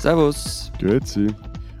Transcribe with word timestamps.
Servus. 0.00 0.72
Grüezi. 0.78 1.26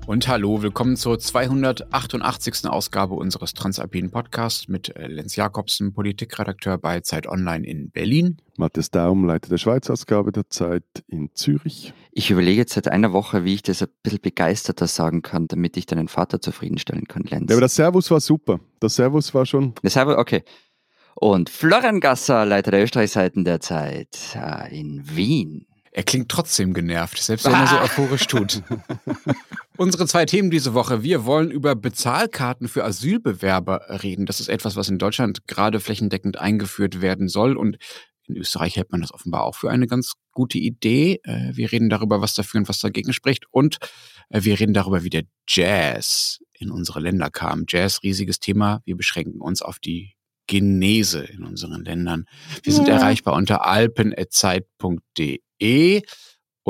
Und 0.06 0.28
hallo, 0.28 0.60
willkommen 0.60 0.96
zur 0.96 1.18
288. 1.18 2.66
Ausgabe 2.68 3.14
unseres 3.14 3.54
Transalpinen 3.54 4.10
Podcasts 4.10 4.68
mit 4.68 4.94
äh, 4.94 5.06
Lenz 5.06 5.36
Jakobsen, 5.36 5.94
Politikredakteur 5.94 6.76
bei 6.76 7.00
Zeit 7.00 7.26
Online 7.26 7.66
in 7.66 7.90
Berlin. 7.90 8.36
Matthias 8.58 8.90
Daum, 8.90 9.24
Leiter 9.24 9.48
der 9.48 9.56
Schweiz-Ausgabe 9.56 10.32
der 10.32 10.50
Zeit 10.50 10.84
in 11.06 11.30
Zürich. 11.32 11.94
Ich 12.12 12.30
überlege 12.30 12.58
jetzt 12.58 12.74
seit 12.74 12.88
einer 12.88 13.14
Woche, 13.14 13.44
wie 13.44 13.54
ich 13.54 13.62
das 13.62 13.80
ein 13.80 13.88
bisschen 14.02 14.20
begeisterter 14.20 14.86
sagen 14.86 15.22
kann, 15.22 15.48
damit 15.48 15.78
ich 15.78 15.86
deinen 15.86 16.08
Vater 16.08 16.42
zufriedenstellen 16.42 17.06
kann, 17.08 17.22
Lenz. 17.22 17.48
Ja, 17.48 17.56
aber 17.56 17.62
das 17.62 17.74
Servus 17.74 18.10
war 18.10 18.20
super. 18.20 18.60
Das 18.80 18.96
Servus 18.96 19.32
war 19.32 19.46
schon. 19.46 19.72
Das 19.82 19.94
Servus, 19.94 20.16
okay. 20.16 20.42
Und 21.14 21.48
Florian 21.48 22.00
Gasser, 22.00 22.44
Leiter 22.44 22.70
der 22.70 22.82
Österreichseiten 22.82 23.46
der 23.46 23.60
Zeit 23.60 24.36
äh, 24.36 24.78
in 24.78 25.16
Wien. 25.16 25.66
Er 25.92 26.04
klingt 26.04 26.28
trotzdem 26.28 26.72
genervt, 26.72 27.18
selbst 27.18 27.46
wenn 27.46 27.54
er 27.54 27.66
so 27.66 27.78
euphorisch 27.80 28.26
tut. 28.26 28.62
Unsere 29.76 30.06
zwei 30.06 30.24
Themen 30.24 30.50
diese 30.50 30.74
Woche. 30.74 31.02
Wir 31.02 31.24
wollen 31.24 31.50
über 31.50 31.74
Bezahlkarten 31.74 32.68
für 32.68 32.84
Asylbewerber 32.84 34.02
reden. 34.02 34.26
Das 34.26 34.38
ist 34.38 34.48
etwas, 34.48 34.76
was 34.76 34.88
in 34.88 34.98
Deutschland 34.98 35.48
gerade 35.48 35.80
flächendeckend 35.80 36.38
eingeführt 36.38 37.00
werden 37.00 37.28
soll. 37.28 37.56
Und 37.56 37.78
in 38.28 38.36
Österreich 38.36 38.76
hält 38.76 38.92
man 38.92 39.00
das 39.00 39.12
offenbar 39.12 39.42
auch 39.42 39.56
für 39.56 39.70
eine 39.70 39.88
ganz 39.88 40.12
gute 40.32 40.58
Idee. 40.58 41.20
Äh, 41.24 41.50
wir 41.54 41.72
reden 41.72 41.90
darüber, 41.90 42.20
was 42.20 42.34
dafür 42.34 42.60
und 42.60 42.68
was 42.68 42.78
dagegen 42.78 43.12
spricht. 43.12 43.46
Und 43.50 43.78
äh, 44.28 44.44
wir 44.44 44.60
reden 44.60 44.74
darüber, 44.74 45.02
wie 45.02 45.10
der 45.10 45.24
Jazz 45.48 46.38
in 46.52 46.70
unsere 46.70 47.00
Länder 47.00 47.30
kam. 47.30 47.64
Jazz, 47.66 48.02
riesiges 48.04 48.38
Thema. 48.38 48.80
Wir 48.84 48.96
beschränken 48.96 49.40
uns 49.40 49.60
auf 49.60 49.80
die 49.80 50.14
Genese 50.50 51.20
in 51.20 51.44
unseren 51.44 51.84
Ländern. 51.84 52.26
Wir 52.64 52.72
sind 52.72 52.88
ja. 52.88 52.96
erreichbar 52.96 53.34
unter 53.34 53.66
alpen.zeit.de 53.66 56.02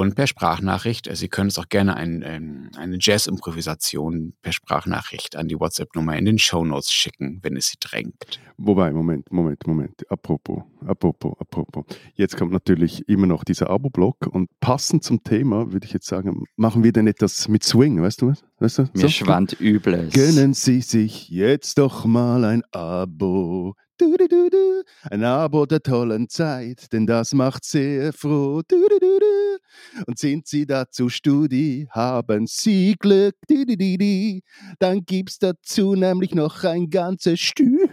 und 0.01 0.15
per 0.15 0.27
Sprachnachricht. 0.27 1.09
Sie 1.13 1.29
können 1.29 1.49
es 1.49 1.59
auch 1.59 1.69
gerne 1.69 1.97
ein, 1.97 2.23
ähm, 2.25 2.71
eine 2.77 2.97
Jazz-Improvisation 2.99 4.35
per 4.43 4.53
Sprachnachricht 4.53 5.37
an 5.37 5.49
die 5.49 5.59
WhatsApp-Nummer 5.59 6.17
in 6.17 6.25
den 6.25 6.39
Shownotes 6.39 6.91
schicken, 6.91 7.41
wenn 7.43 7.57
es 7.57 7.69
Sie 7.69 7.77
drängt. 7.79 8.41
Wobei, 8.57 8.93
Moment, 8.93 9.31
Moment, 9.31 9.67
Moment. 9.67 10.11
Apropos, 10.11 10.63
apropos, 10.87 11.35
apropos. 11.39 11.85
Jetzt 12.15 12.37
kommt 12.37 12.53
natürlich 12.53 13.09
immer 13.09 13.27
noch 13.27 13.45
dieser 13.45 13.71
Abo-Block 13.71 14.27
und 14.27 14.49
passend 14.61 15.05
zum 15.05 15.23
Thema 15.23 15.73
würde 15.73 15.87
ich 15.87 15.93
jetzt 15.93 16.07
sagen, 16.07 16.45
machen 16.57 16.83
wir 16.83 16.93
denn 16.93 17.07
etwas 17.07 17.49
mit 17.49 17.65
Swing, 17.65 18.03
weißt 18.03 18.23
du 18.23 18.29
was? 18.29 18.45
Weißt 18.59 18.79
du? 18.79 18.83
Mir 18.95 19.03
so? 19.03 19.09
schwand 19.09 19.61
Übles. 19.61 20.13
Gönnen 20.13 20.55
Sie 20.55 20.81
sich 20.81 21.29
jetzt 21.29 21.79
doch 21.79 22.05
mal 22.05 22.45
ein 22.45 22.63
Abo. 22.73 23.75
Du, 24.01 24.17
du, 24.17 24.29
du, 24.29 24.49
du. 24.49 24.83
Ein 25.11 25.23
Abo 25.25 25.67
der 25.67 25.83
tollen 25.83 26.27
Zeit, 26.27 26.91
denn 26.91 27.07
das 27.07 27.35
macht 27.35 27.67
sehr 27.67 28.15
froh. 28.15 28.63
Du, 28.67 28.89
du, 28.89 28.99
du, 28.99 29.19
du. 29.19 30.05
Und 30.07 30.19
sind 30.19 30.47
Sie 30.47 30.65
dazu 30.65 31.11
Studi, 31.11 31.87
haben 31.91 32.47
Sie 32.47 32.97
Glück. 32.99 33.35
Du, 33.47 33.67
du, 33.67 33.77
du, 33.77 33.99
du. 33.99 34.41
Dann 34.79 35.05
gibt's 35.05 35.39
dazu 35.39 35.95
nämlich 35.97 36.35
noch 36.35 36.65
ein 36.65 36.89
ganzes 36.89 37.41
Stück. 37.41 37.91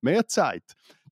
Mehr 0.00 0.26
Zeit. 0.26 0.64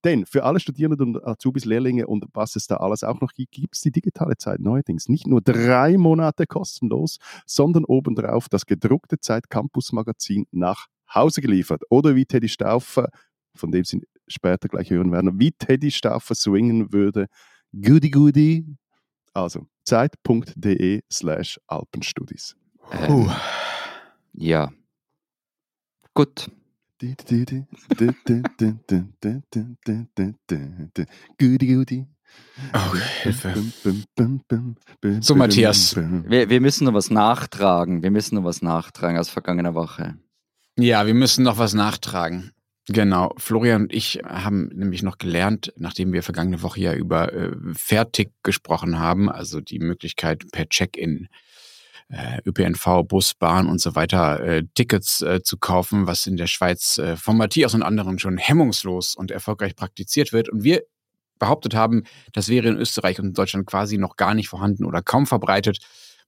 Denn 0.02 0.26
für 0.26 0.42
alle 0.42 0.58
Studierenden 0.58 1.14
und 1.14 1.24
Azubis, 1.24 1.64
Lehrlinge 1.64 2.08
und 2.08 2.24
was 2.32 2.56
es 2.56 2.66
da 2.66 2.78
alles 2.78 3.04
auch 3.04 3.20
noch 3.20 3.34
gibt, 3.34 3.52
gibt 3.52 3.76
es 3.76 3.82
die 3.82 3.92
digitale 3.92 4.36
Zeit 4.36 4.58
neuerdings 4.58 5.08
nicht 5.08 5.28
nur 5.28 5.40
drei 5.40 5.96
Monate 5.96 6.48
kostenlos, 6.48 7.18
sondern 7.46 7.84
obendrauf 7.84 8.48
das 8.48 8.66
gedruckte 8.66 9.20
Zeit 9.20 9.48
Campus 9.48 9.92
Magazin 9.92 10.46
nach 10.50 10.86
Hause 11.14 11.40
geliefert. 11.40 11.82
Oder 11.88 12.16
wie 12.16 12.26
Teddy 12.26 12.48
Stauffer 12.48 13.10
von 13.54 13.70
dem 13.70 13.84
Sie 13.84 14.02
später 14.26 14.68
gleich 14.68 14.90
hören 14.90 15.12
werden, 15.12 15.38
wie 15.38 15.52
Teddy 15.52 15.90
Stauffer 15.90 16.34
swingen 16.34 16.92
würde. 16.92 17.26
Goody 17.72 18.10
Goody. 18.10 18.66
Also 19.32 19.66
zeit.de 19.84 21.02
slash 21.10 21.60
Alpenstudis. 21.66 22.56
Ähm, 22.92 23.30
ja. 24.32 24.72
Gut. 26.14 26.50
Goody 31.38 31.74
Goody. 31.74 32.06
Oh, 32.72 32.94
Hilfe. 33.22 33.54
So, 35.20 35.34
Matthias. 35.34 35.96
Wir, 35.96 36.48
wir 36.48 36.60
müssen 36.60 36.84
noch 36.84 36.94
was 36.94 37.10
nachtragen. 37.10 38.02
Wir 38.02 38.10
müssen 38.10 38.36
noch 38.36 38.44
was 38.44 38.62
nachtragen 38.62 39.18
aus 39.18 39.28
vergangener 39.28 39.74
Woche. 39.74 40.16
Ja, 40.78 41.06
wir 41.06 41.14
müssen 41.14 41.44
noch 41.44 41.58
was 41.58 41.74
nachtragen. 41.74 42.52
Genau, 42.88 43.32
Florian 43.38 43.82
und 43.82 43.94
ich 43.94 44.20
haben 44.26 44.68
nämlich 44.74 45.02
noch 45.02 45.16
gelernt, 45.16 45.72
nachdem 45.76 46.12
wir 46.12 46.22
vergangene 46.22 46.60
Woche 46.60 46.80
ja 46.80 46.94
über 46.94 47.32
äh, 47.32 47.52
Fairtick 47.72 48.32
gesprochen 48.42 48.98
haben, 48.98 49.30
also 49.30 49.60
die 49.60 49.78
Möglichkeit 49.78 50.44
per 50.52 50.68
Check-in 50.68 51.28
äh, 52.10 52.40
ÖPNV, 52.44 53.04
Bus, 53.08 53.34
Bahn 53.34 53.68
und 53.68 53.80
so 53.80 53.94
weiter 53.94 54.40
äh, 54.40 54.64
Tickets 54.74 55.22
äh, 55.22 55.42
zu 55.42 55.56
kaufen, 55.56 56.06
was 56.06 56.26
in 56.26 56.36
der 56.36 56.46
Schweiz 56.46 56.98
äh, 56.98 57.16
von 57.16 57.38
Matthias 57.38 57.72
und 57.72 57.82
anderen 57.82 58.18
schon 58.18 58.36
hemmungslos 58.36 59.14
und 59.14 59.30
erfolgreich 59.30 59.76
praktiziert 59.76 60.34
wird. 60.34 60.50
Und 60.50 60.62
wir 60.62 60.82
behauptet 61.38 61.74
haben, 61.74 62.04
das 62.32 62.48
wäre 62.48 62.68
in 62.68 62.76
Österreich 62.76 63.18
und 63.18 63.36
Deutschland 63.36 63.66
quasi 63.66 63.96
noch 63.96 64.16
gar 64.16 64.34
nicht 64.34 64.48
vorhanden 64.48 64.84
oder 64.84 65.00
kaum 65.00 65.26
verbreitet 65.26 65.78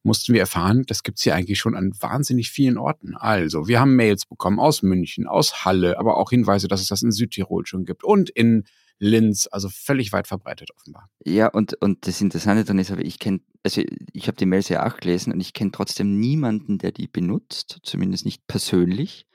mussten 0.02 0.34
wir 0.34 0.40
erfahren, 0.40 0.84
das 0.86 1.02
gibt 1.02 1.18
es 1.18 1.24
hier 1.24 1.34
eigentlich 1.34 1.58
schon 1.58 1.74
an 1.74 1.92
wahnsinnig 2.00 2.50
vielen 2.50 2.78
Orten. 2.78 3.16
Also, 3.16 3.66
wir 3.68 3.80
haben 3.80 3.96
Mails 3.96 4.26
bekommen 4.26 4.60
aus 4.60 4.82
München, 4.82 5.26
aus 5.26 5.64
Halle, 5.64 5.98
aber 5.98 6.16
auch 6.16 6.30
Hinweise, 6.30 6.68
dass 6.68 6.80
es 6.80 6.88
das 6.88 7.02
in 7.02 7.10
Südtirol 7.10 7.66
schon 7.66 7.84
gibt 7.84 8.04
und 8.04 8.30
in 8.30 8.64
Linz, 8.98 9.46
also 9.50 9.68
völlig 9.68 10.12
weit 10.12 10.26
verbreitet 10.26 10.70
offenbar. 10.74 11.10
Ja, 11.24 11.48
und, 11.48 11.74
und 11.82 12.06
das 12.06 12.20
Interessante 12.20 12.64
dann 12.64 12.78
ist 12.78 12.90
aber, 12.90 13.04
ich 13.04 13.18
kenne, 13.18 13.40
also 13.62 13.82
ich 14.12 14.26
habe 14.26 14.36
die 14.36 14.46
Mails 14.46 14.68
ja 14.68 14.86
auch 14.86 14.96
gelesen 14.96 15.32
und 15.32 15.40
ich 15.40 15.52
kenne 15.52 15.70
trotzdem 15.72 16.18
niemanden, 16.18 16.78
der 16.78 16.92
die 16.92 17.08
benutzt, 17.08 17.80
zumindest 17.82 18.24
nicht 18.24 18.46
persönlich. 18.46 19.26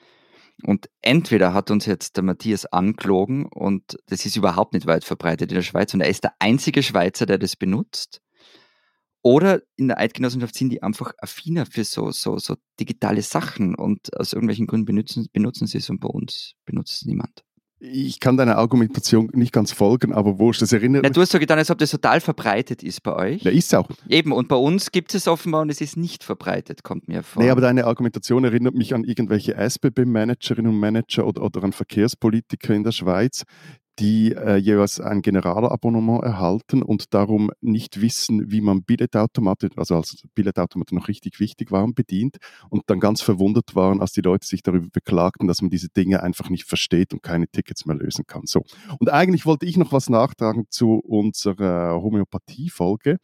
Und 0.64 0.90
entweder 1.02 1.54
hat 1.54 1.72
uns 1.72 1.86
jetzt 1.86 2.18
der 2.18 2.24
Matthias 2.24 2.66
angelogen 2.66 3.46
und 3.46 3.98
das 4.08 4.26
ist 4.26 4.36
überhaupt 4.36 4.74
nicht 4.74 4.86
weit 4.86 5.04
verbreitet 5.04 5.52
in 5.52 5.56
der 5.56 5.64
Schweiz 5.64 5.94
und 5.94 6.02
er 6.02 6.10
ist 6.10 6.24
der 6.24 6.34
einzige 6.40 6.84
Schweizer, 6.84 7.26
der 7.26 7.38
das 7.38 7.56
benutzt. 7.56 8.22
Oder 9.24 9.62
in 9.76 9.88
der 9.88 10.00
Eidgenossenschaft 10.00 10.56
sind 10.56 10.70
die 10.70 10.82
einfach 10.82 11.14
affiner 11.20 11.66
für 11.66 11.84
so, 11.84 12.12
so, 12.12 12.38
so 12.40 12.56
digitale 12.80 13.22
Sachen 13.22 13.76
und 13.76 14.18
aus 14.18 14.34
irgendwelchen 14.34 14.68
Gründen 14.68 14.86
benutzen, 14.86 15.28
benutzen 15.32 15.68
sie 15.68 15.78
es 15.78 15.90
und 15.90 16.00
bei 16.00 16.10
uns 16.10 16.54
benutzt 16.66 17.02
es 17.02 17.06
niemand. 17.06 17.44
Ich 17.84 18.20
kann 18.20 18.38
deiner 18.38 18.58
Argumentation 18.60 19.32
nicht 19.34 19.52
ganz 19.52 19.72
folgen, 19.72 20.14
aber 20.14 20.38
wurscht, 20.38 20.62
das 20.62 20.72
erinnert 20.72 21.02
Na, 21.04 21.10
Du 21.10 21.20
hast 21.20 21.32
so 21.32 21.40
getan, 21.40 21.58
als 21.58 21.72
ob 21.72 21.80
das 21.80 21.90
total 21.90 22.22
verbreitet 22.22 22.84
ist 22.84 23.02
bei 23.02 23.16
euch. 23.16 23.42
Ja, 23.42 23.50
ist 23.50 23.74
auch. 23.74 23.90
Eben, 24.08 24.34
und 24.34 24.48
bei 24.48 24.56
uns 24.56 24.92
gibt 24.92 25.16
es 25.16 25.28
offenbar 25.28 25.64
und 25.64 25.72
es 25.72 25.82
ist 25.82 25.98
nicht 25.98 26.24
verbreitet, 26.24 26.84
kommt 26.84 27.08
mir 27.08 27.24
vor. 27.24 27.42
Nee, 27.42 27.50
aber 27.50 27.62
deine 27.62 27.86
Argumentation 27.86 28.44
erinnert 28.44 28.76
mich 28.76 28.94
an 28.94 29.04
irgendwelche 29.04 29.56
SBB-Managerinnen 29.56 30.72
und 30.72 30.80
Manager 30.80 31.26
oder, 31.26 31.42
oder 31.42 31.64
an 31.64 31.74
Verkehrspolitiker 31.74 32.76
in 32.76 32.84
der 32.84 32.92
Schweiz, 32.92 33.46
die 34.02 34.32
äh, 34.34 34.56
jeweils 34.56 35.00
ein 35.00 35.22
Generalabonnement 35.22 36.24
erhalten 36.24 36.82
und 36.82 37.14
darum 37.14 37.52
nicht 37.62 38.02
wissen, 38.02 38.52
wie 38.52 38.60
man 38.60 38.84
Billetautomaten, 38.84 39.70
also 39.78 39.96
als 39.96 40.24
Billetautomaten 40.34 40.98
noch 40.98 41.08
richtig 41.08 41.40
wichtig 41.40 41.72
waren, 41.72 41.94
bedient 41.94 42.38
und 42.72 42.82
dann 42.88 43.00
ganz 43.00 43.22
verwundert 43.22 43.76
waren, 43.76 44.02
als 44.02 44.12
die 44.14 44.22
Leute 44.22 44.48
sich 44.48 44.64
darüber 44.64 44.88
beklagten, 44.92 45.48
dass 45.48 45.62
man 45.62 45.70
diese 45.70 45.90
Dinge 45.90 46.24
einfach 46.24 46.50
nicht 46.50 46.66
versteht 46.66 47.14
und 47.14 47.22
keine 47.22 47.48
Tickets 47.48 47.86
mehr 47.86 47.96
lösen 47.96 48.26
kann. 48.26 48.48
So. 48.48 48.64
Und 48.98 49.12
eigentlich 49.12 49.46
wollte 49.46 49.68
ich 49.68 49.78
noch 49.78 49.92
was 49.92 50.10
nachtragen 50.10 50.66
zu 50.70 50.96
unserer 50.96 52.02
Homöopathie-Folge 52.02 53.18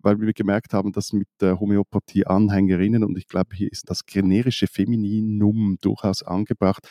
weil 0.00 0.20
wir 0.20 0.32
gemerkt 0.32 0.74
haben, 0.74 0.92
dass 0.92 1.12
mit 1.12 1.26
der 1.40 1.58
Homöopathie 1.58 2.24
Anhängerinnen, 2.24 3.02
und 3.02 3.18
ich 3.18 3.26
glaube, 3.26 3.56
hier 3.56 3.70
ist 3.70 3.90
das 3.90 4.06
generische 4.06 4.68
Femininum 4.68 5.76
durchaus 5.80 6.22
angebracht, 6.22 6.88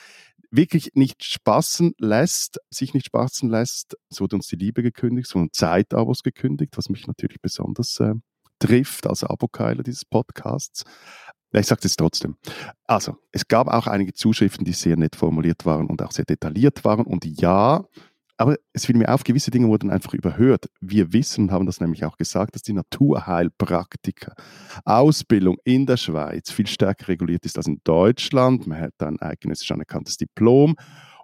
wirklich 0.51 0.91
nicht 0.93 1.23
spaßen 1.23 1.93
lässt, 1.99 2.59
sich 2.69 2.93
nicht 2.93 3.07
spaßen 3.07 3.49
lässt. 3.49 3.97
So 4.09 4.23
wurde 4.23 4.37
uns 4.37 4.47
die 4.47 4.55
Liebe 4.55 4.83
gekündigt, 4.83 5.29
so 5.29 5.39
ein 5.39 5.49
Zeitabos 5.51 6.23
gekündigt, 6.23 6.77
was 6.77 6.89
mich 6.89 7.07
natürlich 7.07 7.41
besonders 7.41 7.99
äh, 7.99 8.13
trifft 8.59 9.07
als 9.07 9.23
Abokeiler 9.23 9.83
dieses 9.83 10.05
Podcasts. 10.05 10.83
Ich 11.53 11.65
sage 11.65 11.81
es 11.85 11.95
trotzdem. 11.95 12.35
Also, 12.85 13.17
es 13.31 13.47
gab 13.47 13.67
auch 13.67 13.87
einige 13.87 14.13
Zuschriften, 14.13 14.65
die 14.65 14.73
sehr 14.73 14.97
nett 14.97 15.15
formuliert 15.15 15.65
waren 15.65 15.87
und 15.87 16.01
auch 16.01 16.11
sehr 16.11 16.25
detailliert 16.25 16.83
waren. 16.83 17.05
Und 17.05 17.25
ja, 17.25 17.85
aber 18.37 18.55
es 18.73 18.85
fiel 18.85 18.95
mir 18.95 19.13
auf, 19.13 19.23
gewisse 19.23 19.51
Dinge 19.51 19.67
wurden 19.67 19.89
einfach 19.89 20.13
überhört. 20.13 20.69
Wir 20.79 21.11
wissen 21.11 21.45
und 21.45 21.51
haben 21.51 21.65
das 21.65 21.81
nämlich 21.81 22.05
auch 22.05 22.17
gesagt, 22.17 22.55
dass 22.55 22.61
die 22.61 22.73
Naturheilpraktiker 22.73 24.33
Ausbildung 24.85 25.57
in 25.63 25.85
der 25.87 25.97
Schweiz 25.97 26.51
viel 26.51 26.67
stärker 26.67 27.07
reguliert 27.07 27.45
ist 27.45 27.57
als 27.57 27.67
in 27.67 27.81
Deutschland. 27.83 28.67
Man 28.67 28.79
hat 28.79 28.93
ein 28.99 29.19
eigenes 29.19 29.69
anerkanntes 29.69 30.17
Diplom 30.17 30.75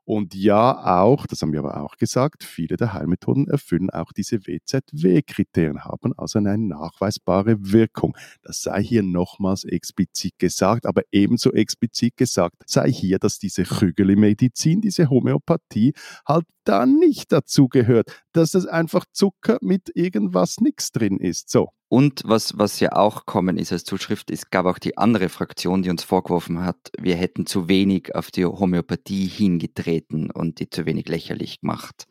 und 0.06 0.36
ja, 0.36 1.02
auch, 1.02 1.26
das 1.28 1.42
haben 1.42 1.54
wir 1.54 1.60
aber 1.60 1.82
auch 1.82 1.96
gesagt, 1.96 2.44
viele 2.44 2.76
der 2.76 2.94
Heilmethoden 2.94 3.48
erfüllen 3.48 3.90
auch 3.90 4.12
diese 4.12 4.46
WZW-Kriterien, 4.46 5.86
haben 5.86 6.14
also 6.18 6.40
eine 6.40 6.58
nachweisbare 6.58 7.56
Wirkung. 7.60 8.16
Das 8.44 8.62
sei 8.62 8.84
hier 8.84 9.04
nochmals 9.04 9.64
explizit 9.64 10.38
gesagt, 10.38 10.86
aber 10.86 11.04
ebenso 11.12 11.54
explizit 11.54 12.18
gesagt 12.18 12.64
sei 12.66 12.92
hier, 12.92 13.18
dass 13.20 13.40
diese 13.40 13.64
Chügeli-Medizin, 13.64 14.82
diese 14.82 15.10
Homöopathie 15.10 15.94
halt 16.28 16.46
da 16.66 16.86
nicht 16.86 17.32
dazu 17.32 17.68
gehört. 17.68 18.23
Dass 18.34 18.52
das 18.52 18.66
einfach 18.66 19.06
Zucker 19.12 19.58
mit 19.62 19.92
irgendwas 19.96 20.58
nichts 20.60 20.92
drin 20.92 21.18
ist. 21.18 21.50
So. 21.50 21.70
Und 21.88 22.24
was, 22.26 22.58
was 22.58 22.80
ja 22.80 22.94
auch 22.94 23.26
kommen 23.26 23.58
ist 23.58 23.72
als 23.72 23.84
Zuschrift, 23.84 24.32
es 24.32 24.50
gab 24.50 24.66
auch 24.66 24.80
die 24.80 24.98
andere 24.98 25.30
Fraktion, 25.30 25.84
die 25.84 25.92
uns 25.92 26.04
vorgeworfen 26.04 26.66
hat, 26.66 26.92
wir 27.00 27.16
hätten 27.16 27.46
zu 27.46 27.68
wenig 27.68 28.16
auf 28.16 28.32
die 28.32 28.46
Homöopathie 28.46 29.28
hingetreten 29.28 30.32
und 30.32 30.60
die 30.60 30.70
zu 30.70 30.86
wenig 30.86 31.08
lächerlich 31.08 31.62
gemacht. 31.62 32.08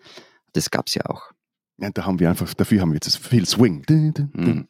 Das 0.52 0.70
gab 0.70 0.86
es 0.86 0.94
ja 0.94 1.06
auch. 1.06 1.32
Ja, 1.78 1.90
da 1.90 2.06
haben 2.06 2.20
wir 2.20 2.28
einfach, 2.28 2.54
dafür 2.54 2.80
haben 2.80 2.90
wir 2.90 2.96
jetzt 3.02 3.16
viel 3.16 3.44
Swing. 3.44 3.84
Mhm. 3.88 4.68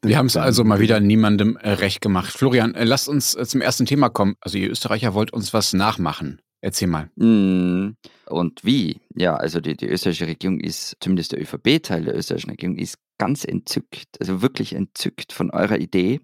Wir 0.00 0.16
haben 0.16 0.26
es 0.26 0.36
also 0.38 0.64
mal 0.64 0.80
wieder 0.80 1.00
niemandem 1.00 1.58
äh, 1.58 1.72
recht 1.72 2.00
gemacht. 2.00 2.32
Florian, 2.32 2.74
äh, 2.74 2.84
lasst 2.84 3.10
uns 3.10 3.34
äh, 3.34 3.44
zum 3.44 3.60
ersten 3.60 3.84
Thema 3.84 4.08
kommen. 4.08 4.36
Also 4.40 4.56
ihr 4.56 4.70
Österreicher 4.70 5.12
wollt 5.12 5.34
uns 5.34 5.52
was 5.52 5.74
nachmachen. 5.74 6.40
Erzähl 6.62 6.86
mal. 6.86 7.10
Mhm. 7.16 7.96
Und 8.26 8.64
wie? 8.64 9.00
Ja, 9.14 9.34
also 9.34 9.60
die, 9.60 9.76
die 9.76 9.88
österreichische 9.88 10.28
Regierung 10.28 10.60
ist, 10.60 10.96
zumindest 11.00 11.32
der 11.32 11.42
ÖVP-Teil 11.42 12.04
der 12.04 12.16
österreichischen 12.16 12.50
Regierung, 12.50 12.76
ist 12.76 12.98
ganz 13.18 13.44
entzückt, 13.44 14.20
also 14.20 14.42
wirklich 14.42 14.72
entzückt 14.72 15.32
von 15.32 15.50
eurer 15.50 15.78
Idee, 15.78 16.20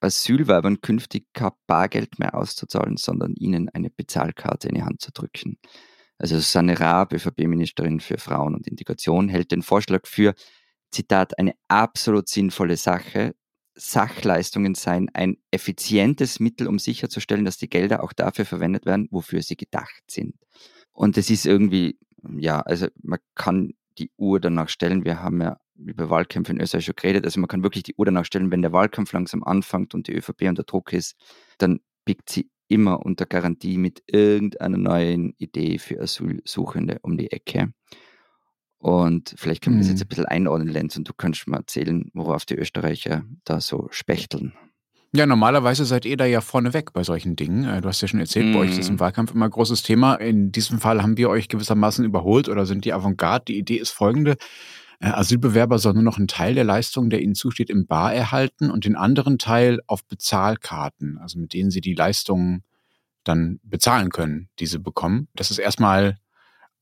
Asylwerbern 0.00 0.80
künftig 0.80 1.26
kein 1.34 1.52
Bargeld 1.66 2.18
mehr 2.18 2.34
auszuzahlen, 2.34 2.96
sondern 2.96 3.34
ihnen 3.34 3.68
eine 3.68 3.90
Bezahlkarte 3.90 4.68
in 4.68 4.76
die 4.76 4.82
Hand 4.82 5.02
zu 5.02 5.12
drücken. 5.12 5.58
Also 6.18 6.36
Susanne 6.36 6.80
Raab, 6.80 7.12
ÖVP-Ministerin 7.12 8.00
für 8.00 8.16
Frauen 8.16 8.54
und 8.54 8.66
Integration, 8.66 9.28
hält 9.28 9.52
den 9.52 9.62
Vorschlag 9.62 10.06
für, 10.06 10.34
Zitat, 10.90 11.38
eine 11.38 11.54
absolut 11.68 12.28
sinnvolle 12.28 12.78
Sache. 12.78 13.34
Sachleistungen 13.76 14.74
seien 14.74 15.10
ein 15.12 15.36
effizientes 15.50 16.40
Mittel, 16.40 16.66
um 16.66 16.78
sicherzustellen, 16.78 17.44
dass 17.44 17.58
die 17.58 17.68
Gelder 17.68 18.02
auch 18.02 18.12
dafür 18.12 18.44
verwendet 18.44 18.86
werden, 18.86 19.08
wofür 19.10 19.42
sie 19.42 19.56
gedacht 19.56 20.02
sind. 20.10 20.34
Und 20.92 21.18
es 21.18 21.30
ist 21.30 21.46
irgendwie, 21.46 21.98
ja, 22.38 22.60
also 22.60 22.88
man 23.02 23.18
kann 23.34 23.74
die 23.98 24.10
Uhr 24.16 24.40
danach 24.40 24.68
stellen. 24.68 25.04
Wir 25.04 25.22
haben 25.22 25.40
ja 25.40 25.58
über 25.76 26.10
Wahlkämpfe 26.10 26.52
in 26.52 26.60
Österreich 26.60 26.86
schon 26.86 26.96
geredet. 26.96 27.24
Also 27.24 27.38
man 27.40 27.48
kann 27.48 27.62
wirklich 27.62 27.82
die 27.82 27.94
Uhr 27.96 28.06
danach 28.06 28.24
stellen, 28.24 28.50
wenn 28.50 28.62
der 28.62 28.72
Wahlkampf 28.72 29.12
langsam 29.12 29.44
anfängt 29.44 29.94
und 29.94 30.08
die 30.08 30.14
ÖVP 30.14 30.42
unter 30.48 30.64
Druck 30.64 30.92
ist, 30.92 31.16
dann 31.58 31.80
biegt 32.04 32.30
sie 32.30 32.50
immer 32.68 33.04
unter 33.04 33.26
Garantie 33.26 33.78
mit 33.78 34.02
irgendeiner 34.06 34.78
neuen 34.78 35.34
Idee 35.38 35.78
für 35.78 36.00
Asylsuchende 36.00 36.98
um 37.02 37.16
die 37.16 37.30
Ecke. 37.30 37.72
Und 38.78 39.34
vielleicht 39.36 39.62
können 39.62 39.76
wir 39.76 39.80
das 39.80 39.88
jetzt 39.88 40.02
ein 40.02 40.06
mhm. 40.06 40.08
bisschen 40.08 40.26
einordnen, 40.26 40.68
Lenz, 40.68 40.96
und 40.96 41.08
du 41.08 41.12
kannst 41.14 41.46
mal 41.48 41.58
erzählen, 41.58 42.10
worauf 42.14 42.44
die 42.44 42.56
Österreicher 42.56 43.24
da 43.44 43.60
so 43.60 43.88
spechteln. 43.90 44.52
Ja, 45.14 45.24
normalerweise 45.24 45.84
seid 45.84 46.04
ihr 46.04 46.16
da 46.16 46.26
ja 46.26 46.40
vorneweg 46.40 46.92
bei 46.92 47.02
solchen 47.02 47.36
Dingen. 47.36 47.64
Äh, 47.64 47.80
du 47.80 47.88
hast 47.88 48.02
ja 48.02 48.08
schon 48.08 48.20
erzählt, 48.20 48.46
mm. 48.46 48.52
bei 48.52 48.58
euch 48.60 48.70
ist 48.70 48.80
das 48.80 48.88
im 48.88 48.94
mhm. 48.94 49.00
Wahlkampf 49.00 49.32
immer 49.32 49.46
ein 49.46 49.50
großes 49.50 49.82
Thema. 49.82 50.16
In 50.16 50.52
diesem 50.52 50.78
Fall 50.78 51.02
haben 51.02 51.16
wir 51.16 51.30
euch 51.30 51.48
gewissermaßen 51.48 52.04
überholt 52.04 52.48
oder 52.48 52.66
sind 52.66 52.84
die 52.84 52.92
Avantgarde. 52.92 53.46
Die 53.46 53.58
Idee 53.58 53.76
ist 53.76 53.90
folgende. 53.90 54.36
Äh, 55.00 55.08
Asylbewerber 55.08 55.78
sollen 55.78 55.96
nur 55.96 56.04
noch 56.04 56.18
einen 56.18 56.28
Teil 56.28 56.54
der 56.54 56.64
Leistung, 56.64 57.08
der 57.08 57.22
ihnen 57.22 57.34
zusteht, 57.34 57.70
im 57.70 57.86
Bar 57.86 58.12
erhalten 58.12 58.70
und 58.70 58.84
den 58.84 58.96
anderen 58.96 59.38
Teil 59.38 59.80
auf 59.86 60.04
Bezahlkarten, 60.04 61.18
also 61.18 61.38
mit 61.38 61.54
denen 61.54 61.70
sie 61.70 61.80
die 61.80 61.94
Leistungen 61.94 62.62
dann 63.24 63.58
bezahlen 63.62 64.10
können, 64.10 64.48
die 64.58 64.66
sie 64.66 64.78
bekommen. 64.78 65.28
Das 65.34 65.50
ist 65.50 65.58
erstmal 65.58 66.18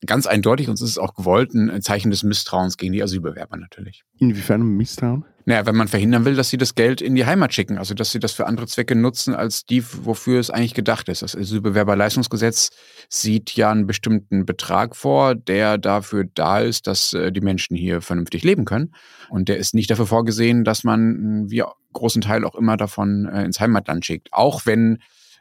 ganz 0.07 0.27
eindeutig 0.27 0.69
und 0.69 0.75
es 0.75 0.83
ist 0.83 0.99
auch 0.99 1.15
gewollt 1.15 1.55
ein 1.55 1.83
Zeichen 1.83 2.11
des 2.11 2.23
Misstrauens 2.23 2.77
gegen 2.77 2.93
die 2.93 3.03
Asylbewerber 3.03 3.57
natürlich. 3.57 4.05
Inwiefern 4.19 4.63
Misstrauen? 4.63 5.25
Naja, 5.47 5.67
wenn 5.67 5.77
man 5.77 5.89
verhindern 5.89 6.25
will, 6.25 6.37
dass 6.37 6.49
sie 6.49 6.57
das 6.57 6.75
Geld 6.75 7.03
in 7.03 7.15
die 7.15 7.27
Heimat 7.27 7.53
schicken, 7.53 7.77
also 7.77 7.93
dass 7.93 8.13
sie 8.13 8.19
das 8.19 8.33
für 8.33 8.47
andere 8.47 8.67
Zwecke 8.67 8.97
nutzen, 8.97 9.35
als 9.35 9.67
die, 9.67 9.85
wofür 9.85 10.41
es 10.41 10.49
eigentlich 10.49 10.73
gedacht 10.73 11.09
ist. 11.11 11.21
Das 11.21 11.37
Asylbewerberleistungsgesetz 11.37 12.71
sieht 13.11 13.53
ja 13.55 13.71
einen 13.71 13.87
bestimmten 13.87 14.47
Betrag 14.47 14.97
vor, 14.97 15.35
der 15.35 15.77
dafür 15.77 16.25
da 16.35 16.61
ist, 16.61 16.87
dass 16.87 17.13
äh, 17.13 17.31
die 17.31 17.43
Menschen 17.43 17.77
hier 17.77 18.01
vernünftig 18.01 18.43
leben 18.43 18.65
können. 18.65 18.95
Und 19.29 19.51
der 19.51 19.59
ist 19.59 19.75
nicht 19.75 19.91
dafür 19.91 20.07
vorgesehen, 20.07 20.65
dass 20.65 20.83
man 20.83 21.51
wie 21.51 21.63
großen 21.93 22.23
Teil 22.23 22.45
auch 22.45 22.55
immer 22.55 22.79
davon 22.79 23.27
äh, 23.27 23.45
ins 23.45 23.61
Heimatland 23.61 24.07
schickt. 24.07 24.33
Auch 24.33 24.65
wenn 24.65 24.99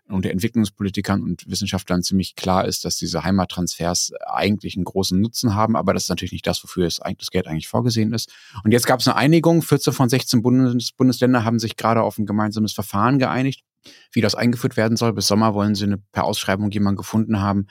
unter 0.09 0.29
Entwicklungspolitikern 0.29 1.23
und 1.23 1.50
Wissenschaftlern 1.50 2.03
ziemlich 2.03 2.35
klar 2.35 2.65
ist, 2.65 2.85
dass 2.85 2.97
diese 2.97 3.23
Heimattransfers 3.23 4.13
eigentlich 4.25 4.75
einen 4.75 4.83
großen 4.83 5.19
Nutzen 5.19 5.55
haben, 5.55 5.75
aber 5.75 5.94
das 5.94 6.03
ist 6.03 6.09
natürlich 6.09 6.33
nicht 6.33 6.47
das, 6.47 6.63
wofür 6.63 6.85
es 6.85 7.00
eigentlich 7.00 7.19
das 7.19 7.31
Geld 7.31 7.47
eigentlich 7.47 7.67
vorgesehen 7.67 8.13
ist. 8.13 8.31
Und 8.63 8.71
jetzt 8.71 8.85
gab 8.85 9.00
es 9.00 9.07
eine 9.07 9.15
Einigung, 9.15 9.61
14 9.61 9.94
von 9.94 10.09
16 10.09 10.41
Bundes 10.41 10.91
Bundesländer 10.91 11.45
haben 11.45 11.59
sich 11.59 11.77
gerade 11.77 12.01
auf 12.01 12.17
ein 12.17 12.25
gemeinsames 12.25 12.73
Verfahren 12.73 13.17
geeinigt, 13.17 13.63
wie 14.11 14.21
das 14.21 14.35
eingeführt 14.35 14.77
werden 14.77 14.97
soll. 14.97 15.13
Bis 15.13 15.27
Sommer 15.27 15.53
wollen 15.53 15.75
sie 15.75 15.85
eine, 15.85 15.97
per 15.97 16.25
Ausschreibung 16.25 16.69
jemanden 16.71 16.97
gefunden 16.97 17.39
haben, 17.39 17.67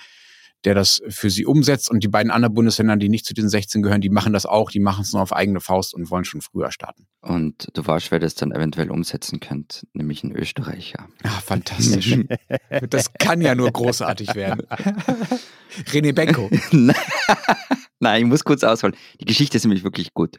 der 0.64 0.74
das 0.74 1.02
für 1.08 1.30
sie 1.30 1.44
umsetzt. 1.44 1.90
Und 1.90 2.02
die 2.02 2.08
beiden 2.08 2.30
anderen 2.30 2.54
Bundesländer, 2.54 2.96
die 2.96 3.08
nicht 3.08 3.26
zu 3.26 3.34
diesen 3.34 3.48
16 3.48 3.82
gehören, 3.82 4.00
die 4.00 4.10
machen 4.10 4.32
das 4.32 4.46
auch, 4.46 4.70
die 4.70 4.80
machen 4.80 5.02
es 5.02 5.12
nur 5.12 5.22
auf 5.22 5.32
eigene 5.32 5.60
Faust 5.60 5.94
und 5.94 6.10
wollen 6.10 6.24
schon 6.24 6.40
früher 6.40 6.70
starten. 6.70 7.06
Und 7.20 7.68
du 7.74 7.86
weißt, 7.86 8.10
wer 8.10 8.18
das 8.18 8.34
dann 8.34 8.52
eventuell 8.52 8.90
umsetzen 8.90 9.40
könnte, 9.40 9.86
nämlich 9.92 10.22
ein 10.24 10.32
Österreicher. 10.32 11.08
Ja, 11.24 11.30
fantastisch. 11.30 12.18
das 12.90 13.12
kann 13.14 13.40
ja 13.40 13.54
nur 13.54 13.70
großartig 13.70 14.34
werden. 14.34 14.66
René 15.90 16.12
Benko. 16.12 16.50
Nein, 18.00 18.22
ich 18.22 18.28
muss 18.28 18.44
kurz 18.44 18.64
ausholen. 18.64 18.96
Die 19.20 19.24
Geschichte 19.24 19.56
ist 19.56 19.64
nämlich 19.64 19.84
wirklich 19.84 20.12
gut. 20.12 20.38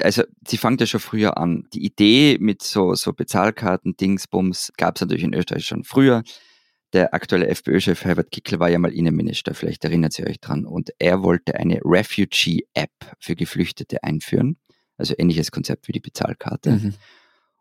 Also, 0.00 0.22
sie 0.46 0.58
fängt 0.58 0.80
ja 0.80 0.86
schon 0.86 1.00
früher 1.00 1.38
an. 1.38 1.66
Die 1.72 1.84
Idee 1.84 2.36
mit 2.38 2.62
so, 2.62 2.94
so 2.94 3.12
Bezahlkarten, 3.12 3.96
Dingsbums, 3.96 4.72
gab 4.76 4.96
es 4.96 5.00
natürlich 5.00 5.24
in 5.24 5.34
Österreich 5.34 5.66
schon 5.66 5.84
früher. 5.84 6.22
Der 6.94 7.12
aktuelle 7.12 7.48
FPÖ-Chef 7.48 8.04
Herbert 8.04 8.30
Kickl 8.30 8.58
war 8.58 8.70
ja 8.70 8.78
mal 8.78 8.92
Innenminister, 8.92 9.54
vielleicht 9.54 9.84
erinnert 9.84 10.18
ihr 10.18 10.26
euch 10.26 10.40
dran. 10.40 10.64
Und 10.64 10.90
er 10.98 11.22
wollte 11.22 11.54
eine 11.54 11.80
Refugee-App 11.84 12.92
für 13.18 13.36
Geflüchtete 13.36 14.02
einführen. 14.02 14.56
Also 14.96 15.14
ähnliches 15.16 15.50
Konzept 15.50 15.88
wie 15.88 15.92
die 15.92 16.00
Bezahlkarte. 16.00 16.70
Mhm. 16.72 16.94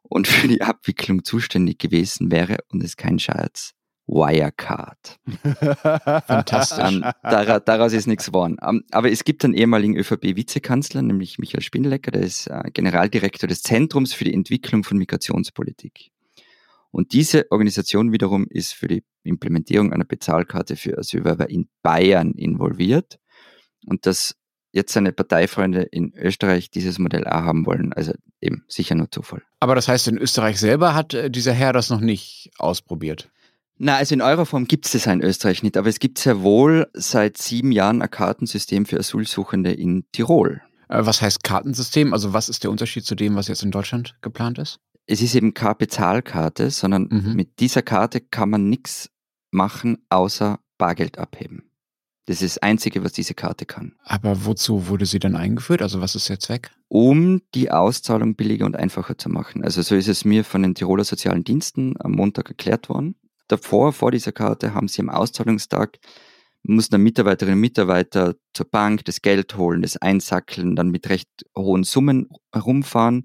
Und 0.03 0.27
für 0.27 0.47
die 0.47 0.61
Abwicklung 0.61 1.25
zuständig 1.25 1.79
gewesen 1.79 2.31
wäre, 2.31 2.57
und 2.69 2.81
es 2.81 2.91
ist 2.91 2.97
kein 2.97 3.19
Scherz, 3.19 3.73
Wirecard. 4.07 5.19
Fantastisch. 6.25 6.85
Ähm, 6.85 7.05
daraus, 7.23 7.61
daraus 7.65 7.93
ist 7.93 8.07
nichts 8.07 8.27
geworden. 8.27 8.57
Ähm, 8.65 8.83
aber 8.91 9.11
es 9.11 9.25
gibt 9.25 9.43
einen 9.43 9.53
ehemaligen 9.53 9.97
ÖVP-Vizekanzler, 9.97 11.01
nämlich 11.01 11.37
Michael 11.37 11.61
Spindlecker, 11.61 12.11
der 12.11 12.21
ist 12.21 12.47
äh, 12.47 12.71
Generaldirektor 12.71 13.49
des 13.49 13.61
Zentrums 13.61 14.13
für 14.13 14.23
die 14.23 14.33
Entwicklung 14.33 14.85
von 14.85 14.97
Migrationspolitik. 14.97 16.11
Und 16.97 17.13
diese 17.13 17.45
Organisation 17.51 18.11
wiederum 18.11 18.47
ist 18.49 18.73
für 18.73 18.87
die 18.87 19.03
Implementierung 19.21 19.93
einer 19.93 20.03
Bezahlkarte 20.03 20.75
für 20.75 20.97
Asylwerber 20.97 21.47
in 21.47 21.69
Bayern 21.83 22.31
involviert. 22.31 23.19
Und 23.85 24.07
dass 24.07 24.35
jetzt 24.71 24.93
seine 24.93 25.11
Parteifreunde 25.11 25.83
in 25.83 26.11
Österreich 26.15 26.71
dieses 26.71 26.97
Modell 26.97 27.27
auch 27.27 27.43
haben 27.43 27.67
wollen, 27.67 27.93
also 27.93 28.13
eben 28.41 28.63
sicher 28.67 28.95
nur 28.95 29.11
Zufall. 29.11 29.43
Aber 29.59 29.75
das 29.75 29.87
heißt, 29.87 30.07
in 30.07 30.17
Österreich 30.17 30.59
selber 30.59 30.95
hat 30.95 31.13
äh, 31.13 31.29
dieser 31.29 31.53
Herr 31.53 31.71
das 31.71 31.91
noch 31.91 31.99
nicht 31.99 32.49
ausprobiert? 32.57 33.29
Na, 33.77 33.97
also 33.97 34.15
in 34.15 34.23
eurer 34.23 34.47
Form 34.47 34.67
gibt 34.67 34.87
es 34.87 34.93
das 34.93 35.05
in 35.05 35.21
Österreich 35.21 35.61
nicht, 35.61 35.77
aber 35.77 35.89
es 35.89 35.99
gibt 35.99 36.17
sehr 36.17 36.41
wohl 36.41 36.87
seit 36.93 37.37
sieben 37.37 37.71
Jahren 37.71 38.01
ein 38.01 38.09
Kartensystem 38.09 38.87
für 38.87 38.97
Asylsuchende 38.97 39.71
in 39.71 40.05
Tirol. 40.13 40.63
Äh, 40.89 41.05
was 41.05 41.21
heißt 41.21 41.43
Kartensystem? 41.43 42.13
Also 42.13 42.33
was 42.33 42.49
ist 42.49 42.63
der 42.63 42.71
Unterschied 42.71 43.05
zu 43.05 43.13
dem, 43.13 43.35
was 43.35 43.49
jetzt 43.49 43.61
in 43.61 43.69
Deutschland 43.69 44.15
geplant 44.21 44.57
ist? 44.57 44.79
Es 45.07 45.21
ist 45.21 45.35
eben 45.35 45.53
keine 45.53 45.75
Bezahlkarte, 45.75 46.69
sondern 46.69 47.07
mhm. 47.09 47.33
mit 47.33 47.59
dieser 47.59 47.81
Karte 47.81 48.19
kann 48.19 48.49
man 48.49 48.69
nichts 48.69 49.09
machen, 49.51 50.05
außer 50.09 50.59
Bargeld 50.77 51.17
abheben. 51.17 51.71
Das 52.25 52.41
ist 52.41 52.57
das 52.57 52.63
Einzige, 52.63 53.05
was 53.05 53.13
diese 53.13 53.33
Karte 53.33 53.65
kann. 53.65 53.95
Aber 54.03 54.45
wozu 54.45 54.89
wurde 54.89 55.05
sie 55.05 55.19
dann 55.19 55.37
eingeführt? 55.37 55.81
Also 55.81 56.01
was 56.01 56.13
ist 56.13 56.27
der 56.27 56.41
Zweck? 56.41 56.71
Um 56.89 57.41
die 57.55 57.71
Auszahlung 57.71 58.35
billiger 58.35 58.65
und 58.65 58.75
einfacher 58.75 59.17
zu 59.17 59.29
machen. 59.29 59.63
Also 59.63 59.81
so 59.81 59.95
ist 59.95 60.09
es 60.09 60.25
mir 60.25 60.43
von 60.43 60.61
den 60.61 60.75
Tiroler 60.75 61.05
Sozialen 61.05 61.45
Diensten 61.45 61.95
am 61.99 62.11
Montag 62.11 62.49
erklärt 62.49 62.89
worden. 62.89 63.15
Davor, 63.47 63.93
vor 63.93 64.11
dieser 64.11 64.33
Karte, 64.33 64.73
haben 64.73 64.89
sie 64.89 65.01
am 65.01 65.09
Auszahlungstag, 65.09 65.99
mussten 66.63 66.95
dann 66.95 67.03
Mitarbeiterinnen 67.03 67.57
und 67.57 67.61
Mitarbeiter 67.61 68.35
zur 68.53 68.69
Bank 68.69 69.05
das 69.05 69.21
Geld 69.21 69.55
holen, 69.55 69.81
das 69.81 69.95
einsackeln, 69.95 70.75
dann 70.75 70.89
mit 70.89 71.07
recht 71.07 71.29
hohen 71.55 71.85
Summen 71.85 72.27
herumfahren 72.51 73.23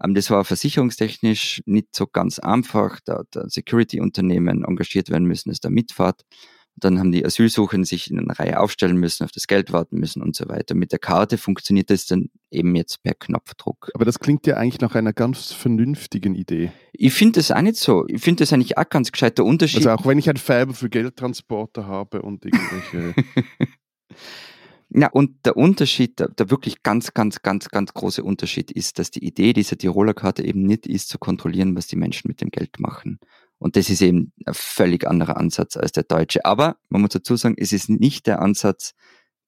das 0.00 0.30
war 0.30 0.44
versicherungstechnisch 0.44 1.62
nicht 1.66 1.94
so 1.94 2.06
ganz 2.06 2.38
einfach, 2.38 3.00
da, 3.04 3.22
da 3.30 3.48
Security-Unternehmen 3.48 4.64
engagiert 4.64 5.10
werden 5.10 5.26
müssen, 5.26 5.50
das 5.50 5.60
da 5.60 5.70
mitfahrt. 5.70 6.24
Dann 6.76 6.98
haben 6.98 7.12
die 7.12 7.24
Asylsuchenden 7.24 7.84
sich 7.84 8.10
in 8.10 8.18
einer 8.18 8.38
Reihe 8.38 8.58
aufstellen 8.58 8.96
müssen, 8.96 9.24
auf 9.24 9.32
das 9.32 9.46
Geld 9.46 9.72
warten 9.72 9.98
müssen 9.98 10.22
und 10.22 10.34
so 10.34 10.48
weiter. 10.48 10.74
Mit 10.74 10.92
der 10.92 10.98
Karte 10.98 11.36
funktioniert 11.36 11.90
das 11.90 12.06
dann 12.06 12.30
eben 12.50 12.74
jetzt 12.74 13.02
per 13.02 13.12
Knopfdruck. 13.12 13.90
Aber 13.92 14.06
das 14.06 14.18
klingt 14.18 14.46
ja 14.46 14.56
eigentlich 14.56 14.80
nach 14.80 14.94
einer 14.94 15.12
ganz 15.12 15.52
vernünftigen 15.52 16.34
Idee. 16.34 16.72
Ich 16.92 17.12
finde 17.12 17.40
das 17.40 17.50
auch 17.50 17.60
nicht 17.60 17.76
so. 17.76 18.06
Ich 18.08 18.22
finde 18.22 18.44
das 18.44 18.52
eigentlich 18.52 18.78
auch 18.78 18.88
ganz 18.88 19.12
gescheiter 19.12 19.44
Unterschied. 19.44 19.86
Also 19.86 19.90
auch 19.90 20.06
wenn 20.06 20.18
ich 20.18 20.30
ein 20.30 20.38
Färber 20.38 20.72
für 20.72 20.88
Geldtransporter 20.88 21.86
habe 21.86 22.22
und 22.22 22.46
irgendwelche 22.46 23.14
Ja, 24.92 25.08
und 25.08 25.46
der 25.46 25.56
Unterschied, 25.56 26.18
der, 26.18 26.28
der, 26.28 26.50
wirklich 26.50 26.82
ganz, 26.82 27.14
ganz, 27.14 27.42
ganz, 27.42 27.68
ganz 27.68 27.94
große 27.94 28.24
Unterschied 28.24 28.72
ist, 28.72 28.98
dass 28.98 29.10
die 29.10 29.24
Idee 29.24 29.52
dieser 29.52 29.78
Tiroler 29.78 30.14
Karte 30.14 30.44
eben 30.44 30.62
nicht 30.62 30.86
ist, 30.86 31.08
zu 31.08 31.18
kontrollieren, 31.18 31.76
was 31.76 31.86
die 31.86 31.96
Menschen 31.96 32.28
mit 32.28 32.40
dem 32.40 32.50
Geld 32.50 32.80
machen. 32.80 33.20
Und 33.58 33.76
das 33.76 33.88
ist 33.88 34.02
eben 34.02 34.32
ein 34.46 34.54
völlig 34.54 35.06
anderer 35.06 35.36
Ansatz 35.36 35.76
als 35.76 35.92
der 35.92 36.02
deutsche. 36.02 36.44
Aber 36.44 36.76
man 36.88 37.02
muss 37.02 37.10
dazu 37.10 37.36
sagen, 37.36 37.54
es 37.58 37.72
ist 37.72 37.88
nicht 37.88 38.26
der 38.26 38.40
Ansatz, 38.40 38.94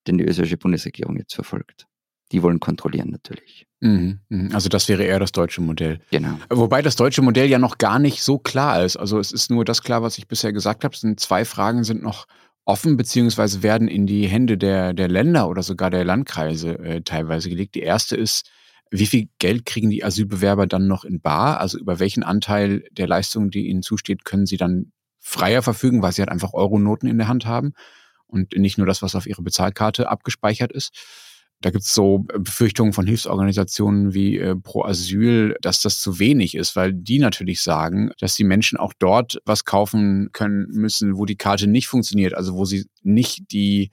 den 0.06 0.18
die 0.18 0.24
österreichische 0.24 0.58
Bundesregierung 0.58 1.16
jetzt 1.16 1.34
verfolgt. 1.34 1.86
Die 2.30 2.42
wollen 2.42 2.60
kontrollieren 2.60 3.10
natürlich. 3.10 3.66
Mhm, 3.80 4.20
mhm. 4.28 4.50
Also 4.52 4.68
das 4.68 4.88
wäre 4.88 5.02
eher 5.02 5.18
das 5.18 5.32
deutsche 5.32 5.60
Modell. 5.60 6.00
Genau. 6.10 6.38
Wobei 6.50 6.82
das 6.82 6.96
deutsche 6.96 7.22
Modell 7.22 7.48
ja 7.48 7.58
noch 7.58 7.78
gar 7.78 7.98
nicht 7.98 8.22
so 8.22 8.38
klar 8.38 8.84
ist. 8.84 8.96
Also 8.96 9.18
es 9.18 9.32
ist 9.32 9.50
nur 9.50 9.64
das 9.64 9.82
klar, 9.82 10.02
was 10.02 10.18
ich 10.18 10.28
bisher 10.28 10.52
gesagt 10.52 10.84
habe. 10.84 10.94
Es 10.94 11.00
sind 11.00 11.18
zwei 11.18 11.44
Fragen 11.44 11.82
sind 11.82 12.02
noch 12.02 12.26
offen 12.64 12.96
beziehungsweise 12.96 13.62
werden 13.62 13.88
in 13.88 14.06
die 14.06 14.26
Hände 14.26 14.56
der, 14.56 14.94
der 14.94 15.08
Länder 15.08 15.48
oder 15.48 15.62
sogar 15.62 15.90
der 15.90 16.04
Landkreise 16.04 16.78
äh, 16.78 17.02
teilweise 17.02 17.48
gelegt. 17.48 17.74
Die 17.74 17.82
erste 17.82 18.16
ist, 18.16 18.48
wie 18.90 19.06
viel 19.06 19.28
Geld 19.38 19.64
kriegen 19.64 19.90
die 19.90 20.04
Asylbewerber 20.04 20.66
dann 20.66 20.86
noch 20.86 21.04
in 21.04 21.20
Bar? 21.20 21.60
Also 21.60 21.78
über 21.78 21.98
welchen 21.98 22.22
Anteil 22.22 22.84
der 22.92 23.08
Leistungen, 23.08 23.50
die 23.50 23.68
ihnen 23.68 23.82
zusteht, 23.82 24.24
können 24.24 24.46
sie 24.46 24.58
dann 24.58 24.92
freier 25.18 25.62
verfügen, 25.62 26.02
weil 26.02 26.12
sie 26.12 26.22
halt 26.22 26.30
einfach 26.30 26.52
Euronoten 26.52 27.08
in 27.08 27.18
der 27.18 27.28
Hand 27.28 27.46
haben 27.46 27.72
und 28.26 28.56
nicht 28.56 28.78
nur 28.78 28.86
das, 28.86 29.02
was 29.02 29.14
auf 29.14 29.26
ihre 29.26 29.42
Bezahlkarte 29.42 30.08
abgespeichert 30.08 30.72
ist. 30.72 30.92
Da 31.62 31.70
gibt 31.70 31.84
es 31.84 31.94
so 31.94 32.18
Befürchtungen 32.18 32.92
von 32.92 33.06
Hilfsorganisationen 33.06 34.12
wie 34.12 34.38
äh, 34.38 34.56
Pro 34.56 34.84
Asyl, 34.84 35.56
dass 35.62 35.80
das 35.80 36.00
zu 36.00 36.18
wenig 36.18 36.54
ist, 36.54 36.76
weil 36.76 36.92
die 36.92 37.18
natürlich 37.18 37.62
sagen, 37.62 38.10
dass 38.18 38.34
die 38.34 38.44
Menschen 38.44 38.78
auch 38.78 38.92
dort 38.98 39.40
was 39.44 39.64
kaufen 39.64 40.30
können 40.32 40.66
müssen, 40.70 41.16
wo 41.16 41.24
die 41.24 41.36
Karte 41.36 41.66
nicht 41.66 41.88
funktioniert, 41.88 42.34
also 42.34 42.54
wo 42.54 42.64
sie 42.64 42.86
nicht 43.02 43.52
die 43.52 43.90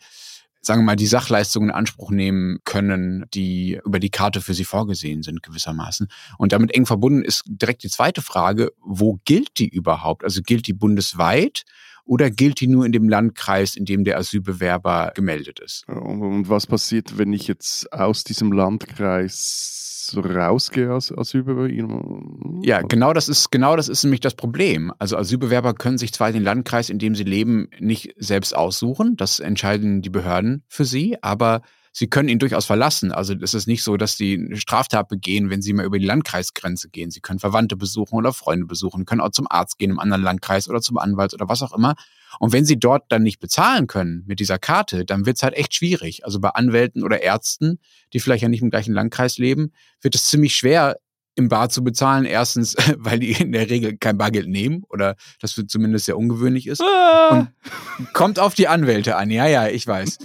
sagen 0.61 0.81
wir 0.81 0.85
mal, 0.85 0.95
die 0.95 1.07
Sachleistungen 1.07 1.69
in 1.69 1.75
Anspruch 1.75 2.11
nehmen 2.11 2.59
können, 2.65 3.25
die 3.33 3.79
über 3.85 3.99
die 3.99 4.09
Karte 4.09 4.41
für 4.41 4.53
sie 4.53 4.65
vorgesehen 4.65 5.23
sind, 5.23 5.41
gewissermaßen. 5.41 6.07
Und 6.38 6.51
damit 6.51 6.75
eng 6.75 6.85
verbunden 6.85 7.23
ist 7.23 7.43
direkt 7.47 7.83
die 7.83 7.89
zweite 7.89 8.21
Frage, 8.21 8.71
wo 8.83 9.19
gilt 9.25 9.57
die 9.57 9.69
überhaupt? 9.69 10.23
Also 10.23 10.41
gilt 10.41 10.67
die 10.67 10.73
bundesweit 10.73 11.63
oder 12.09 12.31
gilt 12.31 12.59
die 12.59 12.67
nur 12.67 12.87
in 12.87 12.91
dem 12.91 13.07
Landkreis, 13.07 13.75
in 13.75 13.85
dem 13.85 14.03
der 14.03 14.17
Asylbewerber 14.17 15.11
gemeldet 15.13 15.59
ist? 15.59 15.87
Und 15.87 16.49
was 16.49 16.65
passiert, 16.65 17.19
wenn 17.19 17.31
ich 17.33 17.47
jetzt 17.47 17.93
aus 17.93 18.23
diesem 18.23 18.51
Landkreis 18.51 20.11
rausgehe 20.15 20.91
als 20.91 21.15
Asylbewerber? 21.15 21.69
Ja, 22.63 22.81
genau 22.81 23.13
das 23.13 23.29
ist 23.29 23.51
genau 23.51 23.75
das 23.75 23.87
ist 23.87 24.03
nämlich 24.03 24.21
das 24.21 24.33
Problem. 24.33 24.91
Also 24.97 25.17
Asylbewerber 25.17 25.75
können 25.75 25.99
sich 25.99 26.11
zwar 26.11 26.31
den 26.31 26.41
Landkreis, 26.41 26.89
in 26.89 26.97
dem 26.97 27.13
sie 27.13 27.25
leben, 27.25 27.69
nicht 27.79 28.15
selbst 28.17 28.55
aussuchen, 28.55 29.15
das 29.15 29.39
entscheiden 29.39 30.01
die 30.01 30.09
Behörden 30.09 30.63
für 30.67 30.85
sie, 30.85 31.21
aber 31.21 31.61
sie 31.91 32.08
können 32.08 32.29
ihn 32.29 32.39
durchaus 32.39 32.65
verlassen. 32.65 33.12
Also 33.12 33.34
es 33.34 33.53
ist 33.53 33.67
nicht 33.67 33.84
so, 33.84 33.98
dass 33.98 34.17
sie 34.17 34.36
eine 34.36 34.58
Straftat 34.58 35.08
begehen, 35.08 35.50
wenn 35.50 35.62
sie 35.62 35.74
mal 35.74 35.86
über 35.86 36.00
die 36.00 36.05
Landkreisgrenze 36.05 36.89
gehen. 36.89 37.12
Sie 37.12 37.22
können 37.22 37.39
Verwandte 37.39 37.75
besuchen 37.75 38.15
oder 38.15 38.34
Freunde 38.34 38.65
besuchen, 38.65 39.05
können 39.05 39.22
auch 39.22 39.31
zum 39.31 39.48
Arzt 39.50 39.77
gehen 39.77 39.91
im 39.91 40.00
anderen 40.00 40.24
Landkreis 40.24 40.69
oder 40.69 40.81
zum 40.81 40.98
Anwalt 40.98 41.34
oder 41.34 41.50
was 41.50 41.62
auch 41.62 41.74
immer. 41.74 41.96
Und 42.39 42.53
wenn 42.53 42.65
sie 42.65 42.79
dort 42.79 43.12
dann 43.12 43.24
nicht 43.24 43.39
bezahlen 43.39 43.88
können 43.88 44.24
mit 44.27 44.39
dieser 44.39 44.60
Karte, 44.60 45.03
dann 45.05 45.25
wird 45.25 45.38
es 45.38 45.43
halt 45.43 45.55
echt 45.55 45.74
schwierig. 45.74 46.25
Also 46.25 46.39
bei 46.39 46.50
Anwälten 46.50 47.03
oder 47.03 47.22
Ärzten, 47.22 47.79
die 48.13 48.19
vielleicht 48.19 48.43
ja 48.43 48.50
nicht 48.50 48.62
im 48.62 48.69
gleichen 48.69 48.93
Landkreis 48.93 49.38
leben, 49.38 49.74
wird 50.01 50.15
es 50.15 50.25
ziemlich 50.25 50.55
schwer, 50.55 50.98
im 51.39 51.48
Bar 51.48 51.69
zu 51.69 51.84
bezahlen. 51.84 52.25
Erstens, 52.25 52.75
weil 52.98 53.19
die 53.19 53.31
in 53.31 53.51
der 53.51 53.69
Regel 53.69 53.98
kein 53.98 54.17
Bargeld 54.17 54.48
nehmen 54.48 54.84
oder 54.89 55.15
das 55.41 55.60
zumindest 55.67 56.05
sehr 56.05 56.17
ungewöhnlich 56.17 56.67
ist. 56.67 56.81
Ah. 56.81 57.48
Und 58.00 58.13
kommt 58.13 58.39
auf 58.39 58.53
die 58.53 58.67
Anwälte 58.67 59.15
an. 59.15 59.31
Ja, 59.31 59.48
ja, 59.48 59.67
ich 59.67 59.88
weiß. 59.88 60.19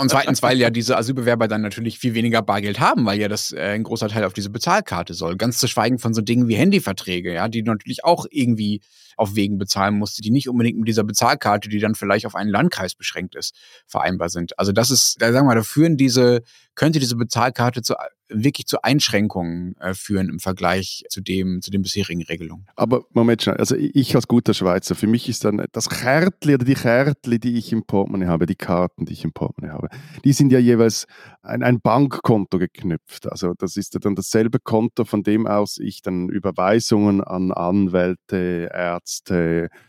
Und 0.00 0.08
zweitens, 0.08 0.42
weil 0.42 0.58
ja 0.58 0.70
diese 0.70 0.96
Asylbewerber 0.96 1.48
dann 1.48 1.60
natürlich 1.60 1.98
viel 1.98 2.14
weniger 2.14 2.40
Bargeld 2.40 2.80
haben, 2.80 3.04
weil 3.04 3.20
ja 3.20 3.28
das 3.28 3.52
äh, 3.52 3.74
ein 3.74 3.82
großer 3.82 4.08
Teil 4.08 4.24
auf 4.24 4.32
diese 4.32 4.50
Bezahlkarte 4.50 5.14
soll. 5.14 5.36
Ganz 5.36 5.58
zu 5.58 5.66
schweigen 5.66 5.98
von 5.98 6.14
so 6.14 6.22
Dingen 6.22 6.48
wie 6.48 6.54
Handyverträge, 6.54 7.34
ja, 7.34 7.48
die 7.48 7.62
natürlich 7.62 8.04
auch 8.04 8.26
irgendwie 8.30 8.80
auf 9.16 9.34
Wegen 9.34 9.58
bezahlen 9.58 9.98
musste, 9.98 10.22
die 10.22 10.30
nicht 10.30 10.48
unbedingt 10.48 10.78
mit 10.78 10.88
dieser 10.88 11.04
Bezahlkarte, 11.04 11.68
die 11.68 11.78
dann 11.78 11.94
vielleicht 11.94 12.26
auf 12.26 12.34
einen 12.34 12.50
Landkreis 12.50 12.94
beschränkt 12.94 13.34
ist, 13.34 13.54
vereinbar 13.86 14.28
sind. 14.28 14.58
Also 14.58 14.72
das 14.72 14.90
ist, 14.90 15.16
da 15.20 15.32
sagen 15.32 15.46
wir, 15.46 15.54
da 15.54 15.62
führen 15.62 15.96
diese, 15.96 16.42
könnte 16.74 16.98
diese 16.98 17.16
Bezahlkarte 17.16 17.82
zu 17.82 17.94
wirklich 18.34 18.66
zu 18.66 18.82
Einschränkungen 18.82 19.76
äh, 19.78 19.94
führen 19.94 20.28
im 20.28 20.38
Vergleich 20.38 21.04
zu 21.08 21.20
dem, 21.20 21.60
zu 21.62 21.70
den 21.70 21.82
bisherigen 21.82 22.22
Regelungen. 22.22 22.66
Aber 22.76 23.04
Moment 23.10 23.42
schnell, 23.42 23.56
also 23.56 23.76
ich 23.76 24.14
als 24.14 24.28
guter 24.28 24.54
Schweizer, 24.54 24.94
für 24.94 25.06
mich 25.06 25.28
ist 25.28 25.44
dann 25.44 25.64
das 25.72 25.88
Kärtli 25.88 26.54
oder 26.54 26.64
die 26.64 26.74
Kärtli, 26.74 27.38
die 27.38 27.56
ich 27.56 27.72
im 27.72 27.84
Portemonnaie 27.84 28.26
habe, 28.26 28.46
die 28.46 28.54
Karten, 28.54 29.06
die 29.06 29.12
ich 29.12 29.24
im 29.24 29.32
Portemonnaie 29.32 29.74
habe, 29.74 29.88
die 30.24 30.32
sind 30.32 30.52
ja 30.52 30.58
jeweils 30.58 31.06
ein, 31.42 31.62
ein 31.62 31.80
Bankkonto 31.80 32.58
geknüpft. 32.58 33.30
Also 33.30 33.54
das 33.58 33.76
ist 33.76 33.96
dann 34.04 34.14
dasselbe 34.14 34.58
Konto, 34.58 35.04
von 35.04 35.22
dem 35.22 35.46
aus 35.46 35.78
ich 35.78 36.02
dann 36.02 36.28
Überweisungen 36.28 37.22
an 37.22 37.52
Anwälte, 37.52 38.70
Ärzte. 38.72 39.01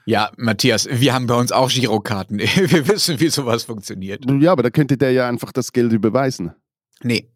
Ja, 0.05 0.31
Matthias, 0.37 0.87
wir 0.89 1.13
haben 1.13 1.27
bei 1.27 1.35
uns 1.35 1.51
auch 1.51 1.69
Girokarten. 1.69 2.39
Wir 2.39 2.87
wissen, 2.87 3.19
wie 3.19 3.29
sowas 3.29 3.63
funktioniert. 3.63 4.25
Ja, 4.41 4.51
aber 4.51 4.63
da 4.63 4.69
könnte 4.69 4.97
der 4.97 5.11
ja 5.11 5.27
einfach 5.27 5.51
das 5.51 5.71
Geld 5.71 5.93
überweisen. 5.93 6.53
Nee, 7.03 7.33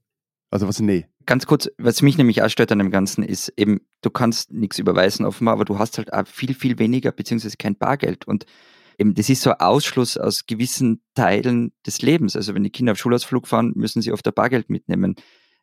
also 0.49 0.67
was, 0.67 0.79
nee. 0.79 1.05
Ganz 1.25 1.45
kurz, 1.45 1.69
was 1.77 2.01
mich 2.01 2.17
nämlich 2.17 2.41
auch 2.41 2.49
stört 2.49 2.71
an 2.71 2.79
dem 2.79 2.91
Ganzen 2.91 3.23
ist 3.23 3.51
eben, 3.57 3.81
du 4.01 4.09
kannst 4.09 4.51
nichts 4.51 4.79
überweisen 4.79 5.25
offenbar, 5.25 5.55
aber 5.55 5.65
du 5.65 5.77
hast 5.77 5.97
halt 5.97 6.13
auch 6.13 6.25
viel, 6.25 6.53
viel 6.53 6.79
weniger 6.79 7.11
beziehungsweise 7.11 7.57
kein 7.57 7.75
Bargeld 7.75 8.25
und 8.27 8.45
eben 8.97 9.13
das 9.13 9.29
ist 9.29 9.41
so 9.41 9.51
ein 9.51 9.59
Ausschluss 9.59 10.17
aus 10.17 10.45
gewissen 10.45 11.01
Teilen 11.15 11.73
des 11.85 12.01
Lebens. 12.01 12.35
Also 12.35 12.55
wenn 12.55 12.63
die 12.63 12.69
Kinder 12.69 12.93
auf 12.93 12.97
Schulausflug 12.97 13.47
fahren, 13.47 13.73
müssen 13.75 14.01
sie 14.01 14.13
oft 14.13 14.25
ein 14.25 14.33
Bargeld 14.33 14.69
mitnehmen. 14.69 15.15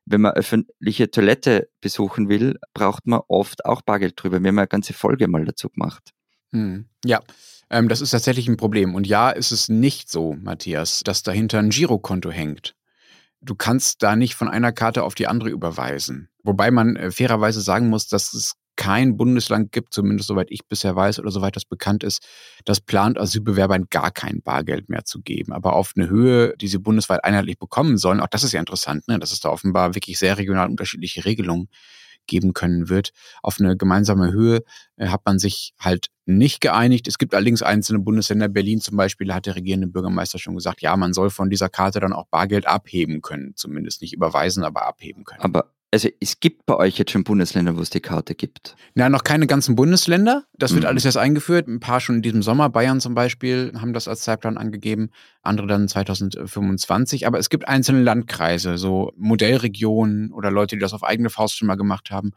Wenn 0.06 0.20
man 0.20 0.32
öffentliche 0.32 1.10
Toilette 1.10 1.68
besuchen 1.80 2.28
will, 2.28 2.58
braucht 2.74 3.06
man 3.06 3.20
oft 3.28 3.64
auch 3.64 3.82
Bargeld 3.82 4.14
drüber. 4.16 4.42
Wir 4.42 4.48
haben 4.48 4.58
eine 4.58 4.68
ganze 4.68 4.92
Folge 4.92 5.28
mal 5.28 5.44
dazu 5.44 5.70
gemacht. 5.70 6.10
Hm. 6.52 6.86
Ja, 7.04 7.22
ähm, 7.70 7.88
das 7.88 8.00
ist 8.00 8.10
tatsächlich 8.10 8.48
ein 8.48 8.56
Problem. 8.56 8.94
Und 8.94 9.06
ja, 9.06 9.30
ist 9.30 9.50
es 9.50 9.68
nicht 9.68 10.10
so, 10.10 10.34
Matthias, 10.34 11.00
dass 11.04 11.22
dahinter 11.22 11.58
ein 11.58 11.70
Girokonto 11.70 12.30
hängt 12.30 12.74
du 13.44 13.54
kannst 13.54 14.02
da 14.02 14.16
nicht 14.16 14.34
von 14.34 14.48
einer 14.48 14.72
Karte 14.72 15.02
auf 15.02 15.14
die 15.14 15.26
andere 15.26 15.50
überweisen. 15.50 16.28
Wobei 16.42 16.70
man 16.70 16.96
äh, 16.96 17.10
fairerweise 17.10 17.60
sagen 17.60 17.88
muss, 17.88 18.08
dass 18.08 18.34
es 18.34 18.54
kein 18.76 19.16
Bundesland 19.16 19.72
gibt, 19.72 19.94
zumindest 19.94 20.28
soweit 20.28 20.50
ich 20.50 20.66
bisher 20.66 20.96
weiß 20.96 21.18
oder 21.20 21.30
soweit 21.30 21.56
das 21.56 21.64
bekannt 21.64 22.04
ist, 22.04 22.26
das 22.64 22.80
plant 22.80 23.18
Asylbewerbern 23.18 23.86
gar 23.90 24.10
kein 24.10 24.42
Bargeld 24.42 24.88
mehr 24.88 25.04
zu 25.04 25.20
geben. 25.20 25.52
Aber 25.52 25.74
auf 25.74 25.92
eine 25.96 26.08
Höhe, 26.08 26.54
die 26.56 26.68
sie 26.68 26.78
bundesweit 26.78 27.24
einheitlich 27.24 27.58
bekommen 27.58 27.98
sollen, 27.98 28.20
auch 28.20 28.28
das 28.28 28.44
ist 28.44 28.52
ja 28.52 28.60
interessant, 28.60 29.06
ne? 29.08 29.18
dass 29.18 29.32
es 29.32 29.40
da 29.40 29.50
offenbar 29.50 29.94
wirklich 29.94 30.18
sehr 30.18 30.38
regional 30.38 30.68
unterschiedliche 30.68 31.24
Regelungen 31.24 31.68
geben 32.26 32.52
können 32.52 32.88
wird. 32.88 33.10
Auf 33.42 33.60
eine 33.60 33.76
gemeinsame 33.76 34.32
Höhe 34.32 34.62
äh, 34.96 35.08
hat 35.08 35.22
man 35.24 35.38
sich 35.38 35.74
halt 35.78 36.08
nicht 36.26 36.60
geeinigt. 36.60 37.06
Es 37.06 37.18
gibt 37.18 37.34
allerdings 37.34 37.62
einzelne 37.62 37.98
Bundesländer, 37.98 38.48
Berlin 38.48 38.80
zum 38.80 38.96
Beispiel, 38.96 39.32
hat 39.34 39.46
der 39.46 39.56
regierende 39.56 39.86
Bürgermeister 39.86 40.38
schon 40.38 40.54
gesagt, 40.54 40.80
ja, 40.80 40.96
man 40.96 41.12
soll 41.12 41.30
von 41.30 41.50
dieser 41.50 41.68
Karte 41.68 42.00
dann 42.00 42.12
auch 42.12 42.26
Bargeld 42.28 42.66
abheben 42.66 43.20
können. 43.20 43.52
Zumindest 43.56 44.00
nicht 44.00 44.14
überweisen, 44.14 44.64
aber 44.64 44.86
abheben 44.86 45.24
können. 45.24 45.42
Aber 45.42 45.73
also 45.94 46.08
es 46.18 46.40
gibt 46.40 46.66
bei 46.66 46.76
euch 46.76 46.98
jetzt 46.98 47.12
schon 47.12 47.22
Bundesländer, 47.22 47.76
wo 47.76 47.80
es 47.80 47.88
die 47.88 48.00
Karte 48.00 48.34
gibt. 48.34 48.74
Na, 48.94 49.08
noch 49.08 49.22
keine 49.22 49.46
ganzen 49.46 49.76
Bundesländer. 49.76 50.42
Das 50.58 50.72
wird 50.72 50.82
mhm. 50.82 50.88
alles 50.88 51.04
erst 51.04 51.18
eingeführt. 51.18 51.68
Ein 51.68 51.78
paar 51.78 52.00
schon 52.00 52.16
in 52.16 52.22
diesem 52.22 52.42
Sommer. 52.42 52.68
Bayern 52.68 53.00
zum 53.00 53.14
Beispiel 53.14 53.72
haben 53.80 53.92
das 53.92 54.08
als 54.08 54.22
Zeitplan 54.22 54.58
angegeben. 54.58 55.10
Andere 55.42 55.68
dann 55.68 55.86
2025. 55.86 57.28
Aber 57.28 57.38
es 57.38 57.48
gibt 57.48 57.68
einzelne 57.68 58.02
Landkreise, 58.02 58.76
so 58.76 59.12
Modellregionen 59.16 60.32
oder 60.32 60.50
Leute, 60.50 60.74
die 60.74 60.80
das 60.80 60.94
auf 60.94 61.04
eigene 61.04 61.30
Faust 61.30 61.56
schon 61.56 61.68
mal 61.68 61.76
gemacht 61.76 62.10
haben. 62.10 62.32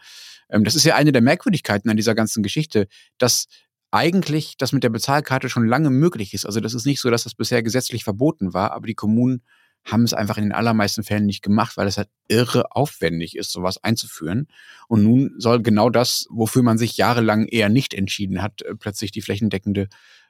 Ähm, 0.49 0.63
das 0.63 0.75
ist 0.75 0.83
ja 0.83 0.93
eine 0.93 1.11
der 1.11 1.23
Merkwürdigkeiten 1.23 1.89
an 1.89 1.97
dieser 1.97 2.13
ganzen 2.13 2.43
Geschichte, 2.43 2.87
dass 3.17 3.47
eigentlich 3.89 4.57
das 4.57 4.71
mit 4.71 4.83
der 4.83 4.89
Bezahlkarte 4.89 5.49
schon 5.49 5.67
lange 5.67 5.89
möglich 5.89 6.35
ist. 6.35 6.45
Also 6.45 6.59
das 6.59 6.75
ist 6.75 6.85
nicht 6.85 7.01
so, 7.01 7.09
dass 7.09 7.23
das 7.23 7.33
bisher 7.33 7.63
gesetzlich 7.63 8.03
verboten 8.03 8.53
war, 8.53 8.73
aber 8.73 8.85
die 8.85 8.93
Kommunen 8.93 9.41
haben 9.87 10.03
es 10.03 10.13
einfach 10.13 10.37
in 10.37 10.43
den 10.43 10.51
allermeisten 10.51 11.03
Fällen 11.03 11.25
nicht 11.25 11.41
gemacht, 11.41 11.77
weil 11.77 11.87
es 11.87 11.97
halt 11.97 12.09
irre 12.27 12.75
aufwendig 12.75 13.37
ist, 13.37 13.51
sowas 13.51 13.83
einzuführen. 13.83 14.47
Und 14.87 15.03
nun 15.03 15.33
soll 15.37 15.61
genau 15.61 15.89
das, 15.89 16.27
wofür 16.29 16.61
man 16.61 16.77
sich 16.77 16.97
jahrelang 16.97 17.45
eher 17.45 17.69
nicht 17.69 17.93
entschieden 17.93 18.41
hat, 18.41 18.61
äh, 18.63 18.75
plötzlich 18.75 19.11
die 19.11 19.21
flächendeckende 19.21 19.87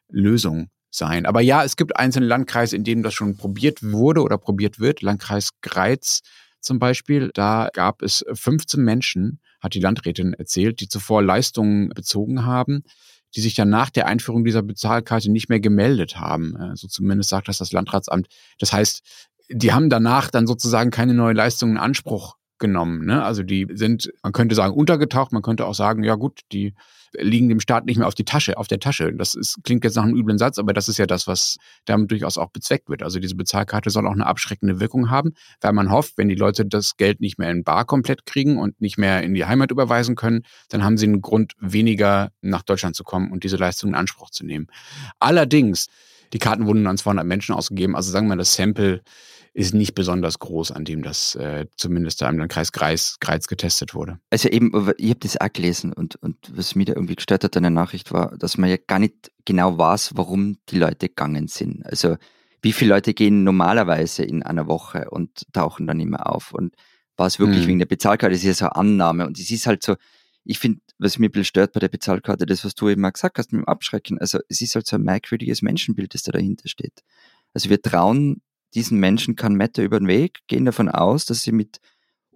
Lösung 0.10 0.70
sein. 0.90 1.26
Aber 1.26 1.42
ja, 1.42 1.64
es 1.64 1.76
gibt 1.76 1.98
einzelne 1.98 2.28
Landkreise, 2.28 2.76
in 2.76 2.84
denen 2.84 3.04
das 3.04 3.14
schon 3.14 3.36
probiert 3.36 3.84
wurde 3.84 4.22
oder 4.22 4.38
probiert 4.38 4.80
wird. 4.80 5.02
Landkreis 5.02 5.50
Greiz 5.62 6.22
zum 6.62 6.80
Beispiel, 6.80 7.32
da 7.34 7.70
gab 7.74 8.02
es 8.02 8.24
15 8.32 8.84
Menschen, 8.84 9.40
hat 9.60 9.74
die 9.74 9.80
Landrätin 9.80 10.34
erzählt, 10.34 10.80
die 10.80 10.88
zuvor 10.88 11.24
Leistungen 11.24 11.90
bezogen 11.90 12.46
haben 12.46 12.84
die 13.36 13.42
sich 13.42 13.56
dann 13.56 13.70
nach 13.70 13.90
der 13.90 14.08
Einführung 14.08 14.44
dieser 14.44 14.64
Bezahlkarte 14.64 15.32
nicht 15.32 15.50
mehr 15.50 15.60
gemeldet 15.60 16.20
haben. 16.20 16.54
So 16.54 16.64
also 16.64 16.88
zumindest 16.88 17.30
sagt 17.30 17.48
das 17.48 17.58
das 17.58 17.72
Landratsamt. 17.72 18.28
Das 18.60 18.74
heißt, 18.74 19.04
die 19.50 19.72
haben 19.72 19.90
danach 19.90 20.30
dann 20.30 20.48
sozusagen 20.48 20.92
keine 20.92 21.14
neue 21.14 21.34
Leistung 21.34 21.72
in 21.72 21.78
Anspruch 21.78 22.36
genommen. 22.60 23.06
Ne? 23.06 23.24
Also 23.24 23.44
die 23.44 23.68
sind, 23.74 24.12
man 24.24 24.34
könnte 24.34 24.56
sagen, 24.56 24.74
untergetaucht, 24.74 25.32
man 25.32 25.42
könnte 25.42 25.66
auch 25.66 25.76
sagen, 25.76 26.04
ja 26.04 26.16
gut, 26.16 26.42
die 26.52 26.74
liegen 27.14 27.50
dem 27.50 27.60
Staat 27.60 27.86
nicht 27.86 27.98
mehr 27.98 28.08
auf 28.08 28.16
die 28.16 28.26
Tasche, 28.26 28.58
auf 28.58 28.68
der 28.68 28.80
Tasche. 28.80 29.14
Das 29.14 29.34
ist, 29.34 29.60
klingt 29.64 29.84
jetzt 29.84 29.96
nach 29.96 30.04
einem 30.04 30.16
üblen 30.16 30.38
Satz, 30.38 30.60
aber 30.60 30.74
das 30.74 30.88
ist 30.88 30.98
ja 30.98 31.06
das, 31.06 31.28
was 31.28 31.58
damit 31.86 32.12
durchaus 32.12 32.38
auch 32.38 32.50
bezweckt 32.50 32.90
wird. 32.90 33.02
Also 33.04 33.20
diese 33.20 33.36
Bezahlkarte 33.36 33.90
soll 33.90 34.08
auch 34.08 34.12
eine 34.12 34.26
abschreckende 34.26 34.80
Wirkung 34.80 35.10
haben, 35.10 35.34
weil 35.62 35.74
man 35.74 35.90
hofft, 35.90 36.18
wenn 36.18 36.28
die 36.28 36.36
Leute 36.36 36.66
das 36.66 36.98
Geld 36.98 37.22
nicht 37.22 37.38
mehr 37.38 37.50
in 37.50 37.64
Bar 37.64 37.86
komplett 37.86 38.26
kriegen 38.26 38.58
und 38.58 38.80
nicht 38.82 38.98
mehr 38.98 39.24
in 39.24 39.34
die 39.34 39.46
Heimat 39.46 39.72
überweisen 39.72 40.16
können, 40.16 40.44
dann 40.70 40.84
haben 40.84 40.98
sie 40.98 41.06
einen 41.06 41.22
Grund, 41.22 41.54
weniger 41.60 42.32
nach 42.42 42.62
Deutschland 42.62 42.96
zu 42.96 43.04
kommen 43.04 43.32
und 43.32 43.44
diese 43.44 43.58
Leistung 43.58 43.92
in 43.92 43.96
Anspruch 43.96 44.30
zu 44.30 44.46
nehmen. 44.46 44.68
Allerdings, 45.20 45.88
die 46.34 46.40
Karten 46.40 46.66
wurden 46.66 46.88
an 46.88 46.98
200 46.98 47.26
Menschen 47.26 47.56
ausgegeben, 47.56 47.96
also 47.96 48.12
sagen 48.12 48.28
wir 48.28 48.36
mal, 48.36 48.38
das 48.38 48.54
Sample 48.54 49.02
ist 49.58 49.74
nicht 49.74 49.96
besonders 49.96 50.38
groß, 50.38 50.72
an 50.72 50.86
dem 50.86 51.02
das 51.02 51.34
äh, 51.34 51.66
zumindest 51.78 52.22
da 52.22 52.30
im 52.30 52.38
Landkreis 52.38 52.72
Kreis, 52.72 53.18
Kreiz 53.20 53.48
getestet 53.48 53.96
wurde. 53.96 54.20
Also 54.30 54.50
eben, 54.50 54.72
ich 54.98 55.10
habe 55.10 55.20
das 55.20 55.42
auch 55.42 55.52
gelesen 55.52 55.94
und, 55.94 56.16
und 56.18 56.38
was 56.56 56.76
mich 56.76 56.86
da 56.86 56.94
irgendwie 56.94 57.16
gestört 57.16 57.44
hat 57.44 57.58
an 57.58 57.64
der 57.64 57.72
Nachricht 57.72 58.14
war, 58.14 58.38
dass 58.38 58.60
man 58.60 58.70
ja 58.70 58.78
gar 58.78 59.00
nicht 59.00 59.32
genau 59.46 59.76
weiß, 59.76 60.12
warum 60.14 60.58
die 60.70 60.78
Leute 60.78 61.10
gegangen 61.10 61.48
sind. 61.48 61.84
Also 61.88 62.18
wie 62.62 62.72
viele 62.72 62.94
Leute 62.94 63.16
gehen 63.16 63.44
normalerweise 63.44 64.24
in 64.24 64.44
einer 64.44 64.68
Woche 64.68 65.10
und 65.10 65.52
tauchen 65.54 65.88
dann 65.88 66.00
immer 66.00 66.32
auf 66.32 66.54
und 66.54 66.76
war 67.16 67.26
es 67.26 67.40
wirklich 67.40 67.62
hm. 67.62 67.68
wegen 67.68 67.80
der 67.80 67.88
Bezahlkarte, 67.88 68.36
das 68.36 68.44
ist 68.44 68.46
ja 68.46 68.54
so 68.54 68.66
eine 68.66 68.76
Annahme 68.76 69.26
und 69.26 69.40
es 69.40 69.50
ist 69.50 69.66
halt 69.66 69.82
so, 69.82 69.96
ich 70.44 70.60
finde, 70.60 70.82
was 71.00 71.18
mir 71.18 71.30
ein 71.30 71.32
bisschen 71.32 71.46
stört 71.46 71.74
bei 71.74 71.80
der 71.80 71.90
Bezahlkarte, 71.90 72.46
das, 72.46 72.64
was 72.64 72.76
du 72.76 72.90
eben 72.90 73.02
mal 73.02 73.10
gesagt 73.10 73.40
hast 73.40 73.52
mit 73.52 73.64
dem 73.64 73.68
Abschrecken, 73.68 74.20
also 74.20 74.38
es 74.50 74.62
ist 74.62 74.76
halt 74.76 74.86
so 74.86 74.98
ein 74.98 75.02
merkwürdiges 75.02 75.64
Menschenbild, 75.64 76.14
das 76.14 76.22
da 76.22 76.32
dahinter 76.32 76.70
steht. 76.70 77.02
Also 77.56 77.72
wir 77.72 77.82
trauen 77.82 78.44
diesen 78.76 79.00
Menschen 79.00 79.36
kein 79.36 79.54
Meter 79.54 79.84
über 79.84 80.00
den 80.00 80.08
Weg, 80.08 80.40
gehen 80.48 80.66
davon 80.66 80.90
aus, 80.90 81.26
dass 81.26 81.42
sie 81.42 81.52
mit 81.52 81.80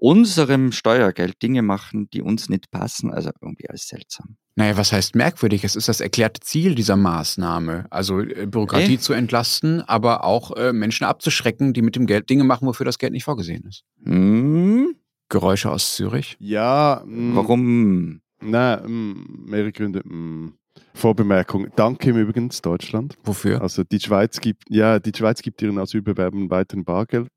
unserem 0.01 0.71
Steuergeld 0.71 1.41
Dinge 1.43 1.61
machen, 1.61 2.09
die 2.09 2.23
uns 2.23 2.49
nicht 2.49 2.71
passen. 2.71 3.11
Also 3.11 3.29
irgendwie 3.39 3.69
alles 3.69 3.87
seltsam. 3.87 4.35
Naja, 4.55 4.75
was 4.75 4.91
heißt 4.91 5.15
merkwürdig? 5.15 5.63
Es 5.63 5.75
ist 5.75 5.87
das 5.87 6.01
erklärte 6.01 6.41
Ziel 6.41 6.73
dieser 6.73 6.95
Maßnahme. 6.95 7.85
Also 7.91 8.19
äh, 8.19 8.47
Bürokratie 8.47 8.87
hey. 8.87 8.99
zu 8.99 9.13
entlasten, 9.13 9.81
aber 9.81 10.23
auch 10.23 10.55
äh, 10.57 10.73
Menschen 10.73 11.05
abzuschrecken, 11.05 11.73
die 11.73 11.83
mit 11.83 11.95
dem 11.95 12.07
Geld 12.07 12.29
Dinge 12.29 12.43
machen, 12.43 12.67
wofür 12.67 12.85
das 12.85 12.97
Geld 12.97 13.13
nicht 13.13 13.23
vorgesehen 13.23 13.63
ist. 13.65 13.83
Hm? 14.03 14.95
Geräusche 15.29 15.71
aus 15.71 15.95
Zürich? 15.95 16.35
Ja. 16.39 17.03
Mh, 17.05 17.15
hm. 17.15 17.35
Warum? 17.35 18.21
Nein, 18.41 18.83
hm, 18.83 19.45
mehrere 19.45 19.71
Gründe. 19.71 20.01
Mh. 20.03 20.53
Vorbemerkung. 20.93 21.67
Danke 21.75 22.09
im 22.11 22.17
Übrigen 22.17 22.49
Deutschland. 22.61 23.17
Wofür? 23.23 23.61
Also 23.61 23.83
die 23.83 23.99
Schweiz 23.99 24.39
gibt, 24.39 24.63
ja, 24.69 24.99
die 24.99 25.11
Schweiz 25.15 25.41
gibt 25.41 25.61
ihren 25.61 25.77
Asylbewerbern 25.77 26.49
weiterhin 26.49 26.85
Bargeld 26.85 27.29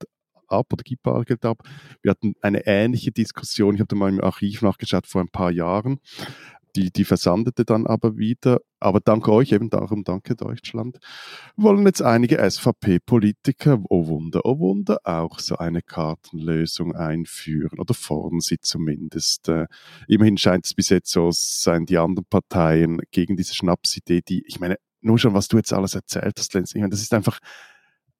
ab 0.48 0.72
oder 0.72 0.82
gibt 0.82 1.02
Bargeld 1.02 1.44
ab. 1.44 1.58
Wir 2.02 2.10
hatten 2.10 2.34
eine 2.40 2.66
ähnliche 2.66 3.10
Diskussion, 3.10 3.74
ich 3.74 3.80
habe 3.80 3.88
da 3.88 3.96
mal 3.96 4.10
im 4.10 4.20
Archiv 4.20 4.62
nachgeschaut, 4.62 5.06
vor 5.06 5.20
ein 5.20 5.28
paar 5.28 5.50
Jahren. 5.50 5.98
Die, 6.76 6.90
die 6.90 7.04
versandete 7.04 7.64
dann 7.64 7.86
aber 7.86 8.16
wieder. 8.16 8.60
Aber 8.80 9.00
dank 9.00 9.28
euch, 9.28 9.52
eben 9.52 9.70
darum 9.70 10.04
danke 10.04 10.34
Deutschland, 10.34 10.98
wollen 11.56 11.86
jetzt 11.86 12.02
einige 12.02 12.38
SVP-Politiker, 12.38 13.80
oh 13.88 14.06
Wunder, 14.08 14.40
oh 14.44 14.58
Wunder, 14.58 14.98
auch 15.04 15.38
so 15.38 15.56
eine 15.56 15.82
Kartenlösung 15.82 16.94
einführen 16.94 17.78
oder 17.78 17.94
fordern 17.94 18.40
sie 18.40 18.58
zumindest. 18.60 19.48
Äh, 19.48 19.66
immerhin 20.08 20.36
scheint 20.36 20.66
es 20.66 20.74
bis 20.74 20.90
jetzt 20.90 21.10
so 21.10 21.30
sein, 21.32 21.86
die 21.86 21.98
anderen 21.98 22.26
Parteien 22.28 23.00
gegen 23.10 23.36
diese 23.36 23.54
Schnapsidee, 23.54 24.20
die, 24.20 24.44
ich 24.46 24.60
meine, 24.60 24.76
nur 25.00 25.18
schon, 25.18 25.34
was 25.34 25.48
du 25.48 25.58
jetzt 25.58 25.72
alles 25.72 25.94
erzählt 25.94 26.34
hast, 26.38 26.54
Lenz, 26.54 26.74
ich 26.74 26.80
meine, 26.80 26.90
das 26.90 27.02
ist 27.02 27.14
einfach 27.14 27.38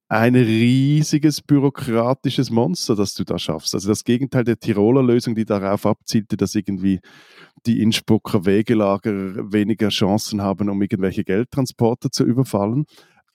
ein 0.09 0.35
riesiges 0.35 1.41
bürokratisches 1.41 2.51
Monster, 2.51 2.95
das 2.95 3.15
du 3.15 3.25
da 3.25 3.39
schaffst. 3.39 3.75
Also 3.75 3.89
das 3.89 4.05
Gegenteil 4.05 4.45
der 4.45 4.59
Tiroler 4.59 5.03
Lösung, 5.03 5.35
die 5.35 5.45
darauf 5.45 5.87
abzielte, 5.87 6.37
dass 6.37 6.55
irgendwie 6.55 7.01
die 7.67 7.81
Innsbrucker 7.81 8.45
Wegelager 8.45 9.13
weniger 9.53 9.89
Chancen 9.89 10.43
haben, 10.43 10.69
um 10.69 10.81
irgendwelche 10.83 11.25
Geldtransporter 11.25 12.11
zu 12.11 12.25
überfallen. 12.25 12.85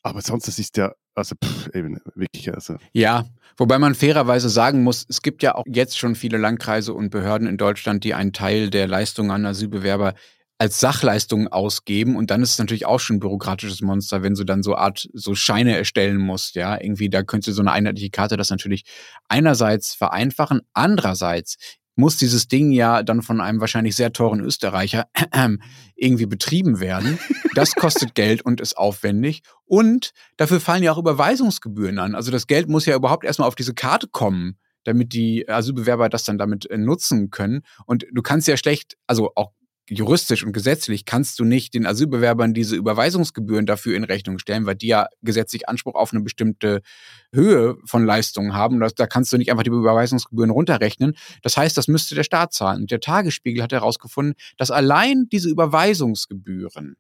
Aber 0.04 0.22
sonst, 0.22 0.48
das 0.48 0.60
ist 0.60 0.78
ja, 0.78 0.94
also 1.16 1.36
pff, 1.44 1.70
eben 1.74 2.00
wirklich. 2.16 2.54
Also. 2.54 2.78
Ja, 2.94 3.26
wobei 3.58 3.80
man 3.80 3.96
fairerweise 3.96 4.50
sagen 4.50 4.84
muss, 4.84 5.06
es 5.10 5.22
gibt 5.22 5.44
ja 5.44 5.56
auch 5.56 5.64
jetzt 5.68 5.98
schon 5.98 6.16
viele 6.16 6.38
Landkreise 6.38 6.94
und 6.94 7.10
Behörden 7.10 7.48
in 7.48 7.58
Deutschland, 7.58 8.04
die 8.04 8.14
einen 8.14 8.32
Teil 8.32 8.70
der 8.70 8.88
Leistungen 8.88 9.32
an 9.32 9.46
Asylbewerber 9.46 10.14
als 10.60 10.82
Sachleistungen 10.82 11.48
ausgeben 11.48 12.18
und 12.18 12.32
dann 12.32 12.44
ist 12.44 12.52
es 12.52 12.60
natürlich 12.60 12.86
auch 12.86 13.00
schon 13.00 13.16
ein 13.16 13.20
bürokratisches 13.22 13.82
Monster, 13.82 14.24
wenn 14.24 14.36
du 14.36 14.44
dann 14.44 14.62
so 14.62 14.76
Art 14.76 15.10
so 15.14 15.34
Scheine 15.34 15.76
erstellen 15.76 16.18
musst, 16.18 16.56
ja, 16.56 16.80
irgendwie 16.80 17.10
da 17.10 17.24
könnte 17.24 17.54
so 17.54 17.62
eine 17.62 17.72
einheitliche 17.72 18.10
Karte 18.10 18.36
das 18.36 18.50
natürlich 18.50 18.84
einerseits 19.30 19.96
vereinfachen, 19.96 20.62
andererseits 20.74 21.56
muss 21.96 22.18
dieses 22.18 22.48
Ding 22.48 22.72
ja 22.72 23.04
dann 23.04 23.22
von 23.22 23.42
einem 23.42 23.60
wahrscheinlich 23.60 23.96
sehr 23.96 24.14
teuren 24.14 24.40
Österreicher 24.40 25.06
irgendwie 25.96 26.26
betrieben 26.26 26.80
werden. 26.80 27.20
Das 27.56 27.76
kostet 27.76 28.16
Geld 28.16 28.42
und 28.42 28.62
ist 28.62 28.78
aufwendig. 28.78 29.42
Und 29.66 30.12
dafür 30.38 30.62
fallen 30.62 30.82
ja 30.82 30.94
auch 30.94 30.98
Überweisungsgebühren 30.98 32.00
an. 32.00 32.16
Also 32.16 32.32
das 32.32 32.48
Geld 32.48 32.70
muss 32.70 32.86
ja 32.86 32.96
überhaupt 32.96 33.26
erstmal 33.26 33.50
auf 33.50 33.56
diese 33.56 33.74
Karte 33.74 34.08
kommen, 34.08 34.58
damit 34.86 35.12
die 35.12 35.48
Asylbewerber 35.50 36.08
das 36.08 36.24
dann 36.24 36.38
damit 36.38 36.70
äh, 36.70 36.78
nutzen 36.78 37.32
können. 37.32 37.64
Und 37.86 38.06
du 38.12 38.22
kannst 38.22 38.48
ja 38.48 38.56
schlecht, 38.56 38.96
also 39.06 39.32
auch 39.36 39.52
juristisch 39.90 40.44
und 40.44 40.54
gesetzlich 40.54 41.06
kannst 41.06 41.40
du 41.40 41.46
nicht 41.46 41.74
den 41.74 41.86
Asylbewerbern 41.86 42.54
diese 42.54 42.76
Überweisungsgebühren 42.76 43.66
dafür 43.66 43.96
in 43.96 44.04
Rechnung 44.04 44.40
stellen, 44.40 44.66
weil 44.66 44.76
die 44.76 44.88
ja 44.88 45.08
gesetzlich 45.22 45.68
Anspruch 45.68 45.96
auf 45.96 46.14
eine 46.14 46.22
bestimmte 46.22 46.82
Höhe 47.34 47.78
von 47.86 48.06
Leistungen 48.06 48.54
haben. 48.54 48.80
Da 48.96 49.08
kannst 49.08 49.34
du 49.34 49.38
nicht 49.38 49.52
einfach 49.52 49.64
die 49.64 49.70
Überweisungsgebühren 49.70 50.52
runterrechnen. 50.52 51.16
Das 51.42 51.58
heißt, 51.58 51.78
das 51.78 51.88
müsste 51.88 52.16
der 52.16 52.24
Staat 52.24 52.54
zahlen. 52.54 52.82
Und 52.82 52.92
der 52.92 53.00
Tagesspiegel 53.00 53.64
hat 53.64 53.72
herausgefunden, 53.72 54.36
dass 54.58 54.72
allein 54.72 55.28
diese 55.32 55.50
Überweisungsgebühren 55.50 56.96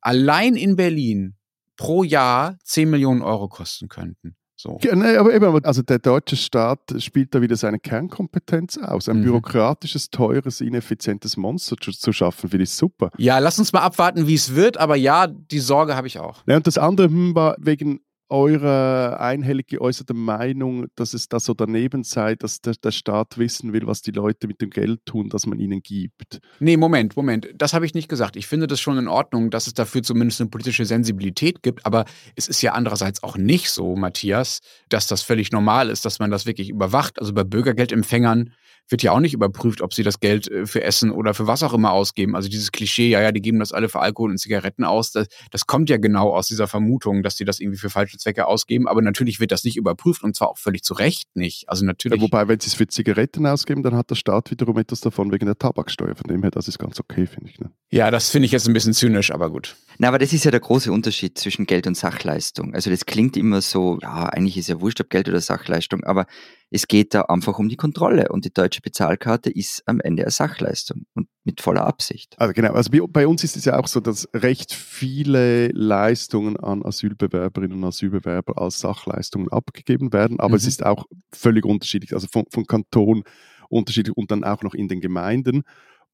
allein 0.00 0.54
in 0.56 0.76
Berlin 0.76 1.36
pro 1.76 2.04
Jahr 2.04 2.58
10 2.64 2.90
Millionen 2.90 3.22
Euro 3.22 3.48
kosten 3.48 3.88
könnten. 3.88 4.36
So. 4.62 4.78
Ja, 4.84 4.94
nee, 4.94 5.16
aber 5.16 5.34
eben, 5.34 5.64
also 5.64 5.82
der 5.82 5.98
deutsche 5.98 6.36
Staat 6.36 6.78
spielt 6.98 7.34
da 7.34 7.40
wieder 7.40 7.56
seine 7.56 7.80
Kernkompetenz 7.80 8.78
aus. 8.78 9.08
Ein 9.08 9.18
mhm. 9.18 9.24
bürokratisches, 9.24 10.08
teures, 10.08 10.60
ineffizientes 10.60 11.36
Monster 11.36 11.76
zu, 11.76 11.90
zu 11.90 12.12
schaffen, 12.12 12.48
finde 12.48 12.62
ich 12.62 12.70
super. 12.70 13.10
Ja, 13.18 13.40
lass 13.40 13.58
uns 13.58 13.72
mal 13.72 13.80
abwarten, 13.80 14.28
wie 14.28 14.34
es 14.34 14.54
wird, 14.54 14.76
aber 14.76 14.94
ja, 14.94 15.26
die 15.26 15.58
Sorge 15.58 15.96
habe 15.96 16.06
ich 16.06 16.20
auch. 16.20 16.44
Ja, 16.46 16.56
und 16.56 16.66
das 16.68 16.78
andere 16.78 17.08
hm, 17.08 17.34
war 17.34 17.56
wegen 17.58 18.02
eure 18.32 19.20
einhellig 19.20 19.66
geäußerte 19.66 20.14
Meinung, 20.14 20.86
dass 20.96 21.12
es 21.12 21.28
da 21.28 21.38
so 21.38 21.52
daneben 21.52 22.02
sei, 22.02 22.34
dass 22.34 22.62
der, 22.62 22.72
der, 22.82 22.90
Staat 22.90 23.36
wissen 23.36 23.74
will, 23.74 23.86
was 23.86 24.00
die 24.00 24.10
Leute 24.10 24.46
mit 24.48 24.62
dem 24.62 24.70
Geld 24.70 25.00
tun, 25.04 25.28
das 25.28 25.46
man 25.46 25.58
ihnen 25.58 25.82
gibt? 25.82 26.40
Nee, 26.58 26.78
Moment, 26.78 27.14
Moment. 27.14 27.48
Das 27.54 27.74
habe 27.74 27.84
ich 27.84 27.92
nicht 27.92 28.08
gesagt. 28.08 28.36
Ich 28.36 28.46
finde 28.46 28.66
das 28.66 28.80
schon 28.80 28.96
in 28.96 29.06
Ordnung, 29.06 29.50
dass 29.50 29.66
es 29.66 29.74
dafür 29.74 30.02
zumindest 30.02 30.40
eine 30.40 30.48
politische 30.48 30.86
Sensibilität 30.86 31.62
gibt. 31.62 31.84
Aber 31.84 32.06
es 32.34 32.48
ist 32.48 32.62
ja 32.62 32.72
andererseits 32.72 33.22
auch 33.22 33.36
nicht 33.36 33.70
so, 33.70 33.96
Matthias, 33.96 34.60
dass 34.88 35.06
das 35.06 35.20
völlig 35.20 35.52
normal 35.52 35.90
ist, 35.90 36.06
dass 36.06 36.18
man 36.18 36.30
das 36.30 36.46
wirklich 36.46 36.70
überwacht. 36.70 37.20
Also 37.20 37.34
bei 37.34 37.44
Bürgergeldempfängern 37.44 38.54
wird 38.92 39.02
ja 39.02 39.12
auch 39.12 39.20
nicht 39.20 39.34
überprüft, 39.34 39.80
ob 39.80 39.92
sie 39.94 40.02
das 40.02 40.20
Geld 40.20 40.50
äh, 40.50 40.66
für 40.66 40.82
Essen 40.82 41.10
oder 41.10 41.34
für 41.34 41.46
was 41.46 41.62
auch 41.62 41.74
immer 41.74 41.92
ausgeben. 41.92 42.36
Also 42.36 42.48
dieses 42.48 42.70
Klischee, 42.70 43.08
ja, 43.08 43.20
ja, 43.20 43.32
die 43.32 43.40
geben 43.40 43.58
das 43.58 43.72
alle 43.72 43.88
für 43.88 44.00
Alkohol 44.00 44.30
und 44.30 44.38
Zigaretten 44.38 44.84
aus, 44.84 45.10
das, 45.12 45.26
das 45.50 45.66
kommt 45.66 45.90
ja 45.90 45.96
genau 45.96 46.34
aus 46.34 46.46
dieser 46.46 46.68
Vermutung, 46.68 47.22
dass 47.22 47.36
sie 47.36 47.44
das 47.44 47.58
irgendwie 47.58 47.78
für 47.78 47.90
falsche 47.90 48.18
Zwecke 48.18 48.46
ausgeben. 48.46 48.86
Aber 48.86 49.02
natürlich 49.02 49.40
wird 49.40 49.50
das 49.50 49.64
nicht 49.64 49.76
überprüft 49.76 50.22
und 50.22 50.36
zwar 50.36 50.50
auch 50.50 50.58
völlig 50.58 50.82
zu 50.82 50.94
Recht 50.94 51.34
nicht. 51.34 51.68
Also 51.68 51.84
natürlich. 51.84 52.18
Ja, 52.18 52.22
wobei, 52.22 52.46
wenn 52.48 52.60
sie 52.60 52.68
es 52.68 52.74
für 52.74 52.86
Zigaretten 52.86 53.46
ausgeben, 53.46 53.82
dann 53.82 53.96
hat 53.96 54.10
der 54.10 54.14
Staat 54.14 54.50
wiederum 54.50 54.78
etwas 54.78 55.00
davon 55.00 55.32
wegen 55.32 55.46
der 55.46 55.58
Tabaksteuer. 55.58 56.14
Von 56.14 56.28
dem 56.28 56.42
her, 56.42 56.50
das 56.50 56.68
ist 56.68 56.78
ganz 56.78 57.00
okay, 57.00 57.26
finde 57.26 57.50
ich. 57.50 57.58
Ne? 57.58 57.70
Ja, 57.90 58.10
das 58.10 58.30
finde 58.30 58.46
ich 58.46 58.52
jetzt 58.52 58.68
ein 58.68 58.74
bisschen 58.74 58.92
zynisch, 58.92 59.32
aber 59.32 59.50
gut. 59.50 59.76
Na, 59.98 60.08
aber 60.08 60.18
das 60.18 60.32
ist 60.32 60.44
ja 60.44 60.50
der 60.50 60.60
große 60.60 60.90
Unterschied 60.90 61.38
zwischen 61.38 61.66
Geld 61.66 61.86
und 61.86 61.96
Sachleistung. 61.96 62.74
Also 62.74 62.90
das 62.90 63.06
klingt 63.06 63.36
immer 63.36 63.60
so, 63.60 63.98
ja, 64.02 64.26
eigentlich 64.26 64.56
ist 64.56 64.68
ja 64.68 64.80
wurscht, 64.80 65.00
ob 65.00 65.10
Geld 65.10 65.28
oder 65.28 65.40
Sachleistung, 65.40 66.04
aber 66.04 66.26
es 66.70 66.88
geht 66.88 67.14
da 67.14 67.22
einfach 67.22 67.58
um 67.58 67.68
die 67.68 67.76
Kontrolle 67.76 68.28
und 68.30 68.44
die 68.44 68.52
deutsche 68.52 68.80
Bezahlkarte 68.80 69.50
ist 69.50 69.82
am 69.86 70.00
Ende 70.00 70.22
eine 70.22 70.30
Sachleistung 70.30 71.04
und 71.14 71.28
mit 71.44 71.60
voller 71.60 71.86
Absicht. 71.86 72.34
Also 72.38 72.54
genau, 72.54 72.72
also 72.72 72.90
bei 73.08 73.26
uns 73.26 73.44
ist 73.44 73.56
es 73.56 73.66
ja 73.66 73.78
auch 73.78 73.86
so, 73.86 74.00
dass 74.00 74.28
recht 74.32 74.72
viele 74.72 75.68
Leistungen 75.68 76.56
an 76.56 76.84
Asylbewerberinnen 76.84 77.76
und 77.76 77.84
Asylbewerber 77.84 78.60
als 78.60 78.78
Sachleistungen 78.78 79.50
abgegeben 79.50 80.12
werden, 80.12 80.40
aber 80.40 80.50
mhm. 80.50 80.56
es 80.56 80.66
ist 80.66 80.84
auch 80.84 81.04
völlig 81.32 81.64
unterschiedlich, 81.64 82.14
also 82.14 82.26
von, 82.30 82.44
von 82.50 82.66
Kanton 82.66 83.24
unterschiedlich 83.68 84.16
und 84.16 84.30
dann 84.30 84.44
auch 84.44 84.62
noch 84.62 84.74
in 84.74 84.88
den 84.88 85.00
Gemeinden. 85.00 85.64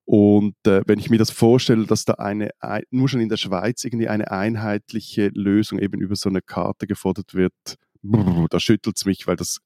Und 0.09 0.55
äh, 0.66 0.81
wenn 0.87 0.99
ich 0.99 1.11
mir 1.11 1.18
das 1.18 1.31
vorstelle, 1.31 1.85
dass 1.85 2.07
da 2.07 2.14
eine, 2.14 2.49
nur 2.90 3.11
schon 3.11 3.21
in 3.21 3.29
der 3.29 3.37
Schweiz 3.37 3.85
irgendwie 3.85 4.09
eine 4.09 4.31
einheitliche 4.31 5.29
Lösung 5.35 5.79
eben 5.79 6.01
über 6.01 6.16
so 6.16 6.31
eine 6.31 6.40
Karte 6.40 6.87
gefordert 6.87 7.35
wird, 7.35 7.53
da 8.51 8.59
schüttelt 8.59 8.97
es 8.97 9.05
mich, 9.05 9.27
weil 9.27 9.37
das 9.37 9.59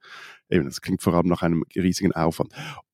eben, 0.51 0.65
das 0.65 0.81
klingt 0.81 1.01
vor 1.01 1.15
allem 1.15 1.29
nach 1.29 1.43
einem 1.43 1.63
riesigen 1.77 2.11
Aufwand. 2.11 2.53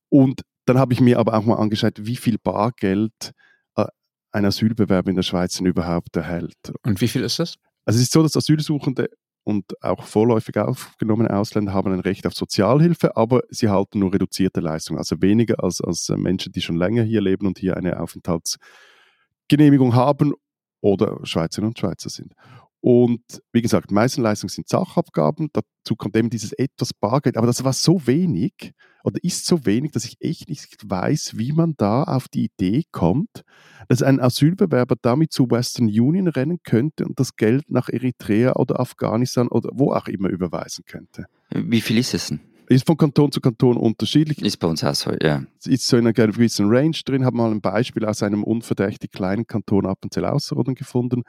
Und 0.09 0.43
dann 0.65 0.77
habe 0.77 0.93
ich 0.93 1.01
mir 1.01 1.17
aber 1.17 1.33
auch 1.33 1.43
mal 1.43 1.55
angeschaut, 1.55 1.95
wie 1.97 2.17
viel 2.17 2.37
Bargeld 2.37 3.31
äh, 3.75 3.87
ein 4.31 4.45
Asylbewerber 4.45 5.09
in 5.09 5.15
der 5.15 5.23
Schweiz 5.23 5.57
denn 5.57 5.65
überhaupt 5.65 6.15
erhält. 6.15 6.71
Und 6.83 7.01
wie 7.01 7.07
viel 7.07 7.23
ist 7.23 7.39
das? 7.39 7.55
Also 7.83 7.97
es 7.97 8.03
ist 8.03 8.11
so, 8.11 8.21
dass 8.21 8.37
Asylsuchende 8.37 9.09
und 9.43 9.81
auch 9.83 10.03
vorläufig 10.03 10.57
aufgenommene 10.57 11.35
Ausländer 11.35 11.73
haben 11.73 11.91
ein 11.91 11.99
Recht 12.01 12.27
auf 12.27 12.33
Sozialhilfe, 12.33 13.17
aber 13.17 13.41
sie 13.49 13.69
halten 13.69 13.99
nur 13.99 14.13
reduzierte 14.13 14.59
Leistungen, 14.59 14.99
also 14.99 15.21
weniger 15.21 15.63
als, 15.63 15.81
als 15.81 16.09
Menschen, 16.09 16.51
die 16.51 16.61
schon 16.61 16.75
länger 16.77 17.03
hier 17.03 17.21
leben 17.21 17.47
und 17.47 17.59
hier 17.59 17.77
eine 17.77 17.99
Aufenthaltsgenehmigung 17.99 19.95
haben 19.95 20.33
oder 20.81 21.19
Schweizerinnen 21.23 21.69
und 21.69 21.79
Schweizer 21.79 22.09
sind. 22.09 22.33
Und 22.81 23.21
wie 23.51 23.61
gesagt, 23.61 23.91
meisten 23.91 24.21
Leistungen 24.21 24.49
sind 24.49 24.69
Sachabgaben, 24.69 25.49
dazu 25.51 25.95
kommt 25.95 26.15
eben 26.15 26.29
dieses 26.29 26.53
etwas 26.53 26.93
Bargeld, 26.93 27.35
aber 27.35 27.47
das 27.47 27.63
war 27.63 27.73
so 27.73 28.07
wenig 28.07 28.73
oder 29.03 29.21
ist 29.23 29.45
so 29.45 29.65
wenig, 29.65 29.91
dass 29.91 30.05
ich 30.05 30.17
echt 30.21 30.49
nicht 30.49 30.77
weiß, 30.89 31.37
wie 31.37 31.51
man 31.51 31.73
da 31.77 32.03
auf 32.03 32.27
die 32.27 32.45
Idee 32.45 32.83
kommt, 32.91 33.43
dass 33.89 34.01
ein 34.01 34.19
Asylbewerber 34.19 34.95
damit 35.01 35.33
zu 35.33 35.49
Western 35.49 35.87
Union 35.87 36.27
rennen 36.27 36.59
könnte 36.63 37.05
und 37.05 37.19
das 37.19 37.35
Geld 37.35 37.69
nach 37.69 37.89
Eritrea 37.89 38.53
oder 38.55 38.79
Afghanistan 38.79 39.47
oder 39.49 39.71
wo 39.73 39.93
auch 39.93 40.07
immer 40.07 40.29
überweisen 40.29 40.85
könnte. 40.85 41.25
Wie 41.51 41.81
viel 41.81 41.97
ist 41.97 42.13
es 42.13 42.27
denn? 42.27 42.39
Ist 42.69 42.85
von 42.85 42.97
Kanton 42.97 43.31
zu 43.31 43.41
Kanton 43.41 43.77
unterschiedlich. 43.77 44.43
Ist 44.43 44.57
bei 44.57 44.67
uns 44.67 44.83
auch 44.83 44.93
so, 44.93 45.11
ja. 45.19 45.43
Ist 45.65 45.87
so 45.87 45.97
in 45.97 46.05
einer 46.05 46.13
gewissen 46.13 46.69
Range 46.69 46.95
drin. 47.03 47.25
Habe 47.25 47.35
mal 47.35 47.49
ein 47.49 47.61
Beispiel 47.61 48.05
aus 48.05 48.21
einem 48.21 48.43
unverdächtig 48.43 49.09
kleinen 49.09 49.47
Kanton 49.47 49.87
Appenzell-Ausserrhoden 49.87 50.75
gefunden. 50.75 51.23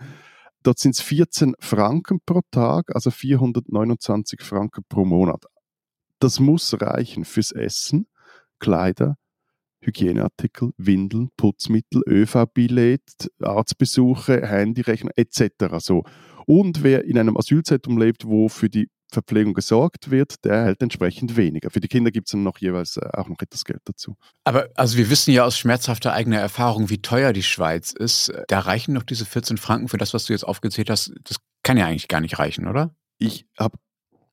Dort 0.62 0.78
sind 0.78 0.94
es 0.94 1.00
14 1.00 1.54
Franken 1.58 2.20
pro 2.24 2.42
Tag, 2.50 2.94
also 2.94 3.10
429 3.10 4.42
Franken 4.42 4.84
pro 4.88 5.04
Monat. 5.04 5.44
Das 6.18 6.38
muss 6.38 6.78
reichen 6.80 7.24
fürs 7.24 7.50
Essen, 7.52 8.06
Kleider, 8.58 9.16
Hygieneartikel, 9.80 10.72
Windeln, 10.76 11.30
Putzmittel, 11.36 12.02
ÖV-Billett, 12.06 13.30
Arztbesuche, 13.40 14.46
Handyrechnung 14.46 15.12
etc. 15.16 15.78
So. 15.78 16.04
Und 16.46 16.82
wer 16.82 17.04
in 17.04 17.18
einem 17.18 17.38
Asylzentrum 17.38 17.96
lebt, 17.96 18.26
wo 18.26 18.48
für 18.48 18.68
die 18.68 18.88
Verpflegung 19.12 19.54
gesorgt 19.54 20.10
wird, 20.10 20.44
der 20.44 20.52
erhält 20.54 20.82
entsprechend 20.82 21.36
weniger. 21.36 21.70
Für 21.70 21.80
die 21.80 21.88
Kinder 21.88 22.10
gibt 22.10 22.28
es 22.28 22.32
dann 22.32 22.42
noch 22.42 22.58
jeweils 22.58 22.96
äh, 22.96 23.08
auch 23.12 23.28
noch 23.28 23.40
etwas 23.40 23.64
Geld 23.64 23.80
dazu. 23.84 24.16
Aber 24.44 24.68
also 24.74 24.96
wir 24.96 25.10
wissen 25.10 25.32
ja 25.32 25.44
aus 25.44 25.58
schmerzhafter 25.58 26.12
eigener 26.12 26.38
Erfahrung, 26.38 26.90
wie 26.90 27.02
teuer 27.02 27.32
die 27.32 27.42
Schweiz 27.42 27.92
ist. 27.92 28.32
Da 28.48 28.60
reichen 28.60 28.94
doch 28.94 29.02
diese 29.02 29.24
14 29.24 29.56
Franken 29.56 29.88
für 29.88 29.98
das, 29.98 30.14
was 30.14 30.24
du 30.24 30.32
jetzt 30.32 30.44
aufgezählt 30.44 30.90
hast. 30.90 31.12
Das 31.24 31.36
kann 31.62 31.76
ja 31.76 31.86
eigentlich 31.86 32.08
gar 32.08 32.20
nicht 32.20 32.38
reichen, 32.38 32.66
oder? 32.66 32.94
Ich 33.18 33.46
habe 33.58 33.78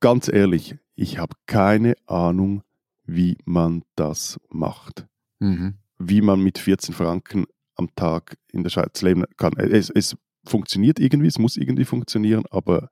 ganz 0.00 0.28
ehrlich, 0.28 0.76
ich 0.94 1.18
habe 1.18 1.36
keine 1.46 1.94
Ahnung, 2.06 2.62
wie 3.04 3.38
man 3.44 3.82
das 3.96 4.38
macht. 4.48 5.06
Mhm. 5.38 5.78
Wie 5.98 6.20
man 6.20 6.40
mit 6.40 6.58
14 6.58 6.94
Franken 6.94 7.46
am 7.74 7.94
Tag 7.94 8.36
in 8.52 8.62
der 8.62 8.70
Schweiz 8.70 9.00
leben 9.02 9.24
kann. 9.36 9.54
Es, 9.56 9.90
es 9.90 10.16
funktioniert 10.44 10.98
irgendwie, 10.98 11.28
es 11.28 11.38
muss 11.38 11.56
irgendwie 11.56 11.84
funktionieren, 11.84 12.44
aber 12.50 12.88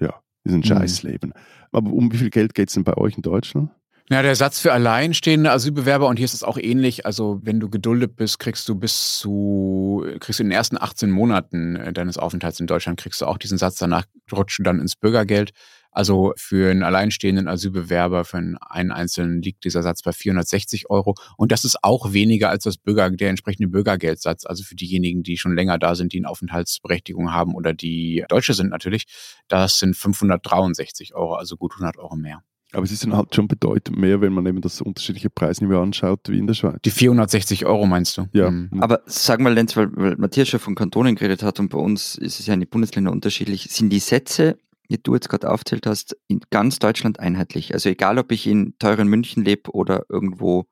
ja, 0.00 0.20
ist 0.44 0.52
ein 0.52 0.58
mhm. 0.58 0.64
Scheißleben. 0.64 1.32
Aber 1.72 1.90
um 1.92 2.12
wie 2.12 2.18
viel 2.18 2.30
Geld 2.30 2.54
geht 2.54 2.68
es 2.68 2.74
denn 2.74 2.84
bei 2.84 2.96
euch 2.96 3.16
in 3.16 3.22
Deutschland? 3.22 3.70
Ja, 4.12 4.22
der 4.22 4.34
Satz 4.34 4.58
für 4.58 4.72
alleinstehende 4.72 5.52
Asylbewerber, 5.52 6.08
und 6.08 6.16
hier 6.16 6.24
ist 6.24 6.34
es 6.34 6.42
auch 6.42 6.58
ähnlich, 6.58 7.06
also 7.06 7.38
wenn 7.44 7.60
du 7.60 7.70
geduldet 7.70 8.16
bist, 8.16 8.40
kriegst 8.40 8.68
du 8.68 8.74
bis 8.74 9.18
zu, 9.18 10.04
kriegst 10.18 10.40
du 10.40 10.42
in 10.42 10.48
den 10.48 10.56
ersten 10.56 10.78
18 10.80 11.12
Monaten 11.12 11.76
äh, 11.76 11.92
deines 11.92 12.18
Aufenthalts 12.18 12.58
in 12.58 12.66
Deutschland, 12.66 12.98
kriegst 12.98 13.20
du 13.20 13.26
auch 13.26 13.38
diesen 13.38 13.56
Satz, 13.56 13.76
danach 13.76 14.06
rutscht 14.32 14.58
du 14.58 14.64
dann 14.64 14.80
ins 14.80 14.96
Bürgergeld. 14.96 15.52
Also 15.92 16.32
für 16.36 16.70
einen 16.70 16.82
alleinstehenden 16.82 17.48
Asylbewerber, 17.48 18.24
für 18.24 18.38
einen 18.38 18.92
Einzelnen 18.92 19.42
liegt 19.42 19.64
dieser 19.64 19.82
Satz 19.82 20.02
bei 20.02 20.12
460 20.12 20.88
Euro. 20.90 21.14
Und 21.36 21.52
das 21.52 21.64
ist 21.64 21.82
auch 21.82 22.12
weniger 22.12 22.50
als 22.50 22.64
das 22.64 22.76
Bürger, 22.76 23.10
der 23.10 23.30
entsprechende 23.30 23.68
Bürgergeldsatz. 23.68 24.46
Also 24.46 24.62
für 24.62 24.76
diejenigen, 24.76 25.22
die 25.22 25.36
schon 25.36 25.54
länger 25.54 25.78
da 25.78 25.94
sind, 25.94 26.12
die 26.12 26.18
eine 26.18 26.28
Aufenthaltsberechtigung 26.28 27.32
haben 27.32 27.54
oder 27.54 27.74
die 27.74 28.24
Deutsche 28.28 28.54
sind 28.54 28.70
natürlich. 28.70 29.06
Das 29.48 29.78
sind 29.78 29.96
563 29.96 31.14
Euro, 31.14 31.34
also 31.34 31.56
gut 31.56 31.72
100 31.72 31.98
Euro 31.98 32.16
mehr. 32.16 32.42
Aber 32.72 32.84
es 32.84 32.92
ist 32.92 33.02
dann 33.02 33.16
halt 33.16 33.34
schon 33.34 33.48
bedeutend 33.48 33.98
mehr, 33.98 34.20
wenn 34.20 34.32
man 34.32 34.46
eben 34.46 34.60
das 34.60 34.80
unterschiedliche 34.80 35.28
Preisniveau 35.28 35.82
anschaut, 35.82 36.20
wie 36.28 36.38
in 36.38 36.46
der 36.46 36.54
Schweiz. 36.54 36.78
Die 36.84 36.90
460 36.90 37.66
Euro 37.66 37.86
meinst 37.86 38.16
du? 38.16 38.26
Ja. 38.32 38.50
Mhm. 38.50 38.80
Aber 38.80 39.00
sag 39.06 39.40
mal, 39.40 39.52
Lenz, 39.52 39.76
weil, 39.76 39.88
weil 39.96 40.16
Matthias 40.16 40.48
schon 40.48 40.60
von 40.60 40.74
Kantonen 40.76 41.16
geredet 41.16 41.42
hat 41.42 41.58
und 41.58 41.70
bei 41.70 41.78
uns 41.78 42.14
ist 42.14 42.38
es 42.38 42.46
ja 42.46 42.54
in 42.54 42.60
den 42.60 42.68
Bundesländern 42.68 43.12
unterschiedlich. 43.12 43.64
Sind 43.70 43.90
die 43.90 43.98
Sätze 43.98 44.56
die 44.90 45.02
du 45.02 45.14
jetzt 45.14 45.28
gerade 45.28 45.50
aufzählt 45.50 45.86
hast, 45.86 46.16
in 46.28 46.40
ganz 46.50 46.78
Deutschland 46.78 47.20
einheitlich. 47.20 47.72
Also 47.72 47.88
egal, 47.88 48.18
ob 48.18 48.32
ich 48.32 48.46
in 48.46 48.74
teuren 48.78 49.08
München 49.08 49.44
lebe 49.44 49.70
oder 49.70 50.04
irgendwo, 50.08 50.66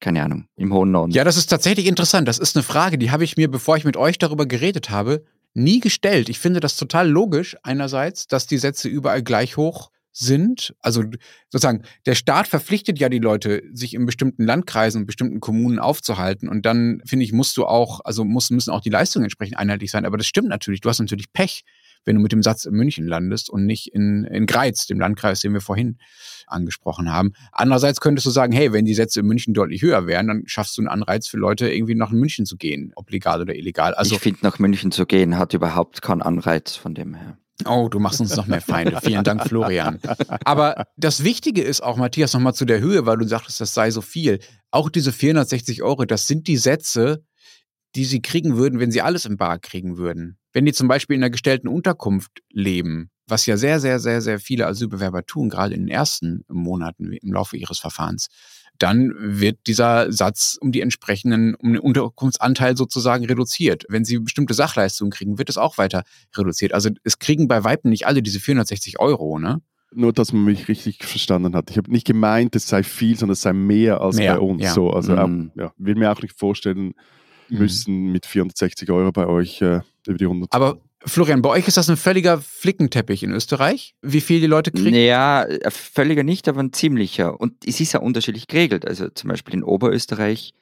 keine 0.00 0.22
Ahnung, 0.22 0.46
im 0.56 0.72
hohen 0.72 0.90
Norden. 0.90 1.12
Ja, 1.12 1.24
das 1.24 1.36
ist 1.36 1.46
tatsächlich 1.46 1.86
interessant. 1.86 2.26
Das 2.26 2.38
ist 2.38 2.56
eine 2.56 2.62
Frage, 2.62 2.98
die 2.98 3.10
habe 3.10 3.24
ich 3.24 3.36
mir, 3.36 3.50
bevor 3.50 3.76
ich 3.76 3.84
mit 3.84 3.96
euch 3.96 4.18
darüber 4.18 4.46
geredet 4.46 4.90
habe, 4.90 5.24
nie 5.52 5.80
gestellt. 5.80 6.28
Ich 6.28 6.38
finde 6.38 6.60
das 6.60 6.76
total 6.76 7.08
logisch, 7.08 7.56
einerseits, 7.62 8.26
dass 8.26 8.46
die 8.46 8.58
Sätze 8.58 8.88
überall 8.88 9.22
gleich 9.22 9.56
hoch 9.56 9.90
sind. 10.10 10.74
Also 10.80 11.02
sozusagen, 11.50 11.82
der 12.06 12.14
Staat 12.14 12.48
verpflichtet 12.48 12.98
ja 12.98 13.08
die 13.08 13.18
Leute, 13.18 13.62
sich 13.72 13.94
in 13.94 14.06
bestimmten 14.06 14.44
Landkreisen 14.44 15.02
und 15.02 15.06
bestimmten 15.06 15.40
Kommunen 15.40 15.78
aufzuhalten. 15.78 16.48
Und 16.48 16.64
dann, 16.64 17.02
finde 17.04 17.24
ich, 17.24 17.32
musst 17.32 17.56
du 17.56 17.66
auch, 17.66 18.00
also 18.04 18.24
müssen 18.24 18.70
auch 18.70 18.80
die 18.80 18.90
Leistungen 18.90 19.24
entsprechend 19.24 19.58
einheitlich 19.58 19.90
sein. 19.90 20.06
Aber 20.06 20.16
das 20.16 20.26
stimmt 20.26 20.48
natürlich. 20.48 20.80
Du 20.80 20.88
hast 20.88 21.00
natürlich 21.00 21.32
Pech 21.32 21.64
wenn 22.04 22.16
du 22.16 22.22
mit 22.22 22.32
dem 22.32 22.42
Satz 22.42 22.64
in 22.64 22.74
München 22.74 23.06
landest 23.06 23.50
und 23.50 23.66
nicht 23.66 23.92
in, 23.92 24.24
in 24.24 24.46
Greiz, 24.46 24.86
dem 24.86 25.00
Landkreis, 25.00 25.40
den 25.40 25.52
wir 25.52 25.60
vorhin 25.60 25.98
angesprochen 26.46 27.12
haben. 27.12 27.32
Andererseits 27.52 28.00
könntest 28.00 28.26
du 28.26 28.30
sagen, 28.30 28.52
hey, 28.52 28.72
wenn 28.72 28.84
die 28.84 28.94
Sätze 28.94 29.20
in 29.20 29.26
München 29.26 29.54
deutlich 29.54 29.82
höher 29.82 30.06
wären, 30.06 30.28
dann 30.28 30.42
schaffst 30.46 30.76
du 30.76 30.82
einen 30.82 30.88
Anreiz 30.88 31.26
für 31.26 31.38
Leute, 31.38 31.70
irgendwie 31.70 31.94
nach 31.94 32.10
München 32.10 32.46
zu 32.46 32.56
gehen, 32.56 32.92
ob 32.96 33.10
legal 33.10 33.40
oder 33.40 33.54
illegal. 33.54 33.94
Also, 33.94 34.16
ich 34.16 34.20
finde, 34.20 34.40
nach 34.42 34.58
München 34.58 34.92
zu 34.92 35.06
gehen 35.06 35.38
hat 35.38 35.54
überhaupt 35.54 36.02
keinen 36.02 36.22
Anreiz 36.22 36.76
von 36.76 36.94
dem 36.94 37.14
her. 37.14 37.38
Oh, 37.66 37.88
du 37.88 38.00
machst 38.00 38.20
uns 38.20 38.34
noch 38.36 38.46
mehr 38.46 38.60
Feinde. 38.60 38.98
Vielen 39.02 39.22
Dank, 39.22 39.46
Florian. 39.46 40.00
Aber 40.44 40.86
das 40.96 41.22
Wichtige 41.22 41.62
ist 41.62 41.82
auch, 41.82 41.96
Matthias, 41.96 42.34
nochmal 42.34 42.54
zu 42.54 42.64
der 42.64 42.80
Höhe, 42.80 43.06
weil 43.06 43.16
du 43.16 43.26
sagtest, 43.26 43.60
das 43.60 43.72
sei 43.72 43.90
so 43.90 44.00
viel. 44.00 44.40
Auch 44.70 44.90
diese 44.90 45.12
460 45.12 45.82
Euro, 45.82 46.04
das 46.04 46.26
sind 46.26 46.48
die 46.48 46.56
Sätze, 46.56 47.24
die 47.94 48.04
sie 48.04 48.20
kriegen 48.20 48.56
würden, 48.56 48.80
wenn 48.80 48.90
sie 48.90 49.02
alles 49.02 49.24
im 49.24 49.36
Bar 49.36 49.60
kriegen 49.60 49.96
würden. 49.96 50.36
Wenn 50.54 50.64
die 50.64 50.72
zum 50.72 50.88
Beispiel 50.88 51.16
in 51.16 51.22
einer 51.22 51.30
gestellten 51.30 51.68
Unterkunft 51.68 52.42
leben, 52.50 53.10
was 53.26 53.44
ja 53.46 53.56
sehr, 53.56 53.80
sehr, 53.80 53.98
sehr, 53.98 54.20
sehr 54.20 54.38
viele 54.38 54.66
Asylbewerber 54.66 55.26
tun, 55.26 55.48
gerade 55.48 55.74
in 55.74 55.82
den 55.82 55.88
ersten 55.88 56.44
Monaten 56.48 57.12
im 57.12 57.32
Laufe 57.32 57.56
ihres 57.56 57.78
Verfahrens, 57.78 58.28
dann 58.78 59.12
wird 59.18 59.66
dieser 59.66 60.12
Satz 60.12 60.56
um 60.60 60.72
die 60.72 60.80
entsprechenden, 60.80 61.54
um 61.56 61.72
den 61.72 61.80
Unterkunftsanteil 61.80 62.76
sozusagen 62.76 63.24
reduziert. 63.24 63.84
Wenn 63.88 64.04
sie 64.04 64.18
bestimmte 64.18 64.54
Sachleistungen 64.54 65.10
kriegen, 65.10 65.38
wird 65.38 65.48
es 65.48 65.58
auch 65.58 65.78
weiter 65.78 66.04
reduziert. 66.36 66.72
Also 66.72 66.90
es 67.02 67.18
kriegen 67.18 67.48
bei 67.48 67.64
Weitem 67.64 67.90
nicht 67.90 68.06
alle 68.06 68.22
diese 68.22 68.40
460 68.40 68.98
Euro, 69.00 69.38
ne? 69.38 69.60
Nur, 69.96 70.12
dass 70.12 70.32
man 70.32 70.44
mich 70.44 70.66
richtig 70.66 71.04
verstanden 71.04 71.54
hat. 71.54 71.70
Ich 71.70 71.76
habe 71.76 71.90
nicht 71.90 72.06
gemeint, 72.06 72.56
es 72.56 72.68
sei 72.68 72.82
viel, 72.82 73.16
sondern 73.16 73.34
es 73.34 73.42
sei 73.42 73.52
mehr 73.52 74.00
als 74.00 74.16
mehr, 74.16 74.34
bei 74.34 74.40
uns. 74.40 74.62
Ja. 74.62 74.72
So, 74.72 74.90
also 74.90 75.12
mhm. 75.12 75.52
auch, 75.54 75.60
ja, 75.60 75.72
will 75.78 75.94
mir 75.94 76.10
auch 76.10 76.20
nicht 76.20 76.36
vorstellen. 76.36 76.94
Müssen 77.48 78.12
mit 78.12 78.26
460 78.26 78.90
Euro 78.90 79.12
bei 79.12 79.26
euch 79.26 79.60
äh, 79.62 79.80
über 80.06 80.18
die 80.18 80.24
100. 80.24 80.52
Aber 80.52 80.80
Florian, 81.06 81.42
bei 81.42 81.50
euch 81.50 81.68
ist 81.68 81.76
das 81.76 81.90
ein 81.90 81.96
völliger 81.96 82.40
Flickenteppich 82.40 83.22
in 83.22 83.32
Österreich, 83.32 83.94
wie 84.00 84.20
viel 84.20 84.40
die 84.40 84.46
Leute 84.46 84.70
kriegen? 84.70 84.92
Naja, 84.92 85.46
völliger 85.68 86.22
nicht, 86.22 86.48
aber 86.48 86.62
ein 86.62 86.72
ziemlicher. 86.72 87.38
Und 87.38 87.66
es 87.66 87.80
ist 87.80 87.92
ja 87.92 88.00
unterschiedlich 88.00 88.46
geregelt. 88.46 88.86
Also 88.86 89.08
zum 89.08 89.28
Beispiel 89.28 89.54
in 89.54 89.62
Oberösterreich 89.62 90.54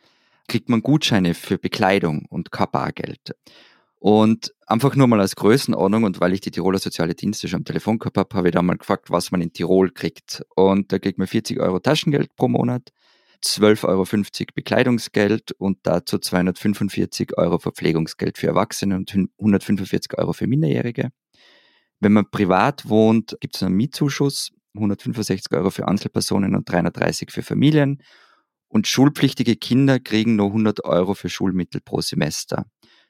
kriegt 0.48 0.68
man 0.68 0.82
Gutscheine 0.82 1.34
für 1.34 1.58
Bekleidung 1.58 2.26
und 2.28 2.50
kein 2.50 2.66
Bargeld. 2.72 3.36
Und 4.00 4.52
einfach 4.66 4.96
nur 4.96 5.06
mal 5.06 5.20
als 5.20 5.36
Größenordnung 5.36 6.02
und 6.02 6.20
weil 6.20 6.32
ich 6.32 6.40
die 6.40 6.50
Tiroler 6.50 6.80
Soziale 6.80 7.14
Dienste 7.14 7.46
schon 7.46 7.58
am 7.58 7.64
Telefon 7.64 8.00
gehabt 8.00 8.16
habe, 8.16 8.36
habe 8.36 8.48
ich 8.48 8.52
da 8.52 8.60
mal 8.60 8.76
gefragt, 8.76 9.10
was 9.10 9.30
man 9.30 9.40
in 9.40 9.52
Tirol 9.52 9.92
kriegt. 9.92 10.42
Und 10.56 10.90
da 10.90 10.98
kriegt 10.98 11.18
man 11.18 11.28
40 11.28 11.60
Euro 11.60 11.78
Taschengeld 11.78 12.34
pro 12.34 12.48
Monat, 12.48 12.90
12,50 13.44 13.84
Euro 13.88 14.06
Bekleidungsgeld 14.54 15.52
und 15.52 15.78
dazu 15.82 16.18
245 16.18 17.36
Euro 17.36 17.58
Verpflegungsgeld 17.58 18.38
für 18.38 18.46
Erwachsene 18.46 18.96
und 18.96 19.12
145 19.38 20.16
Euro 20.18 20.32
für 20.32 20.46
Minderjährige. 20.46 21.10
Wenn 22.00 22.12
man 22.12 22.30
privat 22.30 22.88
wohnt, 22.88 23.36
gibt 23.40 23.56
es 23.56 23.62
einen 23.62 23.76
Mietzuschuss, 23.76 24.52
165 24.74 25.52
Euro 25.52 25.70
für 25.70 25.86
Einzelpersonen 25.86 26.54
und 26.54 26.68
330 26.68 27.30
für 27.30 27.42
Familien. 27.42 28.02
Und 28.68 28.86
schulpflichtige 28.86 29.56
Kinder 29.56 30.00
kriegen 30.00 30.36
nur 30.36 30.46
100 30.46 30.84
Euro 30.84 31.14
für 31.14 31.28
Schulmittel 31.28 31.80
pro 31.80 32.00
Semester. 32.00 32.64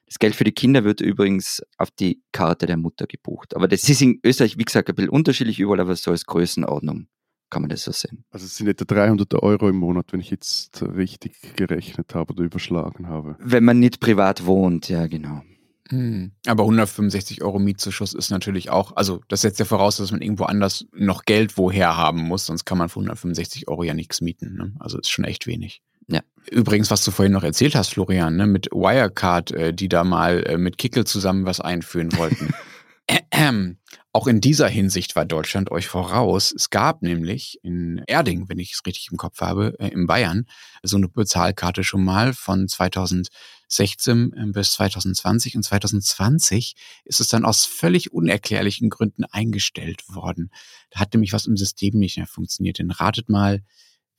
Das 0.05 0.19
Geld 0.19 0.35
für 0.35 0.43
die 0.43 0.51
Kinder 0.51 0.83
wird 0.83 0.99
übrigens 0.99 1.61
auf 1.77 1.89
die 1.89 2.21
Karte 2.31 2.65
der 2.65 2.77
Mutter 2.77 3.07
gebucht. 3.07 3.55
Aber 3.55 3.67
das 3.67 3.87
ist 3.87 4.01
in 4.01 4.19
Österreich, 4.23 4.57
wie 4.57 4.65
gesagt, 4.65 4.89
ein 4.89 4.95
bisschen 4.95 5.09
unterschiedlich 5.09 5.59
überall, 5.59 5.79
aber 5.79 5.95
so 5.95 6.11
als 6.11 6.25
Größenordnung 6.25 7.07
kann 7.53 7.61
man 7.61 7.69
das 7.69 7.83
so 7.83 7.91
sehen. 7.91 8.25
Also 8.31 8.47
es 8.47 8.57
sind 8.57 8.67
etwa 8.67 8.85
300 8.85 9.35
Euro 9.35 9.69
im 9.69 9.77
Monat, 9.77 10.07
wenn 10.11 10.19
ich 10.19 10.31
jetzt 10.31 10.81
richtig 10.81 11.55
gerechnet 11.55 12.15
habe 12.15 12.33
oder 12.33 12.43
überschlagen 12.43 13.07
habe. 13.07 13.35
Wenn 13.39 13.63
man 13.63 13.79
nicht 13.79 13.99
privat 13.99 14.47
wohnt, 14.47 14.89
ja 14.89 15.05
genau. 15.05 15.43
Hm. 15.89 16.31
Aber 16.47 16.63
165 16.63 17.43
Euro 17.43 17.59
Mietzuschuss 17.59 18.15
ist 18.15 18.31
natürlich 18.31 18.71
auch, 18.71 18.95
also 18.95 19.21
das 19.27 19.41
setzt 19.41 19.59
ja 19.59 19.65
voraus, 19.65 19.97
dass 19.97 20.11
man 20.11 20.23
irgendwo 20.23 20.45
anders 20.45 20.87
noch 20.93 21.25
Geld 21.25 21.57
woher 21.57 21.95
haben 21.95 22.21
muss, 22.21 22.47
sonst 22.47 22.65
kann 22.65 22.79
man 22.79 22.89
für 22.89 22.99
165 22.99 23.67
Euro 23.67 23.83
ja 23.83 23.93
nichts 23.93 24.19
mieten. 24.19 24.55
Ne? 24.55 24.73
Also 24.79 24.97
ist 24.97 25.11
schon 25.11 25.25
echt 25.25 25.45
wenig. 25.45 25.83
Ja. 26.07 26.21
Übrigens, 26.49 26.89
was 26.89 27.05
du 27.05 27.11
vorhin 27.11 27.33
noch 27.33 27.43
erzählt 27.43 27.75
hast, 27.75 27.89
Florian, 27.89 28.35
ne, 28.35 28.47
mit 28.47 28.67
Wirecard, 28.71 29.51
äh, 29.51 29.73
die 29.73 29.89
da 29.89 30.03
mal 30.03 30.43
äh, 30.47 30.57
mit 30.57 30.77
Kickel 30.79 31.05
zusammen 31.05 31.45
was 31.45 31.61
einführen 31.61 32.17
wollten. 32.17 32.49
Auch 34.15 34.27
in 34.27 34.41
dieser 34.41 34.67
Hinsicht 34.67 35.15
war 35.15 35.25
Deutschland 35.25 35.71
euch 35.71 35.87
voraus. 35.87 36.53
Es 36.55 36.69
gab 36.69 37.01
nämlich 37.01 37.59
in 37.63 38.03
Erding, 38.05 38.47
wenn 38.47 38.59
ich 38.59 38.73
es 38.73 38.85
richtig 38.85 39.09
im 39.11 39.17
Kopf 39.17 39.41
habe, 39.41 39.75
äh, 39.79 39.89
in 39.89 40.07
Bayern, 40.07 40.45
so 40.83 40.97
eine 40.97 41.09
Bezahlkarte 41.09 41.83
schon 41.83 42.03
mal 42.03 42.33
von 42.33 42.67
2016 42.67 43.31
2016 43.73 44.33
äh, 44.33 44.51
bis 44.51 44.73
2020 44.73 45.55
und 45.55 45.63
2020 45.63 46.75
ist 47.05 47.19
es 47.19 47.27
dann 47.27 47.45
aus 47.45 47.65
völlig 47.65 48.13
unerklärlichen 48.13 48.89
Gründen 48.89 49.25
eingestellt 49.25 50.03
worden. 50.07 50.51
Da 50.91 50.99
hat 50.99 51.13
nämlich 51.13 51.33
was 51.33 51.47
im 51.47 51.57
System 51.57 51.97
nicht 51.97 52.17
mehr 52.17 52.27
funktioniert. 52.27 52.79
Denn 52.79 52.91
ratet 52.91 53.29
mal, 53.29 53.63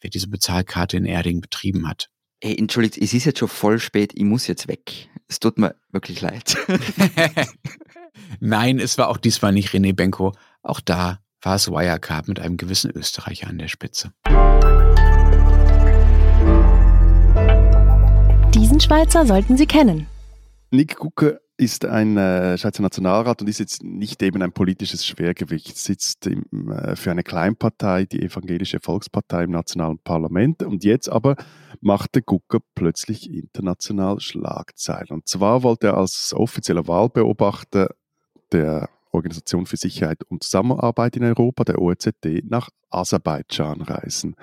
wer 0.01 0.11
diese 0.11 0.29
Bezahlkarte 0.29 0.97
in 0.97 1.05
Erding 1.05 1.41
betrieben 1.41 1.89
hat. 1.89 2.11
Hey, 2.43 2.57
entschuldigt, 2.59 2.99
es 2.99 3.15
ist 3.15 3.25
jetzt 3.25 3.39
schon 3.39 3.49
voll 3.49 3.79
spät, 3.79 4.13
ich 4.15 4.25
muss 4.25 4.47
jetzt 4.47 4.69
weg. 4.69 5.09
Es 5.29 5.41
tut 5.41 5.59
mir 5.59 5.77
wirklich 5.91 6.21
leid. 6.21 6.57
Nein, 8.41 8.79
es 8.79 8.99
war 8.99 9.09
auch 9.09 9.17
diesmal 9.17 9.53
nicht 9.53 9.71
René 9.71 9.95
Benko. 9.95 10.33
Auch 10.63 10.81
da 10.81 11.19
war 11.43 11.57
es 11.57 11.71
Wirecard 11.71 12.29
mit 12.29 12.41
einem 12.41 12.57
gewissen 12.57 12.91
Österreicher 12.91 13.49
an 13.49 13.59
der 13.59 13.69
Spitze. 13.69 14.13
Diesen 18.55 18.81
Schweizer 18.81 19.27
sollten 19.27 19.57
Sie 19.57 19.67
kennen. 19.67 20.07
Nick 20.71 20.97
Gucke 20.97 21.41
ist 21.57 21.85
ein 21.85 22.17
äh, 22.17 22.59
Schweizer 22.59 22.83
Nationalrat 22.83 23.41
und 23.41 23.49
ist 23.49 23.61
jetzt 23.61 23.85
nicht 23.85 24.23
eben 24.23 24.43
ein 24.43 24.53
politisches 24.53 25.07
Schwergewicht, 25.07 25.77
sitzt 25.77 26.27
im, 26.27 26.71
äh, 26.71 26.97
für 26.97 27.13
eine 27.13 27.23
Kleinpartei, 27.23 28.07
die 28.07 28.23
Evangelische 28.23 28.81
Volkspartei 28.81 29.45
im 29.45 29.53
nationalen 29.53 29.99
Parlament 29.99 30.63
und 30.65 30.83
jetzt 30.83 31.09
aber 31.09 31.37
machte 31.81 32.23
Gucker 32.23 32.59
plötzlich 32.75 33.31
international 33.31 34.19
Schlagzeilen. 34.19 35.11
Und 35.11 35.29
zwar 35.29 35.63
wollte 35.63 35.89
er 35.89 35.97
als 35.97 36.35
offizieller 36.37 36.89
Wahlbeobachter 36.89 37.91
der 38.53 38.89
Organisation 39.11 39.67
für 39.67 39.77
Sicherheit 39.77 40.23
und 40.25 40.43
Zusammenarbeit 40.43 41.17
in 41.17 41.25
Europa, 41.25 41.65
der 41.65 41.81
OECD, 41.81 42.43
nach 42.47 42.71
Aserbaidschan 42.91 43.83
reisen. 43.83 44.35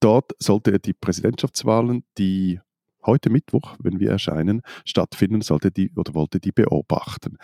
Dort 0.00 0.32
sollte 0.38 0.72
er 0.72 0.78
die 0.78 0.94
Präsidentschaftswahlen, 0.94 2.04
die 2.18 2.60
heute 3.04 3.30
Mittwoch, 3.30 3.76
wenn 3.80 4.00
wir 4.00 4.10
erscheinen, 4.10 4.62
stattfinden 4.84 5.40
sollte 5.40 5.70
die 5.70 5.90
oder 5.96 6.14
wollte 6.14 6.40
die 6.40 6.52
beobachten. 6.52 7.36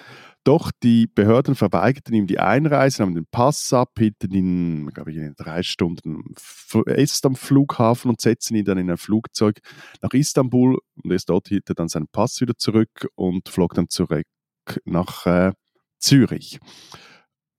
Doch 0.44 0.70
die 0.82 1.06
Behörden 1.06 1.54
verweigerten 1.54 2.14
ihm 2.14 2.26
die 2.26 2.38
Einreise, 2.38 3.02
nahmen 3.02 3.14
den 3.14 3.26
Pass 3.30 3.72
ab, 3.72 3.92
hielten 3.98 4.32
ihn, 4.32 4.90
glaube 4.94 5.10
ich, 5.10 5.16
in 5.18 5.34
drei 5.36 5.62
Stunden 5.62 6.34
ist 6.86 7.26
am 7.26 7.36
Flughafen 7.36 8.10
und 8.10 8.20
setzten 8.20 8.54
ihn 8.54 8.64
dann 8.64 8.78
in 8.78 8.90
ein 8.90 8.96
Flugzeug 8.96 9.58
nach 10.00 10.12
Istanbul 10.12 10.78
und 11.02 11.12
erst 11.12 11.28
dort 11.28 11.48
hielt 11.48 11.68
er 11.68 11.74
dann 11.74 11.88
seinen 11.88 12.08
Pass 12.08 12.40
wieder 12.40 12.56
zurück 12.56 13.08
und 13.14 13.48
flog 13.48 13.74
dann 13.74 13.88
zurück 13.88 14.26
nach 14.84 15.26
äh, 15.26 15.52
Zürich. 15.98 16.58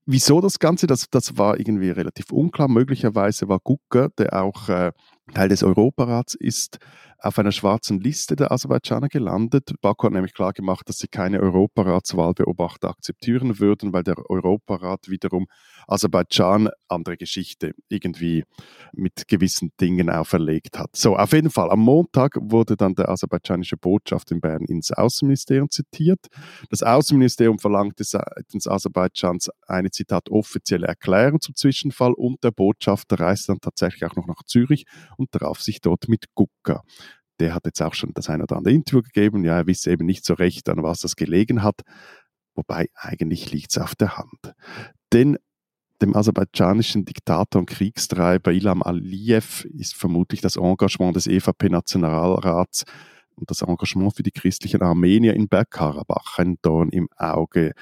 Wieso 0.06 0.40
das 0.40 0.58
Ganze? 0.58 0.86
Das, 0.86 1.08
das 1.10 1.38
war 1.38 1.60
irgendwie 1.60 1.90
relativ 1.90 2.32
unklar. 2.32 2.68
Möglicherweise 2.68 3.48
war 3.48 3.60
Gucker, 3.60 4.08
der 4.18 4.42
auch 4.42 4.68
äh, 4.68 4.92
Teil 5.34 5.48
des 5.48 5.62
Europarats 5.62 6.34
ist, 6.34 6.78
auf 7.22 7.38
einer 7.38 7.52
schwarzen 7.52 8.00
Liste 8.00 8.36
der 8.36 8.50
Aserbaidschaner 8.50 9.08
gelandet. 9.08 9.74
Baku 9.80 10.06
hat 10.06 10.12
nämlich 10.12 10.32
klar 10.32 10.52
gemacht, 10.52 10.88
dass 10.88 10.98
sie 10.98 11.08
keine 11.08 11.40
Europaratswahlbeobachter 11.40 12.88
akzeptieren 12.88 13.58
würden, 13.58 13.92
weil 13.92 14.02
der 14.02 14.16
Europarat 14.30 15.08
wiederum 15.08 15.46
Aserbaidschan 15.86 16.70
andere 16.88 17.16
Geschichte 17.16 17.72
irgendwie 17.88 18.44
mit 18.92 19.28
gewissen 19.28 19.70
Dingen 19.80 20.08
auferlegt 20.08 20.78
hat. 20.78 20.96
So, 20.96 21.16
auf 21.16 21.32
jeden 21.32 21.50
Fall, 21.50 21.70
am 21.70 21.80
Montag 21.80 22.36
wurde 22.40 22.76
dann 22.76 22.94
der 22.94 23.08
aserbaidschanische 23.08 23.76
Botschaft 23.76 24.30
in 24.30 24.40
Bern 24.40 24.64
ins 24.64 24.90
Außenministerium 24.90 25.70
zitiert. 25.70 26.26
Das 26.70 26.82
Außenministerium 26.82 27.58
verlangte 27.58 28.04
seitens 28.04 28.66
Aserbaidschans 28.66 29.50
eine, 29.66 29.90
Zitat, 29.90 30.30
offizielle 30.30 30.86
Erklärung 30.86 31.40
zum 31.40 31.54
Zwischenfall 31.54 32.12
und 32.12 32.42
der 32.44 32.50
Botschafter 32.50 33.20
reiste 33.20 33.52
dann 33.52 33.60
tatsächlich 33.60 34.04
auch 34.04 34.16
noch 34.16 34.26
nach 34.26 34.42
Zürich 34.46 34.84
und 35.16 35.32
traf 35.32 35.60
sich 35.60 35.80
dort 35.80 36.08
mit 36.08 36.26
Gucka 36.34 36.82
der 37.40 37.54
hat 37.54 37.66
jetzt 37.66 37.82
auch 37.82 37.94
schon 37.94 38.12
das 38.14 38.28
ein 38.28 38.42
oder 38.42 38.56
andere 38.56 38.74
Interview 38.74 39.02
gegeben. 39.02 39.44
Ja, 39.44 39.56
er 39.56 39.66
wisse 39.66 39.90
eben 39.90 40.06
nicht 40.06 40.24
so 40.24 40.34
recht, 40.34 40.68
an 40.68 40.82
was 40.82 41.00
das 41.00 41.16
gelegen 41.16 41.62
hat. 41.62 41.80
Wobei 42.54 42.88
eigentlich 42.94 43.50
liegt 43.52 43.70
es 43.70 43.78
auf 43.78 43.94
der 43.94 44.18
Hand. 44.18 44.54
Denn 45.12 45.38
dem 46.02 46.16
aserbaidschanischen 46.16 47.04
Diktator 47.04 47.60
und 47.60 47.68
Kriegstreiber 47.68 48.52
Ilham 48.52 48.82
Aliyev 48.82 49.64
ist 49.64 49.94
vermutlich 49.94 50.40
das 50.40 50.56
Engagement 50.56 51.16
des 51.16 51.26
EVP-Nationalrats 51.26 52.84
und 53.36 53.50
das 53.50 53.62
Engagement 53.62 54.16
für 54.16 54.22
die 54.22 54.30
christlichen 54.30 54.82
Armenier 54.82 55.34
in 55.34 55.48
Bergkarabach 55.48 56.38
ein 56.38 56.56
Dorn 56.62 56.90
im 56.90 57.08
Auge. 57.16 57.72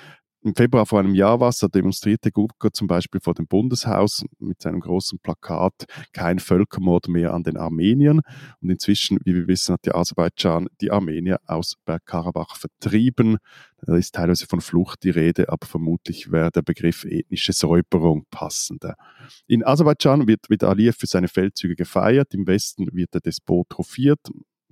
Im 0.44 0.54
Februar 0.54 0.86
vor 0.86 1.00
einem 1.00 1.16
Jahr 1.16 1.40
war 1.40 1.48
es, 1.48 1.58
da 1.58 1.66
demonstrierte 1.66 2.30
Gurka 2.30 2.72
zum 2.72 2.86
Beispiel 2.86 3.20
vor 3.20 3.34
dem 3.34 3.48
Bundeshaus 3.48 4.24
mit 4.38 4.62
seinem 4.62 4.78
großen 4.78 5.18
Plakat 5.18 5.84
Kein 6.12 6.38
Völkermord 6.38 7.08
mehr 7.08 7.34
an 7.34 7.42
den 7.42 7.56
Armeniern. 7.56 8.20
Und 8.60 8.70
inzwischen, 8.70 9.18
wie 9.24 9.34
wir 9.34 9.48
wissen, 9.48 9.72
hat 9.72 9.84
die 9.84 9.92
Aserbaidschan 9.92 10.68
die 10.80 10.92
Armenier 10.92 11.40
aus 11.46 11.74
Bergkarabach 11.84 12.54
vertrieben. 12.54 13.38
Da 13.82 13.96
ist 13.96 14.14
teilweise 14.14 14.46
von 14.46 14.60
Flucht 14.60 15.02
die 15.02 15.10
Rede, 15.10 15.48
aber 15.48 15.66
vermutlich 15.66 16.30
wäre 16.30 16.52
der 16.52 16.62
Begriff 16.62 17.04
ethnische 17.04 17.52
Säuberung 17.52 18.24
passender. 18.30 18.94
In 19.48 19.64
Aserbaidschan 19.64 20.28
wird, 20.28 20.48
wird 20.48 20.62
Aliyev 20.62 20.98
für 21.00 21.08
seine 21.08 21.26
Feldzüge 21.26 21.74
gefeiert. 21.74 22.32
Im 22.32 22.46
Westen 22.46 22.86
wird 22.92 23.12
der 23.12 23.22
Despot 23.22 23.68
trophiert, 23.70 24.20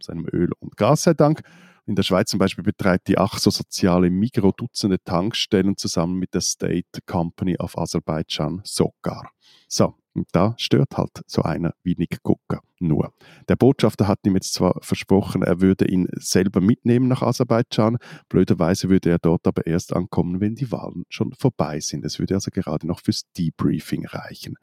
seinem 0.00 0.28
Öl 0.32 0.50
und 0.60 0.76
Gas 0.76 1.02
sei 1.02 1.14
Dank. 1.14 1.42
In 1.86 1.94
der 1.94 2.02
Schweiz 2.02 2.30
zum 2.30 2.38
Beispiel 2.38 2.64
betreibt 2.64 3.06
die 3.06 3.16
Achso-soziale 3.16 4.10
Migro 4.10 4.50
Dutzende 4.50 4.98
Tankstellen 5.04 5.76
zusammen 5.76 6.18
mit 6.18 6.34
der 6.34 6.40
State 6.40 7.00
Company 7.06 7.56
of 7.58 7.78
Aserbaidschan 7.78 8.60
Sokar. 8.64 9.30
So, 9.68 9.94
und 10.12 10.26
da 10.32 10.54
stört 10.58 10.96
halt 10.96 11.22
so 11.26 11.42
einer 11.42 11.74
wie 11.84 11.94
Nick 11.96 12.22
Gucker 12.24 12.60
nur. 12.80 13.12
Der 13.48 13.54
Botschafter 13.54 14.08
hat 14.08 14.18
ihm 14.24 14.34
jetzt 14.34 14.54
zwar 14.54 14.78
versprochen, 14.80 15.42
er 15.42 15.60
würde 15.60 15.86
ihn 15.86 16.08
selber 16.16 16.60
mitnehmen 16.60 17.06
nach 17.06 17.22
Aserbaidschan. 17.22 17.98
Blöderweise 18.28 18.88
würde 18.88 19.10
er 19.10 19.18
dort 19.18 19.46
aber 19.46 19.66
erst 19.66 19.94
ankommen, 19.94 20.40
wenn 20.40 20.56
die 20.56 20.72
Wahlen 20.72 21.04
schon 21.08 21.34
vorbei 21.34 21.78
sind. 21.78 22.04
Es 22.04 22.18
würde 22.18 22.34
also 22.34 22.50
gerade 22.50 22.86
noch 22.86 23.00
fürs 23.00 23.30
Debriefing 23.38 24.06
reichen. 24.06 24.56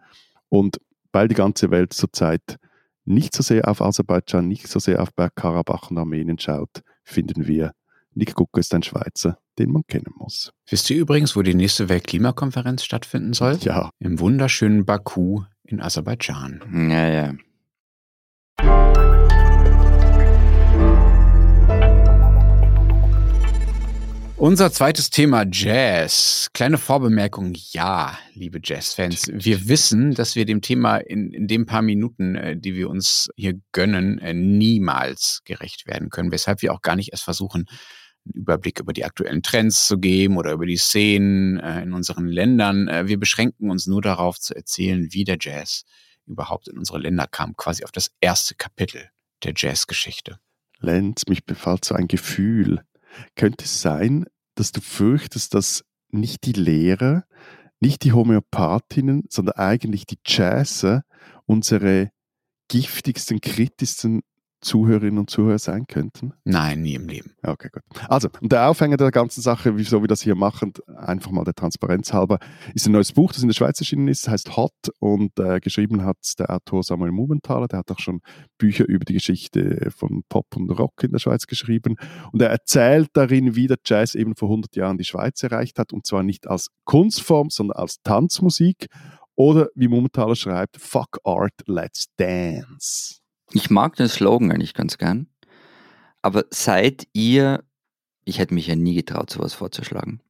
Und 0.50 0.82
weil 1.14 1.30
die 1.30 1.36
ganze 1.36 1.72
Welt 1.72 1.94
zurzeit 1.94 2.58
nicht 3.06 3.36
so 3.36 3.44
sehr 3.44 3.68
auf 3.68 3.82
Aserbaidschan, 3.82 4.48
nicht 4.48 4.68
so 4.68 4.80
sehr 4.80 5.02
auf 5.02 5.14
Bergkarabach 5.14 5.92
und 5.92 5.98
Armenien 5.98 6.40
schaut, 6.40 6.84
finden 7.04 7.48
wir, 7.48 7.74
Nick 8.16 8.36
Gucke 8.36 8.60
ist 8.60 8.74
ein 8.74 8.84
Schweizer, 8.84 9.39
den 9.58 9.72
man 9.72 9.84
kennen 9.88 10.13
muss. 10.18 10.54
Wisst 10.70 10.89
ihr 10.89 10.98
übrigens, 10.98 11.36
wo 11.36 11.42
die 11.42 11.56
nächste 11.56 11.89
Weltklimakonferenz 11.89 12.84
stattfinden 12.84 13.34
soll? 13.34 13.58
Ja. 13.62 13.89
Im 14.00 14.20
wunderschönen 14.20 14.86
Baku 14.86 15.44
in 15.63 15.82
Aserbaidschan. 15.82 16.89
Ja, 16.92 17.08
ja. 17.08 17.34
Unser 24.44 24.74
zweites 24.74 25.10
Thema 25.10 25.46
Jazz. 25.50 26.50
Kleine 26.54 26.78
Vorbemerkung, 26.78 27.54
ja, 27.72 28.20
liebe 28.34 28.60
Jazz-Fans. 28.62 29.32
Wir 29.32 29.70
wissen, 29.70 30.16
dass 30.16 30.36
wir 30.36 30.44
dem 30.44 30.60
Thema 30.60 30.98
in, 30.98 31.32
in 31.32 31.48
den 31.48 31.66
paar 31.66 31.82
Minuten, 31.82 32.36
äh, 32.36 32.58
die 32.58 32.76
wir 32.76 32.90
uns 32.90 33.30
hier 33.38 33.54
gönnen, 33.72 34.20
äh, 34.20 34.34
niemals 34.34 35.44
gerecht 35.46 35.88
werden 35.88 36.10
können. 36.10 36.34
Weshalb 36.34 36.62
wir 36.62 36.74
auch 36.74 36.82
gar 36.82 36.98
nicht 36.98 37.14
erst 37.14 37.24
versuchen, 37.24 37.68
einen 38.26 38.34
Überblick 38.34 38.82
über 38.82 38.92
die 38.92 39.06
aktuellen 39.06 39.44
Trends 39.44 39.88
zu 39.88 39.98
geben 39.98 40.36
oder 40.36 40.52
über 40.52 40.66
die 40.66 40.76
Szenen 40.76 41.62
äh, 41.62 41.82
in 41.82 41.94
unseren 41.94 42.28
Ländern. 42.28 43.08
Wir 43.08 43.18
beschränken 43.18 43.72
uns 43.72 43.88
nur 43.88 44.02
darauf 44.02 44.42
zu 44.42 44.54
erzählen, 44.54 45.08
wie 45.12 45.24
der 45.24 45.38
Jazz 45.40 45.86
überhaupt 46.28 46.68
in 46.68 46.78
unsere 46.78 47.00
Länder 47.00 47.28
kam, 47.32 47.56
quasi 47.56 47.86
auf 47.86 47.94
das 47.94 48.12
erste 48.20 48.56
Kapitel 48.56 49.10
der 49.42 49.54
Jazzgeschichte. 49.56 50.38
Lenz, 50.80 51.28
mich 51.30 51.46
befällt 51.46 51.86
so 51.86 51.96
ein 51.96 52.10
Gefühl. 52.10 52.82
Könnte 53.36 53.66
es 53.66 53.82
sein, 53.82 54.26
dass 54.56 54.72
du 54.72 54.82
fürchtest, 54.82 55.54
dass 55.54 55.84
nicht 56.10 56.46
die 56.46 56.54
Lehrer, 56.54 57.24
nicht 57.80 58.04
die 58.04 58.13
Homöopathinnen, 58.13 59.24
sondern 59.30 59.56
eigentlich 59.56 60.06
die 60.06 60.20
Jazzer 60.26 61.04
unsere 61.46 62.12
giftigsten, 62.70 63.42
kritischsten 63.42 64.22
Zuhörerinnen 64.63 65.19
und 65.19 65.30
Zuhörer 65.30 65.60
sein 65.60 65.86
könnten? 65.88 66.34
Nein, 66.43 66.82
nie 66.82 66.95
im 66.95 67.08
Leben. 67.08 67.34
Okay, 67.43 67.69
gut. 67.71 67.84
Also, 68.10 68.30
der 68.41 68.69
Aufhänger 68.69 68.97
der 68.97 69.12
ganzen 69.12 69.41
Sache, 69.41 69.78
wieso 69.78 70.02
wir 70.02 70.08
das 70.08 70.21
hier 70.21 70.36
machen, 70.36 70.73
einfach 70.95 71.32
mal 71.32 71.43
der 71.43 71.54
Transparenz 71.54 72.13
halber, 72.13 72.39
ist 72.73 72.88
ein 72.88 72.93
neues 72.93 73.12
Buch, 73.12 73.32
das 73.32 73.41
in 73.41 73.49
der 73.49 73.56
Schweiz 73.56 73.80
erschienen 73.80 74.08
ist, 74.08 74.28
heißt 74.28 74.56
Hot 74.58 74.71
und 74.99 75.38
äh, 75.39 75.60
geschrieben 75.60 76.04
hat 76.04 76.17
der 76.39 76.49
Autor 76.49 76.84
Samuel 76.84 77.12
Mumenthaler, 77.12 77.67
der 77.67 77.80
hat 77.80 77.91
auch 77.91 77.99
schon 77.99 78.21
Bücher 78.58 78.88
über 78.88 79.06
die 79.06 79.13
Geschichte 79.13 79.91
von 79.95 80.23
Pop 80.30 80.47
und 80.56 80.69
Rock 80.71 81.04
in 81.04 81.12
der 81.12 81.19
Schweiz 81.19 81.45
geschrieben 81.47 81.95
und 82.32 82.41
er 82.41 82.49
erzählt 82.49 83.10
darin, 83.13 83.56
wie 83.56 83.67
der 83.67 83.78
Jazz 83.86 84.15
eben 84.15 84.36
vor 84.36 84.49
100 84.49 84.76
Jahren 84.76 84.97
die 84.97 85.04
Schweiz 85.04 85.43
erreicht 85.43 85.80
hat 85.80 85.93
und 85.93 86.06
zwar 86.06 86.23
nicht 86.23 86.47
als 86.47 86.69
Kunstform, 86.86 87.49
sondern 87.49 87.78
als 87.78 88.02
Tanzmusik 88.04 88.88
oder 89.36 89.67
wie 89.76 89.88
Mumenthaler 89.88 90.36
schreibt, 90.36 90.78
Fuck 90.78 91.19
Art, 91.23 91.54
let's 91.65 92.06
dance. 92.17 93.23
Ich 93.54 93.70
mag 93.70 93.96
den 93.96 94.08
Slogan 94.08 94.52
eigentlich 94.52 94.74
ganz 94.74 94.98
gern. 94.98 95.28
Aber 96.22 96.46
seid 96.50 97.08
ihr, 97.13 97.63
ich 98.26 98.39
hätte 98.39 98.54
mich 98.54 98.68
ja 98.68 98.76
nie 98.76 98.96
getraut, 98.96 99.30
sowas 99.30 99.54
vorzuschlagen. 99.54 100.22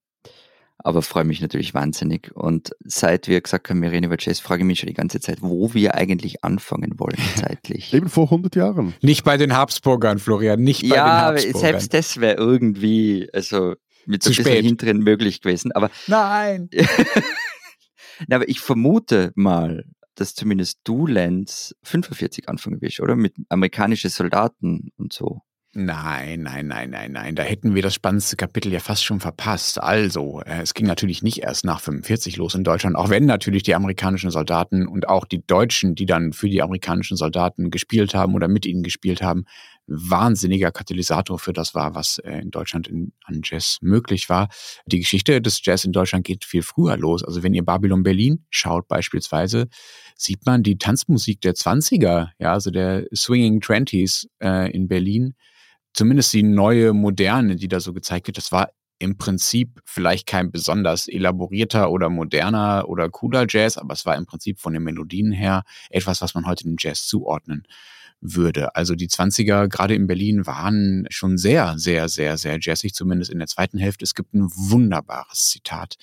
aber 0.79 1.01
freue 1.01 1.23
mich 1.23 1.41
natürlich 1.41 1.73
wahnsinnig. 1.73 2.31
Und 2.35 2.71
seit 2.83 3.27
wir 3.27 3.39
gesagt 3.39 3.69
haben, 3.69 3.81
wir 3.81 3.91
reden 3.91 4.05
über 4.05 4.17
Jazz, 4.19 4.39
frage 4.39 4.63
ich 4.63 4.67
mich 4.67 4.79
schon 4.79 4.87
die 4.87 4.93
ganze 4.93 5.19
Zeit, 5.19 5.41
wo 5.41 5.73
wir 5.73 5.95
eigentlich 5.95 6.43
anfangen 6.43 6.99
wollen 6.99 7.17
zeitlich. 7.35 7.93
Eben 7.93 8.09
vor 8.09 8.25
100 8.25 8.55
Jahren. 8.55 8.93
Nicht 9.01 9.23
bei 9.23 9.37
den 9.37 9.55
Habsburgern, 9.55 10.19
Florian, 10.19 10.61
nicht 10.61 10.81
bei 10.81 10.95
ja, 10.95 11.05
den 11.05 11.25
Habsburgern. 11.35 11.53
Ja, 11.53 11.59
selbst 11.59 11.93
das 11.93 12.19
wäre 12.19 12.35
irgendwie, 12.35 13.29
also 13.33 13.75
mit 14.05 14.23
so 14.23 14.31
ein 14.31 14.35
bisschen 14.35 14.65
hinteren 14.65 14.99
möglich 14.99 15.41
gewesen. 15.41 15.71
Aber 15.71 15.89
Nein! 16.07 16.69
Na, 18.27 18.37
aber 18.37 18.49
ich 18.49 18.59
vermute 18.59 19.31
mal, 19.35 19.85
dass 20.15 20.35
zumindest 20.35 20.79
du, 20.83 21.07
Lenz, 21.07 21.75
45 21.83 22.49
anfangen 22.49 22.81
willst, 22.81 22.99
oder? 22.99 23.15
Mit 23.15 23.35
amerikanischen 23.49 24.09
Soldaten 24.09 24.91
und 24.97 25.13
so. 25.13 25.41
Nein, 25.75 26.43
nein, 26.43 26.67
nein, 26.67 26.91
nein, 26.91 27.11
nein. 27.13 27.35
Da 27.35 27.41
hätten 27.41 27.73
wir 27.73 27.81
das 27.81 27.95
spannendste 27.95 28.35
Kapitel 28.35 28.71
ja 28.71 28.79
fast 28.79 29.03
schon 29.03 29.19
verpasst. 29.19 29.81
Also, 29.81 30.41
äh, 30.41 30.61
es 30.61 30.75
ging 30.75 30.85
natürlich 30.85 31.23
nicht 31.23 31.39
erst 31.39 31.65
nach 31.65 31.81
45 31.81 32.37
los 32.37 32.53
in 32.53 32.63
Deutschland, 32.63 32.95
auch 32.95 33.09
wenn 33.09 33.25
natürlich 33.25 33.63
die 33.63 33.73
amerikanischen 33.73 34.29
Soldaten 34.29 34.87
und 34.87 35.09
auch 35.09 35.25
die 35.25 35.43
Deutschen, 35.43 35.95
die 35.95 36.05
dann 36.05 36.31
für 36.31 36.47
die 36.47 36.61
amerikanischen 36.61 37.17
Soldaten 37.17 37.71
gespielt 37.71 38.13
haben 38.13 38.35
oder 38.35 38.47
mit 38.47 38.67
ihnen 38.67 38.83
gespielt 38.83 39.23
haben, 39.23 39.45
wahnsinniger 39.87 40.71
Katalysator 40.71 41.39
für 41.39 41.53
das 41.53 41.75
war, 41.75 41.95
was 41.95 42.17
äh, 42.19 42.39
in 42.39 42.51
Deutschland 42.51 42.87
in, 42.87 43.13
an 43.25 43.41
Jazz 43.43 43.77
möglich 43.81 44.29
war. 44.29 44.49
Die 44.85 44.99
Geschichte 44.99 45.41
des 45.41 45.63
Jazz 45.63 45.85
in 45.85 45.91
Deutschland 45.91 46.25
geht 46.25 46.45
viel 46.45 46.61
früher 46.61 46.97
los. 46.97 47.23
Also 47.23 47.43
wenn 47.43 47.53
ihr 47.53 47.65
Babylon 47.65 48.03
Berlin 48.03 48.45
schaut 48.49 48.87
beispielsweise, 48.87 49.67
sieht 50.15 50.45
man 50.45 50.63
die 50.63 50.77
Tanzmusik 50.77 51.41
der 51.41 51.53
20er, 51.53 52.29
ja, 52.39 52.53
also 52.53 52.71
der 52.71 53.05
Swinging 53.13 53.61
Twenties 53.61 54.27
äh, 54.41 54.71
in 54.71 54.87
Berlin 54.87 55.35
zumindest 55.93 56.33
die 56.33 56.43
neue 56.43 56.93
Moderne, 56.93 57.55
die 57.55 57.67
da 57.67 57.79
so 57.79 57.93
gezeigt 57.93 58.27
wird, 58.27 58.37
das 58.37 58.51
war 58.51 58.69
im 58.99 59.17
Prinzip 59.17 59.81
vielleicht 59.85 60.27
kein 60.27 60.51
besonders 60.51 61.07
elaborierter 61.07 61.91
oder 61.91 62.09
moderner 62.09 62.85
oder 62.87 63.09
cooler 63.09 63.45
Jazz, 63.49 63.77
aber 63.77 63.93
es 63.93 64.05
war 64.05 64.15
im 64.15 64.25
Prinzip 64.25 64.59
von 64.59 64.73
den 64.73 64.83
Melodien 64.83 65.31
her 65.31 65.63
etwas, 65.89 66.21
was 66.21 66.35
man 66.35 66.45
heute 66.45 66.63
dem 66.63 66.75
Jazz 66.79 67.05
zuordnen 67.05 67.67
würde. 68.23 68.75
Also 68.75 68.95
die 68.95 69.09
20er, 69.09 69.67
gerade 69.67 69.95
in 69.95 70.07
Berlin, 70.07 70.45
waren 70.45 71.05
schon 71.09 71.37
sehr, 71.37 71.77
sehr, 71.77 72.09
sehr, 72.09 72.37
sehr 72.37 72.57
jazzig, 72.59 72.93
zumindest 72.93 73.31
in 73.31 73.39
der 73.39 73.47
zweiten 73.47 73.77
Hälfte. 73.77 74.03
Es 74.03 74.15
gibt 74.15 74.33
ein 74.33 74.49
wunderbares 74.49 75.49
Zitat 75.49 75.95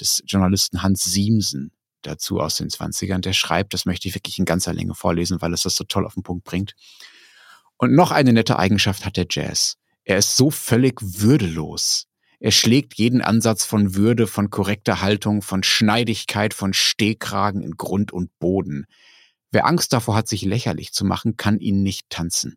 des 0.00 0.22
Journalisten 0.26 0.82
Hans 0.82 1.04
Siemsen 1.04 1.72
dazu 2.02 2.40
aus 2.40 2.56
den 2.56 2.68
20ern. 2.68 3.20
Der 3.20 3.32
schreibt, 3.32 3.74
das 3.74 3.84
möchte 3.84 4.08
ich 4.08 4.14
wirklich 4.14 4.38
in 4.38 4.44
ganzer 4.44 4.72
Länge 4.72 4.94
vorlesen, 4.94 5.40
weil 5.42 5.52
es 5.52 5.62
das 5.62 5.76
so 5.76 5.84
toll 5.84 6.06
auf 6.06 6.14
den 6.14 6.22
Punkt 6.22 6.44
bringt. 6.44 6.74
Und 7.76 7.94
noch 7.94 8.10
eine 8.10 8.32
nette 8.32 8.58
Eigenschaft 8.58 9.04
hat 9.04 9.16
der 9.16 9.26
Jazz. 9.30 9.76
Er 10.04 10.18
ist 10.18 10.36
so 10.36 10.50
völlig 10.50 11.00
würdelos. 11.00 12.06
Er 12.40 12.52
schlägt 12.52 12.94
jeden 12.94 13.20
Ansatz 13.20 13.64
von 13.64 13.94
Würde, 13.94 14.26
von 14.26 14.50
korrekter 14.50 15.00
Haltung, 15.00 15.42
von 15.42 15.62
Schneidigkeit, 15.62 16.54
von 16.54 16.72
Stehkragen 16.72 17.62
in 17.62 17.72
Grund 17.72 18.12
und 18.12 18.36
Boden. 18.38 18.86
Wer 19.50 19.66
Angst 19.66 19.92
davor 19.92 20.16
hat, 20.16 20.28
sich 20.28 20.42
lächerlich 20.42 20.92
zu 20.92 21.04
machen, 21.04 21.36
kann 21.36 21.58
ihn 21.58 21.82
nicht 21.82 22.10
tanzen. 22.10 22.56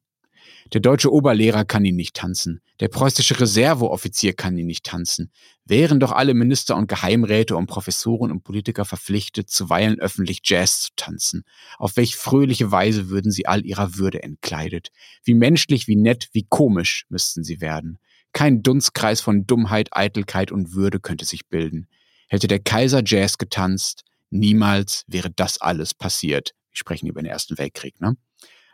Der 0.74 0.82
deutsche 0.82 1.12
Oberlehrer 1.12 1.66
kann 1.66 1.86
ihn 1.86 1.96
nicht 1.96 2.16
tanzen. 2.16 2.62
Der 2.80 2.88
preußische 2.88 3.40
Reserveoffizier 3.40 4.34
kann 4.34 4.58
ihn 4.58 4.68
nicht 4.68 4.86
tanzen. 4.86 5.32
Wären 5.66 6.00
doch 6.00 6.12
alle 6.12 6.34
Minister 6.34 6.76
und 6.76 6.88
Geheimräte 6.88 7.56
und 7.56 7.68
Professoren 7.68 8.32
und 8.32 8.44
Politiker 8.44 8.86
verpflichtet, 8.86 9.50
zuweilen 9.50 10.00
öffentlich 10.00 10.40
Jazz 10.44 10.82
zu 10.84 10.90
tanzen. 10.96 11.44
Auf 11.78 11.98
welch 11.98 12.16
fröhliche 12.16 12.72
Weise 12.72 13.10
würden 13.10 13.32
sie 13.32 13.48
all 13.48 13.66
ihrer 13.66 13.98
Würde 13.98 14.24
entkleidet. 14.24 14.90
Wie 15.24 15.34
menschlich, 15.34 15.88
wie 15.88 15.96
nett, 15.96 16.30
wie 16.32 16.46
komisch 16.48 17.06
müssten 17.10 17.44
sie 17.44 17.62
werden. 17.62 18.00
Kein 18.34 18.64
Dunstkreis 18.64 19.20
von 19.20 19.46
Dummheit, 19.46 19.90
Eitelkeit 19.92 20.52
und 20.52 20.74
Würde 20.74 21.00
könnte 21.00 21.26
sich 21.26 21.48
bilden. 21.48 21.88
Hätte 22.28 22.48
der 22.48 22.60
Kaiser 22.60 23.02
Jazz 23.06 23.38
getanzt, 23.38 24.06
niemals 24.30 25.04
wäre 25.08 25.30
das 25.30 25.60
alles 25.60 25.94
passiert. 25.94 26.54
Wir 26.72 26.78
sprechen 26.78 27.08
über 27.08 27.22
den 27.22 27.30
Ersten 27.30 27.58
Weltkrieg, 27.58 28.00
ne? 28.00 28.16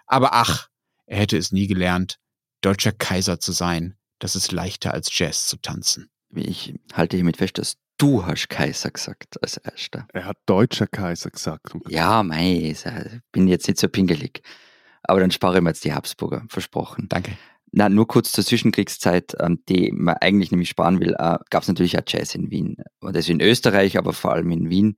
Aber 0.05 0.33
ach, 0.33 0.69
er 1.05 1.19
hätte 1.19 1.37
es 1.37 1.51
nie 1.51 1.67
gelernt, 1.67 2.19
deutscher 2.61 2.91
Kaiser 2.91 3.39
zu 3.39 3.51
sein. 3.51 3.97
Das 4.19 4.35
ist 4.35 4.51
leichter 4.51 4.93
als 4.93 5.15
Jazz 5.17 5.47
zu 5.47 5.57
tanzen. 5.57 6.09
Ich 6.33 6.73
halte 6.93 7.17
hiermit 7.17 7.37
fest, 7.37 7.57
dass 7.57 7.77
du 7.97 8.25
hast 8.25 8.49
Kaiser 8.49 8.91
gesagt 8.91 9.41
als 9.41 9.57
Erster. 9.57 10.07
Er 10.13 10.25
hat 10.25 10.37
deutscher 10.45 10.87
Kaiser 10.87 11.29
gesagt. 11.29 11.73
Ja, 11.87 12.23
mei, 12.23 12.71
ich 12.71 12.83
bin 13.31 13.47
jetzt 13.47 13.67
nicht 13.67 13.79
so 13.79 13.87
pingelig. 13.87 14.41
Aber 15.03 15.19
dann 15.19 15.31
spare 15.31 15.57
ich 15.57 15.63
mir 15.63 15.69
jetzt 15.69 15.85
die 15.85 15.93
Habsburger, 15.93 16.43
versprochen. 16.49 17.07
Danke. 17.09 17.37
Na, 17.71 17.89
nur 17.89 18.07
kurz 18.07 18.31
zur 18.31 18.45
Zwischenkriegszeit, 18.45 19.35
ähm, 19.39 19.61
die 19.67 19.91
man 19.91 20.15
eigentlich 20.15 20.51
nämlich 20.51 20.69
sparen 20.69 20.99
will, 20.99 21.13
äh, 21.13 21.37
gab 21.49 21.61
es 21.61 21.67
natürlich 21.67 21.97
auch 21.97 22.03
Jazz 22.07 22.33
in 22.33 22.49
Wien. 22.49 22.77
Und 22.99 23.15
das 23.15 23.29
in 23.29 23.41
Österreich, 23.41 23.97
aber 23.97 24.13
vor 24.13 24.33
allem 24.33 24.51
in 24.51 24.69
Wien 24.69 24.95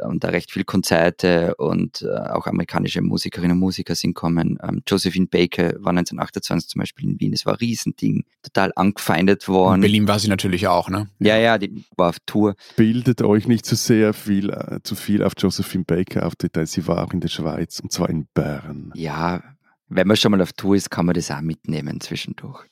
und 0.00 0.24
da 0.24 0.28
recht 0.28 0.52
viel 0.52 0.64
Konzerte 0.64 1.54
und 1.56 2.02
äh, 2.02 2.30
auch 2.30 2.46
amerikanische 2.46 3.00
Musikerinnen 3.02 3.52
und 3.52 3.58
Musiker 3.58 3.94
sind 3.94 4.14
kommen. 4.14 4.58
Ähm, 4.62 4.82
Josephine 4.86 5.26
Baker 5.26 5.74
war 5.78 5.90
1928 5.90 6.68
zum 6.68 6.80
Beispiel 6.80 7.10
in 7.10 7.20
Wien, 7.20 7.32
das 7.32 7.46
war 7.46 7.54
ein 7.54 7.58
Riesending, 7.58 8.24
total 8.42 8.72
angefeindet 8.76 9.48
worden. 9.48 9.76
In 9.76 9.80
Berlin 9.82 10.08
war 10.08 10.18
sie 10.18 10.28
natürlich 10.28 10.66
auch, 10.66 10.88
ne? 10.88 11.08
Ja, 11.18 11.36
ja, 11.36 11.58
die 11.58 11.84
war 11.96 12.10
auf 12.10 12.18
Tour. 12.26 12.56
Bildet 12.76 13.22
euch 13.22 13.46
nicht 13.46 13.66
zu 13.66 13.76
sehr 13.76 14.12
viel, 14.12 14.50
äh, 14.50 14.80
zu 14.82 14.94
viel 14.94 15.22
auf 15.22 15.32
Josephine 15.36 15.84
Baker 15.84 16.26
auf 16.26 16.36
Details, 16.36 16.72
sie 16.72 16.86
war 16.86 17.04
auch 17.04 17.12
in 17.12 17.20
der 17.20 17.28
Schweiz 17.28 17.80
und 17.80 17.92
zwar 17.92 18.10
in 18.10 18.26
Bern. 18.34 18.92
Ja, 18.94 19.42
wenn 19.88 20.06
man 20.06 20.16
schon 20.16 20.32
mal 20.32 20.42
auf 20.42 20.52
Tour 20.52 20.76
ist, 20.76 20.90
kann 20.90 21.06
man 21.06 21.14
das 21.14 21.30
auch 21.30 21.40
mitnehmen 21.40 22.00
zwischendurch. 22.00 22.64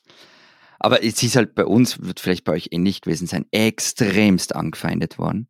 Aber 0.79 1.03
es 1.03 1.23
ist 1.23 1.35
halt 1.35 1.55
bei 1.55 1.65
uns, 1.65 2.01
wird 2.01 2.19
vielleicht 2.19 2.43
bei 2.43 2.53
euch 2.53 2.69
ähnlich 2.71 3.01
gewesen 3.01 3.27
sein, 3.27 3.45
extremst 3.51 4.55
angefeindet 4.55 5.17
worden. 5.17 5.47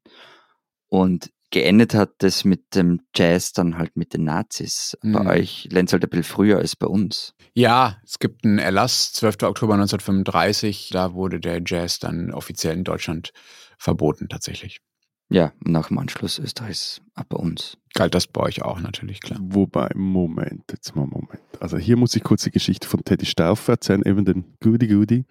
Und 0.87 1.31
geendet 1.55 1.93
hat 1.93 2.15
das 2.17 2.43
mit 2.43 2.75
dem 2.75 2.99
Jazz 3.15 3.53
dann 3.53 3.77
halt 3.77 3.95
mit 3.95 4.13
den 4.13 4.25
Nazis. 4.25 4.97
Mhm. 5.01 5.13
Bei 5.13 5.37
euch 5.37 5.69
lernt 5.71 5.87
es 5.87 5.93
halt 5.93 6.03
ein 6.03 6.09
bisschen 6.09 6.25
früher 6.25 6.57
als 6.57 6.75
bei 6.75 6.85
uns. 6.85 7.33
Ja, 7.53 7.95
es 8.03 8.19
gibt 8.19 8.43
einen 8.43 8.59
Erlass, 8.59 9.13
12. 9.13 9.43
Oktober 9.43 9.75
1935, 9.75 10.89
da 10.91 11.13
wurde 11.13 11.39
der 11.39 11.61
Jazz 11.65 11.99
dann 11.99 12.31
offiziell 12.31 12.75
in 12.75 12.83
Deutschland 12.83 13.31
verboten 13.77 14.27
tatsächlich. 14.27 14.81
Ja, 15.29 15.53
nach 15.61 15.87
dem 15.87 15.97
Anschluss 15.97 16.39
Österreichs 16.39 17.01
ab 17.13 17.27
bei 17.29 17.37
uns. 17.37 17.77
Galt 17.93 18.13
das 18.13 18.27
bei 18.27 18.41
euch 18.41 18.61
auch 18.61 18.81
natürlich, 18.81 19.21
klar. 19.21 19.39
Wobei, 19.41 19.89
Moment, 19.95 20.63
jetzt 20.71 20.93
mal 20.93 21.07
Moment. 21.07 21.39
Also 21.61 21.77
hier 21.77 21.95
muss 21.95 22.17
ich 22.17 22.23
kurz 22.23 22.43
die 22.43 22.51
Geschichte 22.51 22.85
von 22.85 23.01
Teddy 23.05 23.25
Stauffer 23.25 23.73
erzählen, 23.73 24.03
eben 24.05 24.25
den 24.25 24.57
Goody 24.61 24.87
Goody 24.87 25.23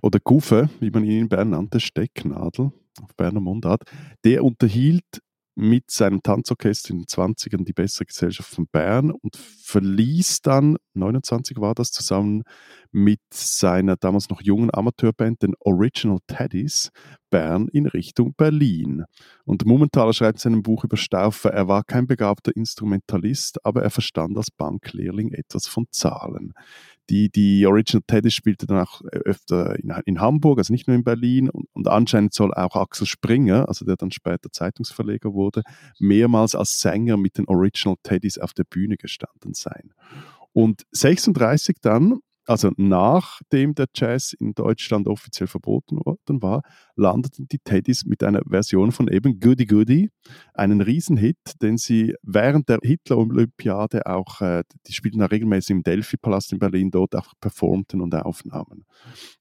oder 0.00 0.20
Guffe, 0.20 0.70
wie 0.80 0.90
man 0.90 1.04
ihn 1.04 1.20
in 1.20 1.28
Bern 1.28 1.50
nannte, 1.50 1.80
Stecknadel 1.80 2.72
auf 3.02 3.14
Berner 3.14 3.40
Mundart. 3.40 3.82
Der 4.24 4.42
unterhielt 4.42 5.04
mit 5.56 5.90
seinem 5.90 6.22
Tanzorchester 6.22 6.90
in 6.90 7.00
den 7.00 7.06
20ern 7.06 7.64
die 7.64 7.72
Bessere 7.72 8.04
Gesellschaft 8.04 8.54
von 8.54 8.66
Bern 8.70 9.10
und 9.10 9.36
verließ 9.36 10.42
dann, 10.42 10.76
29 10.92 11.56
war 11.58 11.74
das, 11.74 11.90
zusammen 11.90 12.42
mit 12.92 13.20
seiner 13.32 13.96
damals 13.96 14.28
noch 14.28 14.42
jungen 14.42 14.72
Amateurband, 14.72 15.42
den 15.42 15.54
Original 15.60 16.18
Teddies, 16.26 16.90
Bern 17.36 17.68
in 17.68 17.84
Richtung 17.86 18.32
Berlin. 18.34 19.04
Und 19.44 19.66
Mummentaler 19.66 20.14
schreibt 20.14 20.38
in 20.38 20.40
seinem 20.40 20.62
Buch 20.62 20.84
über 20.84 20.96
Stauffer, 20.96 21.50
er 21.50 21.68
war 21.68 21.84
kein 21.84 22.06
begabter 22.06 22.56
Instrumentalist, 22.56 23.62
aber 23.62 23.82
er 23.82 23.90
verstand 23.90 24.38
als 24.38 24.50
Banklehrling 24.50 25.32
etwas 25.32 25.66
von 25.66 25.84
Zahlen. 25.90 26.54
Die, 27.10 27.28
die 27.28 27.66
Original 27.66 28.02
Teddy 28.06 28.30
spielte 28.30 28.66
dann 28.66 28.78
auch 28.78 29.02
äh, 29.02 29.18
öfter 29.18 29.78
in, 29.78 29.92
in 30.06 30.18
Hamburg, 30.18 30.56
also 30.56 30.72
nicht 30.72 30.88
nur 30.88 30.96
in 30.96 31.04
Berlin. 31.04 31.50
Und, 31.50 31.68
und, 31.74 31.88
anscheinend 31.88 32.32
soll 32.32 32.54
auch 32.54 32.74
Axel 32.74 33.06
Springer, 33.06 33.68
also 33.68 33.84
der 33.84 33.96
dann 33.96 34.12
später 34.12 34.50
Zeitungsverleger 34.50 35.34
wurde, 35.34 35.62
mehrmals 35.98 36.54
als 36.54 36.80
Sänger 36.80 37.18
mit 37.18 37.36
den 37.36 37.46
Original 37.48 37.96
Teddys 38.02 38.38
auf 38.38 38.54
der 38.54 38.64
Bühne 38.64 38.96
gestanden 38.96 39.52
sein. 39.52 39.92
Und 40.54 40.86
36 40.92 41.76
dann 41.82 42.20
also 42.46 42.70
nachdem 42.76 43.74
der 43.74 43.86
Jazz 43.94 44.32
in 44.32 44.54
Deutschland 44.54 45.08
offiziell 45.08 45.48
verboten 45.48 45.98
worden 46.04 46.42
war, 46.42 46.62
landeten 46.94 47.48
die 47.48 47.58
Teddys 47.58 48.04
mit 48.04 48.22
einer 48.22 48.40
Version 48.48 48.92
von 48.92 49.08
eben 49.08 49.40
Goody 49.40 49.66
Goody, 49.66 50.10
einen 50.54 50.80
Riesenhit, 50.80 51.38
den 51.60 51.76
sie 51.76 52.14
während 52.22 52.68
der 52.68 52.78
Hitler-Olympiade 52.82 54.06
auch, 54.06 54.40
äh, 54.40 54.62
die 54.86 54.92
spielten 54.92 55.18
da 55.18 55.26
regelmäßig 55.26 55.70
im 55.70 55.82
Delphi-Palast 55.82 56.52
in 56.52 56.58
Berlin, 56.58 56.90
dort 56.90 57.16
auch 57.16 57.32
performten 57.40 58.00
und 58.00 58.14
aufnahmen. 58.14 58.84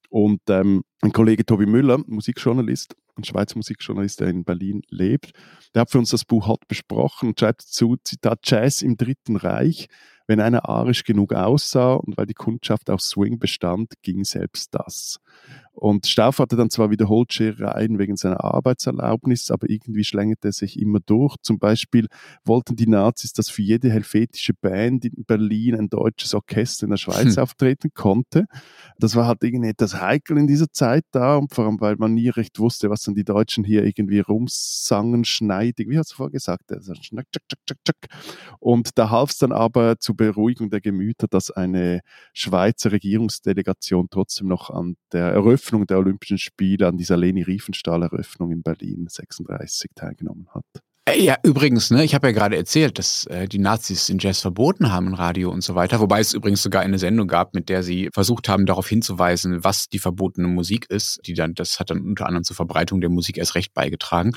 Und 0.10 0.42
ähm, 0.50 0.84
ein 1.02 1.12
Kollege 1.12 1.46
Tobi 1.46 1.66
Müller, 1.66 2.00
Musikjournalist, 2.08 2.96
ein 3.18 3.24
Schweizer 3.24 3.58
Musikjournalist, 3.58 4.20
der 4.20 4.30
in 4.30 4.44
Berlin 4.44 4.82
lebt, 4.90 5.32
der 5.74 5.82
hat 5.82 5.92
für 5.92 6.00
uns 6.00 6.10
das 6.10 6.26
Buch 6.26 6.48
hart 6.48 6.68
besprochen 6.68 7.30
und 7.30 7.40
schreibt 7.40 7.64
dazu, 7.64 7.98
Zitat, 8.04 8.40
Jazz 8.44 8.82
im 8.82 8.98
Dritten 8.98 9.36
Reich 9.36 9.88
Wenn 10.28 10.40
einer 10.40 10.68
arisch 10.68 11.04
genug 11.04 11.34
aussah 11.34 11.94
und 11.94 12.18
weil 12.18 12.26
die 12.26 12.34
Kundschaft 12.34 12.90
auf 12.90 13.02
Swing 13.02 13.40
bestand, 13.40 13.94
ging 14.02 14.24
selbst 14.24 14.74
das. 14.74 15.20
Und 15.76 16.08
Stauf 16.08 16.40
hatte 16.40 16.56
dann 16.56 16.70
zwar 16.70 16.90
wiederholt 16.90 17.34
Scherereien 17.34 18.00
wegen 18.00 18.16
seiner 18.16 18.42
Arbeitserlaubnis, 18.44 19.52
aber 19.52 19.70
irgendwie 19.70 20.06
schlängerte 20.06 20.48
er 20.48 20.52
sich 20.54 20.80
immer 20.80 21.00
durch. 21.06 21.36
Zum 21.42 21.60
Beispiel 21.60 22.08
wollten 22.46 22.78
die 22.78 22.88
Nazis, 22.88 23.34
dass 23.34 23.50
für 23.50 23.62
jede 23.62 23.92
helvetische 23.92 24.54
Band 24.54 25.04
in 25.04 25.26
Berlin 25.26 25.76
ein 25.76 25.90
deutsches 25.90 26.34
Orchester 26.34 26.86
in 26.86 26.92
der 26.92 26.98
Schweiz 26.98 27.36
hm. 27.36 27.44
auftreten 27.44 27.90
konnte. 27.94 28.46
Das 29.00 29.18
war 29.18 29.28
halt 29.28 29.44
irgendwie 29.44 29.70
etwas 29.70 30.00
heikel 30.00 30.38
in 30.38 30.48
dieser 30.48 30.72
Zeit 30.72 31.04
da 31.12 31.36
und 31.36 31.54
vor 31.54 31.66
allem, 31.66 31.82
weil 31.82 31.98
man 31.98 32.14
nie 32.14 32.30
recht 32.30 32.58
wusste, 32.58 32.90
was 32.90 33.02
dann 33.02 33.14
die 33.14 33.26
Deutschen 33.26 33.66
hier 33.66 33.84
irgendwie 33.84 34.20
rumsangen, 34.20 35.26
schneidig, 35.26 35.90
wie 35.90 35.98
hast 35.98 36.14
du 36.14 36.16
vorher 36.16 36.32
gesagt, 36.32 36.72
also 36.72 36.94
schnack, 36.96 37.26
tschak, 37.34 37.44
tschak, 37.50 37.78
tschak, 37.84 38.10
Und 38.60 38.92
da 38.98 39.10
half 39.10 39.32
es 39.32 39.40
dann 39.40 39.52
aber 39.52 40.00
zur 40.00 40.16
Beruhigung 40.16 40.70
der 40.70 40.80
Gemüter, 40.80 41.28
dass 41.28 41.52
eine 41.52 42.00
Schweizer 42.32 42.94
Regierungsdelegation 42.94 44.08
trotzdem 44.10 44.48
noch 44.48 44.70
an 44.70 44.96
der 45.12 45.26
Eröffnung 45.26 45.65
Eröffnung 45.66 45.88
der 45.88 45.98
Olympischen 45.98 46.38
Spiele, 46.38 46.88
an 46.88 46.96
dieser 46.96 47.18
Leni 47.18 47.42
Riefenstahl-Eröffnung 47.42 48.52
in 48.52 48.62
Berlin 48.62 49.08
36 49.10 49.90
teilgenommen 49.96 50.48
hat. 50.54 50.64
Äh, 51.08 51.22
ja, 51.22 51.38
übrigens, 51.44 51.92
ne, 51.92 52.04
ich 52.04 52.16
habe 52.16 52.28
ja 52.28 52.34
gerade 52.34 52.58
erzählt, 52.58 52.98
dass 52.98 53.28
äh, 53.28 53.48
die 53.48 53.60
Nazis 53.60 54.08
den 54.08 54.18
Jazz 54.18 54.40
verboten 54.40 54.92
haben 54.92 55.06
im 55.06 55.14
Radio 55.14 55.52
und 55.52 55.62
so 55.62 55.76
weiter, 55.76 56.00
wobei 56.00 56.20
es 56.20 56.34
übrigens 56.34 56.64
sogar 56.64 56.82
eine 56.82 56.98
Sendung 56.98 57.28
gab, 57.28 57.54
mit 57.54 57.70
der 57.70 57.84
sie 57.84 58.10
versucht 58.12 58.50
haben, 58.50 58.66
darauf 58.66 58.88
hinzuweisen, 58.88 59.64
was 59.64 59.88
die 59.88 60.00
verbotene 60.00 60.48
Musik 60.48 60.90
ist. 60.90 61.20
Die 61.28 61.36
dann, 61.36 61.54
das 61.54 61.80
hat 61.80 61.92
dann 61.92 62.02
unter 62.02 62.26
anderem 62.26 62.44
zur 62.44 62.56
Verbreitung 62.56 63.02
der 63.02 63.12
Musik 63.12 63.38
erst 63.38 63.54
recht 63.54 63.76
beigetragen. 63.76 64.32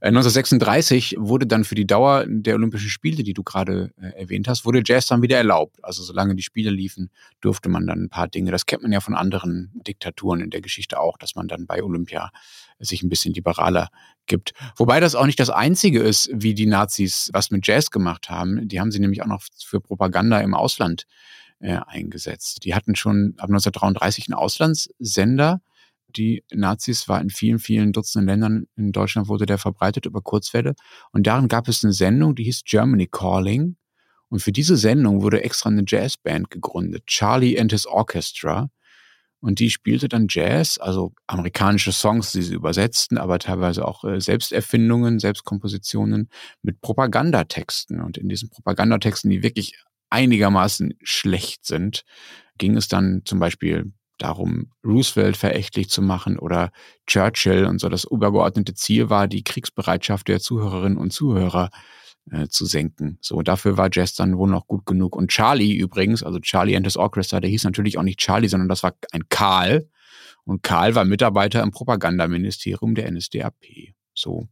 Äh, 0.00 0.08
1936 0.08 1.16
wurde 1.18 1.46
dann 1.46 1.62
für 1.62 1.74
die 1.74 1.86
Dauer 1.86 2.24
der 2.26 2.54
Olympischen 2.54 2.88
Spiele, 2.88 3.22
die 3.22 3.34
du 3.34 3.42
gerade 3.42 3.92
äh, 4.00 4.18
erwähnt 4.18 4.48
hast, 4.48 4.64
wurde 4.64 4.82
Jazz 4.82 5.06
dann 5.06 5.20
wieder 5.20 5.36
erlaubt. 5.36 5.76
Also 5.82 6.02
solange 6.02 6.34
die 6.34 6.42
Spiele 6.42 6.70
liefen, 6.70 7.10
durfte 7.42 7.68
man 7.68 7.86
dann 7.86 8.04
ein 8.04 8.08
paar 8.08 8.28
Dinge. 8.28 8.50
Das 8.50 8.64
kennt 8.64 8.82
man 8.82 8.92
ja 8.92 9.00
von 9.00 9.14
anderen 9.14 9.72
Diktaturen 9.86 10.40
in 10.40 10.48
der 10.48 10.62
Geschichte 10.62 10.98
auch, 10.98 11.18
dass 11.18 11.34
man 11.34 11.48
dann 11.48 11.66
bei 11.66 11.82
Olympia 11.82 12.30
sich 12.78 13.02
ein 13.02 13.08
bisschen 13.08 13.34
liberaler 13.34 13.88
gibt. 14.26 14.52
Wobei 14.76 15.00
das 15.00 15.14
auch 15.14 15.26
nicht 15.26 15.38
das 15.38 15.50
Einzige 15.50 16.00
ist, 16.00 16.13
wie 16.32 16.54
die 16.54 16.66
Nazis 16.66 17.30
was 17.32 17.50
mit 17.50 17.66
Jazz 17.66 17.90
gemacht 17.90 18.30
haben. 18.30 18.68
Die 18.68 18.80
haben 18.80 18.90
sie 18.90 19.00
nämlich 19.00 19.22
auch 19.22 19.26
noch 19.26 19.42
für 19.64 19.80
Propaganda 19.80 20.40
im 20.40 20.54
Ausland 20.54 21.06
äh, 21.60 21.78
eingesetzt. 21.86 22.64
Die 22.64 22.74
hatten 22.74 22.94
schon 22.94 23.34
ab 23.38 23.48
1933 23.48 24.28
einen 24.28 24.34
Auslandssender. 24.34 25.60
Die 26.08 26.44
Nazis 26.52 27.08
war 27.08 27.20
in 27.20 27.30
vielen, 27.30 27.58
vielen 27.58 27.92
Dutzenden 27.92 28.28
Ländern 28.28 28.66
in 28.76 28.92
Deutschland 28.92 29.28
wurde 29.28 29.46
der 29.46 29.58
verbreitet 29.58 30.06
über 30.06 30.20
Kurzwelle. 30.20 30.74
Und 31.12 31.26
darin 31.26 31.48
gab 31.48 31.68
es 31.68 31.82
eine 31.82 31.92
Sendung, 31.92 32.34
die 32.34 32.44
hieß 32.44 32.62
Germany 32.64 33.08
Calling. 33.10 33.76
Und 34.28 34.40
für 34.40 34.52
diese 34.52 34.76
Sendung 34.76 35.22
wurde 35.22 35.42
extra 35.42 35.70
eine 35.70 35.84
Jazzband 35.86 36.50
gegründet, 36.50 37.06
Charlie 37.06 37.58
and 37.58 37.72
his 37.72 37.86
Orchestra. 37.86 38.70
Und 39.44 39.58
die 39.58 39.68
spielte 39.68 40.08
dann 40.08 40.26
Jazz, 40.30 40.78
also 40.78 41.12
amerikanische 41.26 41.92
Songs, 41.92 42.32
die 42.32 42.40
sie 42.40 42.54
übersetzten, 42.54 43.18
aber 43.18 43.38
teilweise 43.38 43.86
auch 43.86 44.02
äh, 44.02 44.18
Selbsterfindungen, 44.18 45.18
Selbstkompositionen 45.18 46.30
mit 46.62 46.80
Propagandatexten. 46.80 48.00
Und 48.00 48.16
in 48.16 48.30
diesen 48.30 48.48
Propagandatexten, 48.48 49.28
die 49.28 49.42
wirklich 49.42 49.84
einigermaßen 50.08 50.94
schlecht 51.02 51.66
sind, 51.66 52.04
ging 52.56 52.74
es 52.74 52.88
dann 52.88 53.20
zum 53.26 53.38
Beispiel 53.38 53.92
darum, 54.16 54.70
Roosevelt 54.82 55.36
verächtlich 55.36 55.90
zu 55.90 56.00
machen 56.00 56.38
oder 56.38 56.70
Churchill 57.06 57.66
und 57.66 57.80
so. 57.80 57.90
Das 57.90 58.04
übergeordnete 58.04 58.72
Ziel 58.72 59.10
war, 59.10 59.28
die 59.28 59.44
Kriegsbereitschaft 59.44 60.26
der 60.28 60.40
Zuhörerinnen 60.40 60.96
und 60.96 61.12
Zuhörer 61.12 61.68
äh, 62.30 62.48
zu 62.48 62.66
senken. 62.66 63.18
So, 63.20 63.42
dafür 63.42 63.76
war 63.76 63.88
Jazz 63.92 64.14
dann 64.14 64.38
wohl 64.38 64.48
noch 64.48 64.66
gut 64.66 64.86
genug. 64.86 65.16
Und 65.16 65.30
Charlie 65.30 65.76
übrigens, 65.76 66.22
also 66.22 66.38
Charlie 66.40 66.76
and 66.76 66.86
his 66.86 66.96
Orchestra, 66.96 67.40
der 67.40 67.50
hieß 67.50 67.64
natürlich 67.64 67.98
auch 67.98 68.02
nicht 68.02 68.18
Charlie, 68.18 68.48
sondern 68.48 68.68
das 68.68 68.82
war 68.82 68.94
ein 69.12 69.28
Karl. 69.28 69.88
Und 70.44 70.62
Karl 70.62 70.94
war 70.94 71.04
Mitarbeiter 71.04 71.62
im 71.62 71.70
Propagandaministerium 71.70 72.94
der 72.94 73.10
NSDAP. 73.10 73.94
So. 74.14 74.46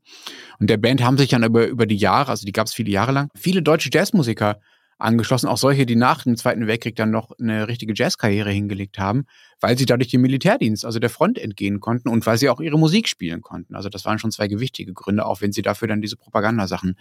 Und 0.58 0.70
der 0.70 0.76
Band 0.76 1.02
haben 1.02 1.18
sich 1.18 1.30
dann 1.30 1.44
über, 1.44 1.66
über 1.66 1.86
die 1.86 1.96
Jahre, 1.96 2.30
also 2.30 2.44
die 2.44 2.52
gab 2.52 2.66
es 2.66 2.74
viele 2.74 2.90
Jahre 2.90 3.12
lang, 3.12 3.28
viele 3.34 3.62
deutsche 3.62 3.90
Jazzmusiker 3.92 4.60
angeschlossen, 4.98 5.48
auch 5.48 5.58
solche, 5.58 5.86
die 5.86 5.96
nach 5.96 6.22
dem 6.22 6.36
Zweiten 6.36 6.66
Weltkrieg 6.66 6.96
dann 6.96 7.10
noch 7.10 7.32
eine 7.38 7.68
richtige 7.68 7.92
Jazzkarriere 7.94 8.50
hingelegt 8.50 8.98
haben, 8.98 9.24
weil 9.60 9.76
sie 9.76 9.86
dadurch 9.86 10.10
dem 10.10 10.22
Militärdienst, 10.22 10.84
also 10.84 10.98
der 10.98 11.10
Front 11.10 11.38
entgehen 11.38 11.80
konnten 11.80 12.08
und 12.08 12.24
weil 12.26 12.38
sie 12.38 12.48
auch 12.48 12.60
ihre 12.60 12.78
Musik 12.78 13.08
spielen 13.08 13.42
konnten. 13.42 13.74
Also 13.74 13.88
das 13.88 14.04
waren 14.04 14.18
schon 14.18 14.30
zwei 14.30 14.48
gewichtige 14.48 14.92
Gründe, 14.92 15.26
auch 15.26 15.40
wenn 15.40 15.52
sie 15.52 15.62
dafür 15.62 15.88
dann 15.88 16.00
diese 16.00 16.16
Propagandasachen 16.16 16.96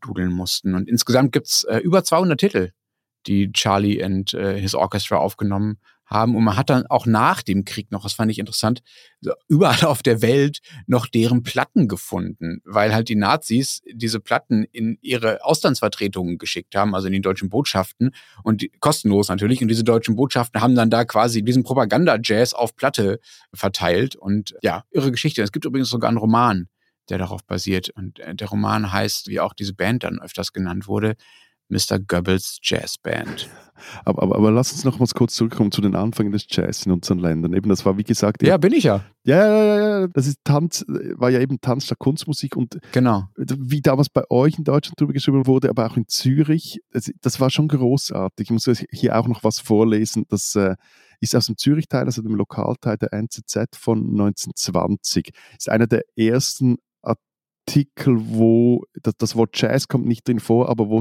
dudeln 0.00 0.32
mussten. 0.32 0.74
Und 0.74 0.88
insgesamt 0.88 1.32
gibt's 1.32 1.64
äh, 1.64 1.78
über 1.78 2.04
200 2.04 2.38
Titel, 2.38 2.72
die 3.26 3.52
Charlie 3.52 4.02
and 4.02 4.34
äh, 4.34 4.58
his 4.58 4.74
Orchestra 4.74 5.16
aufgenommen 5.16 5.78
haben. 6.10 6.36
Und 6.36 6.44
man 6.44 6.56
hat 6.56 6.70
dann 6.70 6.86
auch 6.86 7.06
nach 7.06 7.42
dem 7.42 7.64
Krieg 7.64 7.90
noch, 7.90 8.02
das 8.02 8.12
fand 8.12 8.30
ich 8.30 8.38
interessant, 8.38 8.82
überall 9.48 9.84
auf 9.84 10.02
der 10.02 10.22
Welt 10.22 10.60
noch 10.86 11.06
deren 11.06 11.42
Platten 11.42 11.88
gefunden, 11.88 12.60
weil 12.64 12.92
halt 12.92 13.08
die 13.08 13.14
Nazis 13.14 13.80
diese 13.92 14.20
Platten 14.20 14.64
in 14.64 14.98
ihre 15.00 15.44
Auslandsvertretungen 15.44 16.38
geschickt 16.38 16.74
haben, 16.74 16.94
also 16.94 17.06
in 17.06 17.12
die 17.12 17.20
deutschen 17.20 17.48
Botschaften 17.48 18.10
und 18.42 18.62
die, 18.62 18.72
kostenlos 18.80 19.28
natürlich. 19.28 19.62
Und 19.62 19.68
diese 19.68 19.84
deutschen 19.84 20.16
Botschaften 20.16 20.60
haben 20.60 20.74
dann 20.74 20.90
da 20.90 21.04
quasi 21.04 21.42
diesen 21.42 21.62
Propaganda-Jazz 21.62 22.54
auf 22.54 22.74
Platte 22.74 23.20
verteilt. 23.54 24.16
Und 24.16 24.54
ja, 24.62 24.84
irre 24.90 25.12
Geschichte. 25.12 25.42
Es 25.42 25.52
gibt 25.52 25.64
übrigens 25.64 25.88
sogar 25.88 26.08
einen 26.08 26.18
Roman, 26.18 26.68
der 27.10 27.18
darauf 27.18 27.44
basiert. 27.44 27.90
Und 27.90 28.18
äh, 28.20 28.34
der 28.34 28.48
Roman 28.48 28.92
heißt, 28.92 29.28
wie 29.28 29.40
auch 29.40 29.52
diese 29.52 29.74
Band 29.74 30.04
dann 30.04 30.20
öfters 30.20 30.52
genannt 30.52 30.86
wurde, 30.88 31.16
Mr. 31.70 31.98
Goebbels 32.00 32.58
Jazz 32.62 32.98
Band. 32.98 33.48
Aber, 34.04 34.22
aber, 34.22 34.36
aber 34.36 34.50
lass 34.50 34.72
uns 34.72 34.84
noch 34.84 34.98
mal 34.98 35.06
kurz 35.14 35.34
zurückkommen 35.34 35.72
zu 35.72 35.80
den 35.80 35.94
Anfängen 35.94 36.32
des 36.32 36.44
Jazz 36.50 36.84
in 36.84 36.92
unseren 36.92 37.18
Ländern. 37.18 37.54
Eben, 37.54 37.70
das 37.70 37.86
war 37.86 37.96
wie 37.96 38.02
gesagt. 38.02 38.42
Ja, 38.42 38.58
bin 38.58 38.72
ich 38.72 38.84
ja. 38.84 39.04
Ja, 39.24 39.46
ja, 39.46 40.00
ja, 40.00 40.06
das 40.08 40.26
ist 40.26 40.38
Tanz, 40.44 40.84
war 40.88 41.30
ja 41.30 41.40
eben 41.40 41.60
Tanz 41.60 41.86
statt 41.86 41.98
Kunstmusik 41.98 42.56
und 42.56 42.78
genau. 42.92 43.28
wie 43.36 43.80
damals 43.80 44.10
bei 44.10 44.22
euch 44.28 44.58
in 44.58 44.64
Deutschland 44.64 45.00
drüber 45.00 45.12
geschrieben 45.12 45.46
wurde, 45.46 45.70
aber 45.70 45.86
auch 45.86 45.96
in 45.96 46.08
Zürich, 46.08 46.80
das, 46.90 47.10
das 47.20 47.40
war 47.40 47.50
schon 47.50 47.68
großartig. 47.68 48.48
Ich 48.48 48.50
muss 48.50 48.68
hier 48.90 49.18
auch 49.18 49.28
noch 49.28 49.44
was 49.44 49.60
vorlesen, 49.60 50.26
das 50.28 50.54
äh, 50.56 50.74
ist 51.20 51.36
aus 51.36 51.46
dem 51.46 51.56
Zürich-Teil, 51.56 52.06
also 52.06 52.22
dem 52.22 52.34
Lokalteil 52.34 52.96
der 52.96 53.12
NZZ 53.12 53.76
von 53.76 53.98
1920. 53.98 55.32
Ist 55.56 55.68
einer 55.68 55.86
der 55.86 56.02
ersten 56.16 56.78
Artikel, 57.70 58.16
wo 58.18 58.82
das, 59.00 59.14
das, 59.16 59.36
Wort 59.36 59.50
Jazz 59.54 59.86
kommt 59.86 60.04
nicht 60.04 60.26
drin 60.26 60.40
vor, 60.40 60.68
aber 60.68 60.88
wo 60.88 61.00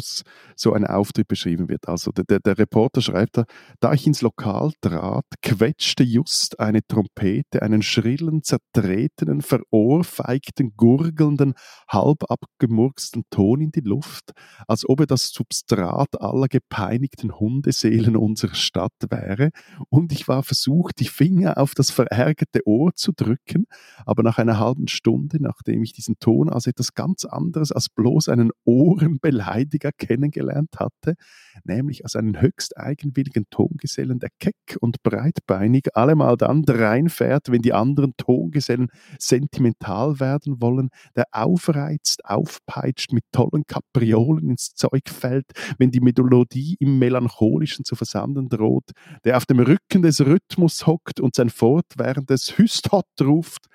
so 0.55 0.73
ein 0.73 0.85
Auftritt 0.85 1.27
beschrieben 1.27 1.67
wird. 1.67 1.87
Also 1.87 2.11
der, 2.11 2.25
der, 2.25 2.39
der, 2.39 2.59
Reporter 2.59 3.01
schreibt 3.01 3.37
da, 3.37 3.45
da 3.79 3.93
ich 3.93 4.05
ins 4.05 4.21
Lokal 4.21 4.71
trat, 4.79 5.25
quetschte 5.41 6.03
just 6.03 6.59
eine 6.59 6.81
Trompete 6.87 7.63
einen 7.63 7.81
schrillen, 7.81 8.43
zertretenen, 8.43 9.41
verohrfeigten, 9.41 10.73
gurgelnden, 10.77 11.55
halb 11.87 12.29
abgemurksten 12.29 13.23
Ton 13.31 13.61
in 13.61 13.71
die 13.71 13.81
Luft, 13.81 14.31
als 14.67 14.87
ob 14.87 14.99
er 14.99 15.07
das 15.07 15.29
Substrat 15.29 16.21
aller 16.21 16.47
gepeinigten 16.47 17.39
Hundeseelen 17.39 18.15
unserer 18.15 18.53
Stadt 18.53 18.93
wäre, 19.09 19.49
und 19.89 20.11
ich 20.11 20.27
war 20.27 20.43
versucht, 20.43 20.99
die 20.99 21.07
Finger 21.07 21.57
auf 21.57 21.73
das 21.73 21.89
verärgerte 21.89 22.61
Ohr 22.65 22.93
zu 22.93 23.11
drücken, 23.11 23.65
aber 24.05 24.21
nach 24.21 24.37
einer 24.37 24.59
halben 24.59 24.87
Stunde, 24.87 25.41
nachdem 25.41 25.81
ich 25.81 25.93
diesen 25.93 26.19
Ton 26.19 26.49
als 26.59 26.67
etwas 26.67 26.93
ganz 26.93 27.23
anderes 27.23 27.71
als 27.71 27.87
bloß 27.87 28.27
einen 28.27 28.51
Ohrenbeleidiger 28.65 29.91
kennengelernt 29.97 30.75
hatte, 30.77 31.15
nämlich 31.63 32.03
als 32.03 32.15
einen 32.15 32.41
höchst 32.41 32.77
eigenwilligen 32.77 33.45
Tongesellen, 33.49 34.19
der 34.19 34.29
keck 34.39 34.77
und 34.81 35.01
breitbeinig 35.03 35.95
allemal 35.95 36.35
dann 36.35 36.65
reinfährt, 36.67 37.49
wenn 37.49 37.61
die 37.61 37.73
anderen 37.73 38.13
Tongesellen 38.17 38.89
sentimental 39.17 40.19
werden 40.19 40.61
wollen, 40.61 40.89
der 41.15 41.25
aufreizt, 41.31 42.25
aufpeitscht, 42.25 43.13
mit 43.13 43.23
tollen 43.31 43.63
Kapriolen 43.65 44.49
ins 44.49 44.73
Zeug 44.73 45.09
fällt, 45.09 45.45
wenn 45.77 45.91
die 45.91 46.01
Melodie 46.01 46.75
im 46.79 46.99
Melancholischen 46.99 47.85
zu 47.85 47.95
versanden 47.95 48.49
droht, 48.49 48.91
der 49.23 49.37
auf 49.37 49.45
dem 49.45 49.59
Rücken 49.59 50.01
des 50.01 50.19
Rhythmus 50.21 50.85
hockt 50.85 51.21
und 51.21 51.35
sein 51.35 51.49
fortwährendes 51.49 52.57
Hüsthot 52.57 53.05
ruft, 53.21 53.67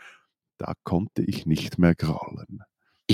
da 0.59 0.75
konnte 0.85 1.23
ich 1.23 1.47
nicht 1.47 1.79
mehr 1.79 1.95
grollen. 1.95 2.63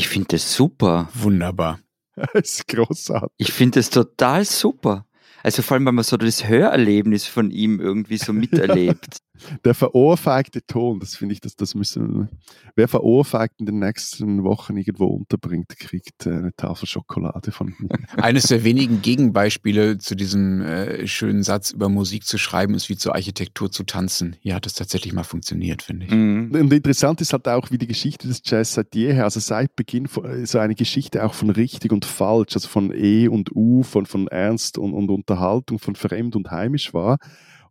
Ich 0.00 0.08
finde 0.08 0.28
das 0.28 0.54
super. 0.54 1.10
Wunderbar. 1.12 1.78
das 2.16 2.30
ist 2.32 2.68
großartig. 2.68 3.28
Ich 3.36 3.52
finde 3.52 3.80
das 3.80 3.90
total 3.90 4.46
super. 4.46 5.04
Also 5.42 5.60
vor 5.60 5.74
allem, 5.74 5.84
wenn 5.84 5.94
man 5.94 6.04
so 6.04 6.16
das 6.16 6.48
Hörerlebnis 6.48 7.26
von 7.26 7.50
ihm 7.50 7.80
irgendwie 7.80 8.16
so 8.16 8.32
miterlebt. 8.32 9.18
Der 9.64 9.74
verohrfeigte 9.74 10.64
Ton, 10.66 11.00
das 11.00 11.16
finde 11.16 11.34
ich, 11.34 11.40
das, 11.40 11.56
das 11.56 11.74
müssen. 11.74 12.28
Wer 12.74 12.88
verohrfeigt 12.88 13.60
in 13.60 13.66
den 13.66 13.78
nächsten 13.78 14.44
Wochen 14.44 14.76
irgendwo 14.76 15.06
unterbringt, 15.06 15.68
kriegt 15.78 16.26
äh, 16.26 16.30
eine 16.30 16.54
Tafel 16.56 16.86
Schokolade 16.86 17.52
von 17.52 17.74
mir. 17.78 17.88
Eines 18.22 18.44
der 18.44 18.64
wenigen 18.64 19.02
Gegenbeispiele 19.02 19.98
zu 19.98 20.14
diesem 20.14 20.60
äh, 20.62 21.06
schönen 21.06 21.42
Satz 21.42 21.70
über 21.70 21.88
Musik 21.88 22.24
zu 22.24 22.38
schreiben, 22.38 22.74
ist 22.74 22.88
wie 22.88 22.96
zur 22.96 23.14
Architektur 23.14 23.70
zu 23.70 23.84
tanzen. 23.84 24.36
Hier 24.40 24.54
hat 24.54 24.66
es 24.66 24.74
tatsächlich 24.74 25.12
mal 25.12 25.24
funktioniert, 25.24 25.82
finde 25.82 26.06
ich. 26.06 26.12
Mhm. 26.12 26.50
Und 26.52 26.72
interessant 26.72 27.20
ist 27.20 27.32
halt 27.32 27.48
auch, 27.48 27.70
wie 27.70 27.78
die 27.78 27.86
Geschichte 27.86 28.28
des 28.28 28.42
Jazz 28.44 28.74
seit 28.74 28.94
jeher, 28.94 29.24
also 29.24 29.40
seit 29.40 29.76
Beginn, 29.76 30.08
so 30.44 30.58
eine 30.58 30.74
Geschichte 30.74 31.24
auch 31.24 31.34
von 31.34 31.50
richtig 31.50 31.92
und 31.92 32.04
falsch, 32.04 32.54
also 32.54 32.68
von 32.68 32.92
E 32.94 33.28
und 33.28 33.54
U, 33.54 33.82
von, 33.82 34.06
von 34.06 34.28
Ernst 34.28 34.78
und, 34.78 34.92
und 34.94 35.10
Unterhaltung, 35.10 35.78
von 35.78 35.94
fremd 35.94 36.36
und 36.36 36.50
heimisch 36.50 36.92
war. 36.94 37.18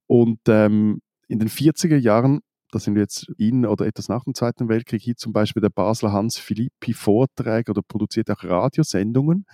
Und 0.07 0.39
ähm, 0.47 1.01
in 1.29 1.39
den 1.39 1.47
40er 1.47 1.95
Jahren, 1.95 2.41
da 2.71 2.79
sind 2.79 2.95
wir 2.95 3.01
jetzt 3.03 3.29
in 3.37 3.65
oder 3.65 3.85
etwas 3.85 4.09
nach 4.09 4.25
dem 4.25 4.33
Zweiten 4.33 4.67
Weltkrieg, 4.67 5.01
hier 5.01 5.15
zum 5.15 5.31
Beispiel 5.31 5.61
der 5.61 5.69
Basler 5.69 6.11
Hans 6.11 6.37
Philippi 6.37 6.93
Vorträge 6.93 7.71
oder 7.71 7.81
produziert 7.81 8.29
auch 8.29 8.43
Radiosendungen, 8.43 9.45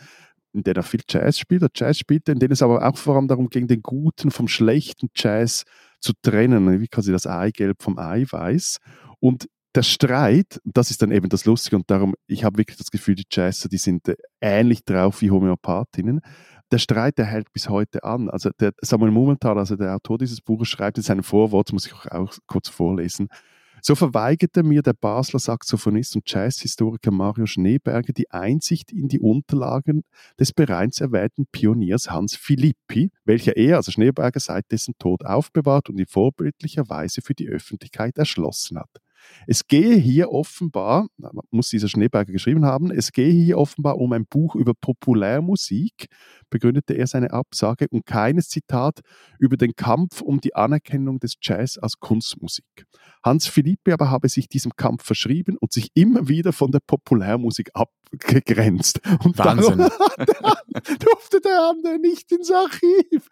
in 0.53 0.63
denen 0.63 0.77
er 0.77 0.83
viel 0.83 1.01
Jazz 1.07 1.37
spielt, 1.37 1.63
oder 1.63 1.71
Jazz 1.75 1.99
spielte, 1.99 2.31
in 2.31 2.39
denen 2.39 2.53
es 2.53 2.61
aber 2.61 2.87
auch 2.87 2.97
vor 2.97 3.15
allem 3.15 3.27
darum 3.27 3.49
ging, 3.49 3.67
den 3.67 3.81
guten 3.81 4.31
vom 4.31 4.47
schlechten 4.47 5.09
Jazz 5.15 5.63
zu 5.99 6.13
trennen, 6.21 6.81
wie 6.81 6.87
quasi 6.87 7.11
das 7.11 7.27
Eigelb 7.27 7.83
vom 7.83 7.99
Eiweiß. 7.99 8.79
Und 9.19 9.47
der 9.75 9.83
Streit, 9.83 10.61
das 10.63 10.89
ist 10.89 11.01
dann 11.01 11.11
eben 11.11 11.29
das 11.29 11.45
Lustige 11.45 11.75
und 11.75 11.91
darum, 11.91 12.15
ich 12.27 12.43
habe 12.43 12.57
wirklich 12.57 12.77
das 12.77 12.91
Gefühl, 12.91 13.15
die 13.15 13.25
Jazzer, 13.29 13.67
die 13.67 13.77
sind 13.77 14.07
äh, 14.07 14.15
ähnlich 14.41 14.85
drauf 14.85 15.21
wie 15.21 15.31
Homöopathinnen 15.31 16.21
der 16.71 16.79
Streit, 16.79 17.17
der 17.17 17.25
hält 17.25 17.51
bis 17.53 17.69
heute 17.69 18.03
an. 18.03 18.29
Also 18.29 18.49
der 18.59 18.73
Samuel 18.81 19.11
Mumenthal, 19.11 19.57
also 19.57 19.75
der 19.75 19.95
Autor 19.95 20.17
dieses 20.17 20.41
Buches, 20.41 20.67
schreibt 20.67 20.97
in 20.97 21.03
seinem 21.03 21.23
Vorwort, 21.23 21.71
muss 21.73 21.85
ich 21.85 21.93
auch, 21.93 22.05
auch 22.07 22.37
kurz 22.47 22.69
vorlesen, 22.69 23.27
so 23.81 23.93
verweigerte 23.93 24.63
mir 24.63 24.81
der 24.81 24.93
Basler 24.93 25.37
Saxophonist 25.37 26.15
und 26.15 26.27
Jazzhistoriker 26.27 27.11
Mario 27.11 27.45
Schneeberger 27.45 28.13
die 28.13 28.31
Einsicht 28.31 28.91
in 28.91 29.09
die 29.09 29.19
Unterlagen 29.19 30.01
des 30.39 30.53
bereits 30.53 31.01
erwähnten 31.01 31.45
Pioniers 31.51 32.09
Hans 32.09 32.35
Philippi, 32.35 33.11
welcher 33.25 33.55
er, 33.57 33.75
also 33.75 33.91
Schneeberger, 33.91 34.39
seit 34.39 34.71
dessen 34.71 34.95
Tod 34.97 35.23
aufbewahrt 35.23 35.89
und 35.89 35.99
in 35.99 36.07
vorbildlicher 36.07 36.89
Weise 36.89 37.21
für 37.21 37.35
die 37.35 37.47
Öffentlichkeit 37.47 38.17
erschlossen 38.17 38.79
hat. 38.79 38.89
Es 39.47 39.67
gehe 39.67 39.95
hier 39.95 40.31
offenbar, 40.31 41.07
muss 41.51 41.69
dieser 41.69 41.87
Schneeberger 41.87 42.31
geschrieben 42.31 42.65
haben, 42.65 42.91
es 42.91 43.11
gehe 43.11 43.31
hier 43.31 43.57
offenbar 43.57 43.97
um 43.97 44.11
ein 44.13 44.25
Buch 44.25 44.55
über 44.55 44.73
Populärmusik, 44.73 46.07
begründete 46.49 46.93
er 46.93 47.07
seine 47.07 47.31
Absage, 47.31 47.87
und 47.89 48.05
keines 48.05 48.49
Zitat 48.49 49.01
über 49.39 49.57
den 49.57 49.75
Kampf 49.75 50.21
um 50.21 50.41
die 50.41 50.55
Anerkennung 50.55 51.19
des 51.19 51.35
Jazz 51.41 51.77
als 51.77 51.99
Kunstmusik. 51.99 52.85
Hans 53.23 53.47
Philippi 53.47 53.91
aber 53.91 54.09
habe 54.09 54.29
sich 54.29 54.47
diesem 54.47 54.75
Kampf 54.75 55.03
verschrieben 55.03 55.57
und 55.59 55.71
sich 55.71 55.89
immer 55.93 56.27
wieder 56.27 56.53
von 56.53 56.71
der 56.71 56.79
Populärmusik 56.85 57.71
abgegrenzt. 57.73 59.01
Und 59.23 59.37
Wahnsinn. 59.37 59.87
durfte 60.99 61.41
der 61.41 61.69
andere 61.69 61.99
nicht 61.99 62.31
ins 62.31 62.51
Archiv. 62.51 63.29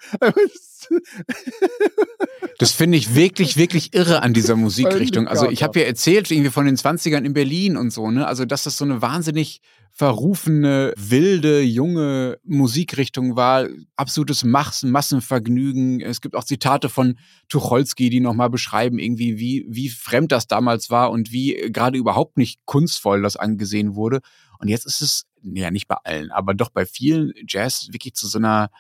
Das 2.59 2.71
finde 2.71 2.97
ich 2.97 3.15
wirklich, 3.15 3.57
wirklich 3.57 3.93
irre 3.93 4.21
an 4.21 4.33
dieser 4.33 4.55
Musikrichtung. 4.55 5.27
Also 5.27 5.49
ich 5.49 5.63
habe 5.63 5.79
ja 5.79 5.82
erzählt 5.85 6.29
irgendwie 6.31 6.49
von 6.49 6.65
den 6.65 6.77
20ern 6.77 7.23
in 7.23 7.33
Berlin 7.33 7.77
und 7.77 7.91
so, 7.91 8.11
ne? 8.11 8.27
Also 8.27 8.45
dass 8.45 8.63
das 8.63 8.77
so 8.77 8.85
eine 8.85 9.01
wahnsinnig 9.01 9.61
verrufene, 9.95 10.91
wilde, 10.97 11.61
junge 11.61 12.39
Musikrichtung 12.43 13.35
war. 13.35 13.67
Absolutes 13.95 14.43
Massen, 14.43 14.89
Massenvergnügen. 14.89 16.01
Es 16.01 16.19
gibt 16.19 16.35
auch 16.35 16.43
Zitate 16.43 16.89
von 16.89 17.19
Tucholsky, 17.47 18.09
die 18.09 18.19
nochmal 18.19 18.49
beschreiben, 18.49 18.97
irgendwie, 18.97 19.37
wie, 19.37 19.65
wie 19.69 19.89
fremd 19.89 20.31
das 20.31 20.47
damals 20.47 20.89
war 20.89 21.11
und 21.11 21.31
wie 21.31 21.53
gerade 21.71 21.99
überhaupt 21.99 22.37
nicht 22.37 22.59
kunstvoll 22.65 23.21
das 23.21 23.35
angesehen 23.35 23.93
wurde. 23.93 24.21
Und 24.57 24.67
jetzt 24.67 24.87
ist 24.87 25.01
es, 25.01 25.25
ja, 25.43 25.69
nicht 25.69 25.87
bei 25.87 25.97
allen, 26.03 26.31
aber 26.31 26.55
doch 26.55 26.69
bei 26.69 26.87
vielen 26.87 27.33
Jazz 27.47 27.89
wirklich 27.91 28.15
zu 28.15 28.27
so 28.27 28.39
einer, 28.39 28.71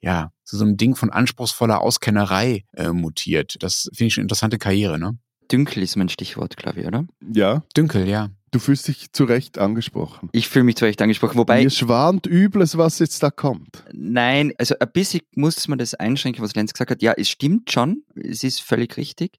ja, 0.00 0.30
zu 0.44 0.56
so 0.56 0.64
einem 0.64 0.76
Ding 0.76 0.94
von 0.94 1.10
anspruchsvoller 1.10 1.80
Auskennerei 1.80 2.64
äh, 2.74 2.90
mutiert. 2.90 3.56
Das 3.60 3.90
finde 3.92 4.06
ich 4.06 4.18
eine 4.18 4.22
interessante 4.22 4.58
Karriere, 4.58 5.00
ne? 5.00 5.18
Dünkel 5.50 5.82
ist 5.82 5.96
mein 5.96 6.08
Stichwort, 6.08 6.56
glaube 6.56 6.80
ich, 6.80 6.86
oder? 6.86 7.06
Ja. 7.32 7.62
Dünkel, 7.76 8.08
ja. 8.08 8.30
Du 8.52 8.58
fühlst 8.58 8.88
dich 8.88 9.12
zu 9.12 9.24
Recht 9.24 9.58
angesprochen. 9.58 10.28
Ich 10.32 10.48
fühle 10.48 10.64
mich 10.64 10.76
zu 10.76 10.84
Recht 10.84 11.00
angesprochen, 11.00 11.38
wobei... 11.38 11.62
Mir 11.62 11.70
schwant 11.70 12.26
Übles, 12.26 12.76
was 12.76 12.98
jetzt 12.98 13.22
da 13.22 13.30
kommt. 13.30 13.84
Nein, 13.92 14.52
also 14.58 14.74
ein 14.80 14.90
bisschen 14.92 15.20
muss 15.34 15.68
man 15.68 15.78
das 15.78 15.94
einschränken, 15.94 16.42
was 16.42 16.54
Lenz 16.54 16.72
gesagt 16.72 16.90
hat. 16.90 17.02
Ja, 17.02 17.12
es 17.16 17.28
stimmt 17.28 17.70
schon, 17.70 18.02
es 18.16 18.42
ist 18.42 18.60
völlig 18.60 18.96
richtig. 18.96 19.38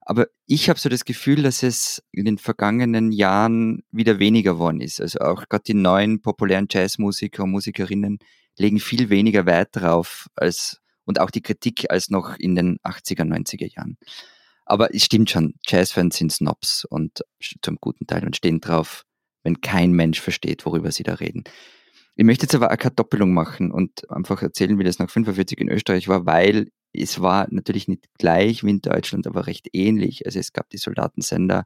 Aber 0.00 0.26
ich 0.46 0.70
habe 0.70 0.80
so 0.80 0.88
das 0.88 1.04
Gefühl, 1.04 1.42
dass 1.42 1.62
es 1.62 2.02
in 2.12 2.24
den 2.24 2.38
vergangenen 2.38 3.12
Jahren 3.12 3.84
wieder 3.92 4.18
weniger 4.18 4.54
geworden 4.54 4.80
ist. 4.80 5.00
Also 5.00 5.20
auch 5.20 5.48
gerade 5.48 5.64
die 5.64 5.74
neuen 5.74 6.22
populären 6.22 6.66
Jazzmusiker 6.70 7.44
und 7.44 7.50
Musikerinnen 7.50 8.18
legen 8.56 8.80
viel 8.80 9.10
weniger 9.10 9.46
Wert 9.46 9.68
drauf 9.72 10.28
als 10.34 10.80
und 11.04 11.20
auch 11.20 11.30
die 11.30 11.42
Kritik 11.42 11.90
als 11.90 12.10
noch 12.10 12.36
in 12.38 12.54
den 12.54 12.78
80er, 12.78 13.22
90er 13.22 13.70
Jahren. 13.72 13.98
Aber 14.68 14.94
es 14.94 15.04
stimmt 15.04 15.30
schon, 15.30 15.54
Jazzfans 15.66 16.18
sind 16.18 16.30
Snobs 16.30 16.84
und 16.84 17.24
zum 17.62 17.76
guten 17.80 18.06
Teil 18.06 18.24
und 18.26 18.36
stehen 18.36 18.60
drauf, 18.60 19.04
wenn 19.42 19.62
kein 19.62 19.92
Mensch 19.92 20.20
versteht, 20.20 20.66
worüber 20.66 20.92
sie 20.92 21.04
da 21.04 21.14
reden. 21.14 21.44
Ich 22.16 22.24
möchte 22.24 22.44
jetzt 22.44 22.54
aber 22.54 22.70
auch 22.70 22.76
keine 22.76 22.94
Doppelung 22.94 23.32
machen 23.32 23.72
und 23.72 24.10
einfach 24.10 24.42
erzählen, 24.42 24.78
wie 24.78 24.84
das 24.84 24.98
nach 24.98 25.08
45 25.08 25.58
in 25.60 25.70
Österreich 25.70 26.06
war, 26.08 26.26
weil 26.26 26.68
es 26.92 27.22
war 27.22 27.46
natürlich 27.50 27.88
nicht 27.88 28.06
gleich 28.18 28.62
wie 28.62 28.70
in 28.70 28.82
Deutschland, 28.82 29.26
aber 29.26 29.46
recht 29.46 29.68
ähnlich. 29.72 30.26
Also 30.26 30.38
es 30.38 30.52
gab 30.52 30.68
die 30.68 30.78
Soldatensender 30.78 31.64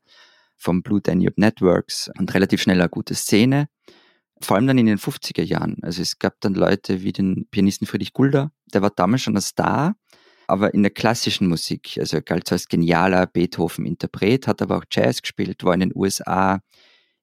vom 0.57 0.83
Blue 0.83 1.01
Danube 1.01 1.41
Networks 1.41 2.09
und 2.19 2.33
relativ 2.35 2.63
schnell 2.63 2.81
eine 2.81 2.89
gute 2.89 3.15
Szene. 3.17 3.69
Vor 4.41 4.57
allem 4.57 4.69
dann 4.69 4.79
in 4.79 4.87
den 4.87 4.99
50er 4.99 5.43
Jahren. 5.43 5.79
Also 5.83 6.03
es 6.03 6.21
gab 6.21 6.41
dann 6.41 6.55
Leute 6.55 7.03
wie 7.03 7.13
den 7.13 7.49
Pianisten 7.51 7.87
Friedrich 7.87 8.13
Gulda, 8.13 8.53
der 8.73 8.83
war 8.83 8.91
damals 8.91 9.23
schon 9.23 9.37
ein 9.37 9.43
Star, 9.43 9.97
aber 10.47 10.75
in 10.75 10.83
der 10.83 10.91
klassischen 10.91 11.49
Musik, 11.49 11.97
also 11.99 12.17
er 12.17 12.23
galt 12.23 12.51
als 12.53 12.69
genialer 12.69 13.27
Beethoven-Interpret, 13.27 14.47
hat 14.47 14.63
aber 14.63 14.79
auch 14.79 14.85
Jazz 14.91 15.23
gespielt, 15.23 15.65
war 15.65 15.75
in 15.75 15.81
den 15.81 15.93
USA, 15.95 16.61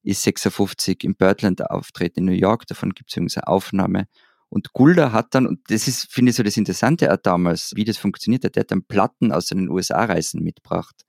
ist 0.03 0.23
56 0.23 1.03
im 1.03 1.15
Birdland 1.15 1.69
auftreten 1.69 2.19
in 2.19 2.25
New 2.25 2.31
York, 2.31 2.65
davon 2.67 2.93
gibt 2.93 3.09
es 3.09 3.17
übrigens 3.17 3.37
eine 3.37 3.47
Aufnahme. 3.47 4.07
Und 4.49 4.73
Gulda 4.73 5.11
hat 5.11 5.35
dann, 5.35 5.45
und 5.45 5.59
das 5.69 5.87
ist, 5.87 6.11
finde 6.11 6.31
ich, 6.31 6.35
so 6.35 6.43
das 6.43 6.57
Interessante 6.57 7.13
auch 7.13 7.17
damals, 7.21 7.73
wie 7.75 7.85
das 7.85 7.97
funktioniert 7.97 8.43
hat, 8.43 8.55
der 8.55 8.61
hat 8.61 8.71
dann 8.71 8.83
Platten 8.83 9.31
aus 9.31 9.47
den 9.47 9.69
USA-Reisen 9.69 10.41
mitgebracht. 10.41 11.05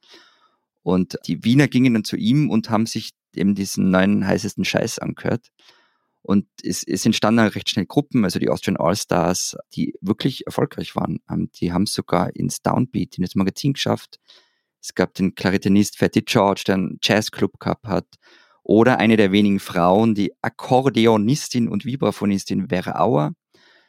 Und 0.82 1.16
die 1.26 1.42
Wiener 1.44 1.68
gingen 1.68 1.94
dann 1.94 2.04
zu 2.04 2.16
ihm 2.16 2.50
und 2.50 2.68
haben 2.68 2.86
sich 2.86 3.12
eben 3.34 3.54
diesen 3.54 3.90
neuen 3.90 4.26
heißesten 4.26 4.64
Scheiß 4.64 4.98
angehört. 4.98 5.48
Und 6.22 6.46
es, 6.62 6.82
es 6.82 7.06
entstanden 7.06 7.46
recht 7.46 7.68
schnell 7.68 7.86
Gruppen, 7.86 8.24
also 8.24 8.38
die 8.38 8.50
Austrian 8.50 8.76
All-Stars, 8.76 9.56
die 9.74 9.94
wirklich 10.00 10.46
erfolgreich 10.46 10.94
waren. 10.94 11.20
Ähm, 11.30 11.50
die 11.56 11.72
haben 11.72 11.84
es 11.84 11.94
sogar 11.94 12.34
ins 12.36 12.62
Downbeat, 12.62 13.16
in 13.16 13.22
das 13.22 13.34
Magazin 13.34 13.72
geschafft. 13.72 14.18
Es 14.82 14.94
gab 14.94 15.14
den 15.14 15.34
Klaritinist 15.34 15.98
Fatty 15.98 16.22
George, 16.22 16.62
der 16.66 16.74
einen 16.76 16.98
Jazzclub 17.02 17.58
gehabt 17.58 17.86
hat. 17.86 18.06
Oder 18.62 18.98
eine 18.98 19.16
der 19.16 19.32
wenigen 19.32 19.58
Frauen, 19.58 20.14
die 20.14 20.32
Akkordeonistin 20.42 21.68
und 21.68 21.84
Vibraphonistin 21.84 22.68
Vera 22.68 23.00
Auer 23.00 23.32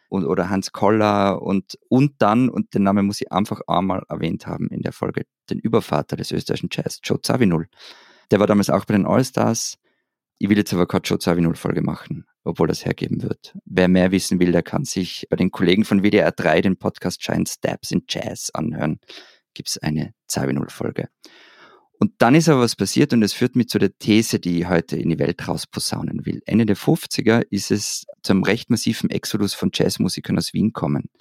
und, 0.10 0.26
oder 0.26 0.50
Hans 0.50 0.72
Koller 0.72 1.42
und, 1.42 1.78
und 1.88 2.14
dann, 2.20 2.50
und 2.50 2.74
den 2.74 2.84
Namen 2.84 3.06
muss 3.06 3.22
ich 3.22 3.32
einfach 3.32 3.62
einmal 3.68 4.04
erwähnt 4.10 4.48
haben 4.48 4.68
in 4.70 4.82
der 4.82 4.92
Folge, 4.92 5.26
den 5.50 5.60
Übervater 5.60 6.16
des 6.16 6.32
österreichischen 6.32 6.70
Jazz, 6.72 7.00
Joe 7.04 7.22
Zawinul. 7.22 7.68
Der 8.30 8.40
war 8.40 8.48
damals 8.48 8.70
auch 8.70 8.86
bei 8.86 8.94
den 8.94 9.06
All-Stars. 9.06 9.78
Ich 10.42 10.50
will 10.50 10.58
jetzt 10.58 10.74
aber 10.74 10.88
keine 10.88 11.04
Joe 11.04 11.20
Zawinul 11.20 11.56
Folge 11.56 11.84
machen, 11.84 12.26
obwohl 12.44 12.68
das 12.68 12.84
hergeben 12.84 13.22
wird. 13.22 13.56
Wer 13.64 13.88
mehr 13.88 14.10
wissen 14.10 14.40
will, 14.40 14.52
der 14.52 14.64
kann 14.64 14.86
sich 14.86 15.28
bei 15.30 15.36
den 15.36 15.52
Kollegen 15.52 15.86
von 15.86 16.02
WDR 16.02 16.32
3 16.32 16.62
den 16.62 16.78
Podcast 16.78 17.22
Giant 17.22 17.48
Steps 17.48 17.92
in 17.92 18.06
Jazz 18.10 18.50
anhören. 18.50 19.00
Gibt 19.54 19.70
es 19.70 19.78
eine 19.78 20.16
Zawinul 20.26 20.70
Folge. 20.70 21.10
Und 22.00 22.14
dann 22.18 22.34
ist 22.34 22.50
aber 22.50 22.62
was 22.62 22.76
passiert 22.76 23.14
und 23.14 23.22
es 23.22 23.34
führt 23.34 23.56
mich 23.56 23.68
zu 23.68 23.78
der 23.78 23.96
These, 24.00 24.40
die 24.40 24.62
ich 24.62 24.68
heute 24.68 24.98
in 24.98 25.10
die 25.10 25.20
Welt 25.20 25.48
rausposaunen 25.48 26.26
will. 26.26 26.42
Ende 26.48 26.66
der 26.66 26.76
50er 26.76 27.46
ist 27.52 27.70
es 27.70 28.08
zum 28.24 28.42
recht 28.42 28.72
massiven 28.72 29.12
Exodus 29.12 29.54
von 29.54 29.70
Jazzmusikern 29.72 30.40
aus 30.40 30.56
Wien 30.56 30.74
kommen. 30.74 31.12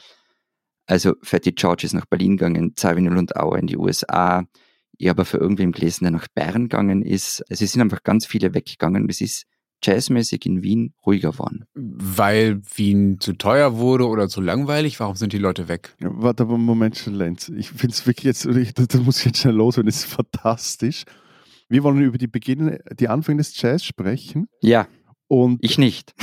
Also 0.87 1.12
Fatty 1.21 1.53
George 1.53 1.85
ist 1.85 1.93
nach 1.93 2.07
Berlin 2.07 2.39
gegangen, 2.39 2.73
Zawinul 2.75 3.18
und 3.18 3.37
Auer 3.37 3.59
in 3.59 3.66
die 3.66 3.77
USA. 3.77 4.47
Ich 5.01 5.09
habe 5.09 5.25
für 5.25 5.39
irgendwem 5.39 5.73
gelesen, 5.73 6.05
der 6.05 6.11
nach 6.11 6.29
Bern 6.35 6.65
gegangen 6.65 7.01
ist. 7.01 7.43
Also 7.49 7.65
es 7.65 7.73
sind 7.73 7.81
einfach 7.81 8.03
ganz 8.03 8.27
viele 8.27 8.53
weggegangen 8.53 9.05
und 9.05 9.11
es 9.11 9.23
ist 9.23 9.47
jazzmäßig 9.83 10.45
in 10.45 10.63
Wien 10.63 10.93
ruhiger 11.07 11.33
geworden. 11.33 11.65
Weil 11.73 12.61
Wien 12.77 13.19
zu 13.19 13.33
teuer 13.33 13.79
wurde 13.79 14.07
oder 14.07 14.29
zu 14.29 14.43
langweilig? 14.43 15.01
Warum 15.01 15.17
sind 15.17 15.33
die 15.33 15.39
Leute 15.39 15.69
weg? 15.69 15.97
Ja, 16.03 16.11
warte 16.13 16.43
aber 16.43 16.57
einen 16.57 16.67
Moment, 16.67 17.07
Lenz. 17.07 17.49
Ich 17.49 17.71
finde 17.71 17.95
es 17.95 18.07
wirklich 18.07 18.25
jetzt, 18.25 18.45
da 18.95 18.99
muss 18.99 19.21
ich 19.21 19.25
jetzt 19.25 19.39
schnell 19.39 19.55
los, 19.55 19.79
wenn 19.79 19.89
es 19.89 20.05
fantastisch. 20.05 21.05
Wir 21.71 21.83
wollen 21.83 22.03
über 22.03 22.19
die 22.19 22.29
Beginne, 22.29 22.81
die 22.93 23.09
Anfänge 23.09 23.39
des 23.39 23.59
Jazz 23.59 23.83
sprechen. 23.83 24.49
Ja. 24.61 24.87
Und 25.29 25.65
ich 25.65 25.79
nicht. 25.79 26.13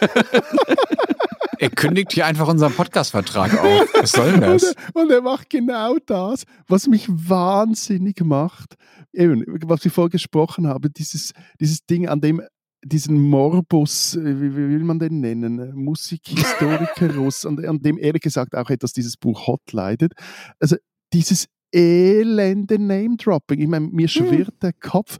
Er 1.58 1.70
kündigt 1.70 2.12
hier 2.12 2.26
einfach 2.26 2.48
unseren 2.48 2.72
Podcast-Vertrag 2.72 3.58
auf. 3.58 3.88
Was 3.94 4.12
soll 4.12 4.32
denn 4.32 4.40
das? 4.40 4.62
Und 4.62 4.76
er, 4.76 5.02
und 5.02 5.10
er 5.10 5.22
macht 5.22 5.50
genau 5.50 5.96
das, 6.04 6.44
was 6.68 6.86
mich 6.86 7.06
wahnsinnig 7.08 8.20
macht. 8.22 8.74
Eben, 9.12 9.44
was 9.64 9.84
ich 9.84 9.92
vorher 9.92 10.10
gesprochen 10.10 10.66
habe, 10.66 10.90
dieses, 10.90 11.32
dieses 11.60 11.86
Ding, 11.86 12.08
an 12.08 12.20
dem 12.20 12.42
diesen 12.84 13.20
Morbus, 13.20 14.14
äh, 14.16 14.40
wie 14.40 14.54
will 14.54 14.84
man 14.84 14.98
den 14.98 15.20
nennen, 15.20 15.74
Musikhistorikerus, 15.74 17.44
an, 17.46 17.64
an 17.64 17.80
dem 17.80 17.98
ehrlich 17.98 18.22
gesagt 18.22 18.54
auch 18.54 18.70
etwas 18.70 18.92
dieses 18.92 19.16
Buch 19.16 19.46
Hot 19.46 19.72
leidet. 19.72 20.12
Also 20.60 20.76
dieses 21.12 21.46
elende 21.72 22.78
Name-Dropping. 22.78 23.60
Ich 23.60 23.68
meine, 23.68 23.88
mir 23.88 24.08
schwirrt 24.08 24.62
der 24.62 24.72
Kopf. 24.72 25.18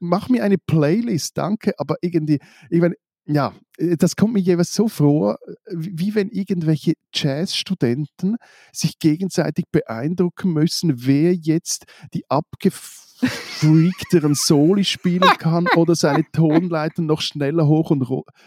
Mach 0.00 0.28
mir 0.28 0.44
eine 0.44 0.58
Playlist, 0.58 1.38
danke, 1.38 1.72
aber 1.78 1.96
irgendwie, 2.02 2.38
ich 2.70 2.80
meine, 2.80 2.94
ja, 3.28 3.54
äh, 3.76 3.96
das 3.96 4.16
kommt 4.16 4.34
mir 4.34 4.40
jeweils 4.40 4.74
so 4.74 4.88
vor, 4.88 5.38
wie 5.70 6.14
wenn 6.14 6.30
irgendwelche 6.30 6.94
Jazzstudenten 7.14 8.36
sich 8.72 8.98
gegenseitig 8.98 9.66
beeindrucken 9.70 10.52
müssen, 10.52 11.06
wer 11.06 11.34
jetzt 11.34 11.84
die 12.14 12.24
abgefreakteren 12.28 14.34
Soli 14.34 14.84
spielen 14.84 15.20
kann 15.38 15.68
oder 15.76 15.94
seine 15.94 16.24
Tonleiter 16.32 17.02
noch 17.02 17.20
schneller 17.20 17.66
hoch 17.66 17.90
und 17.90 18.02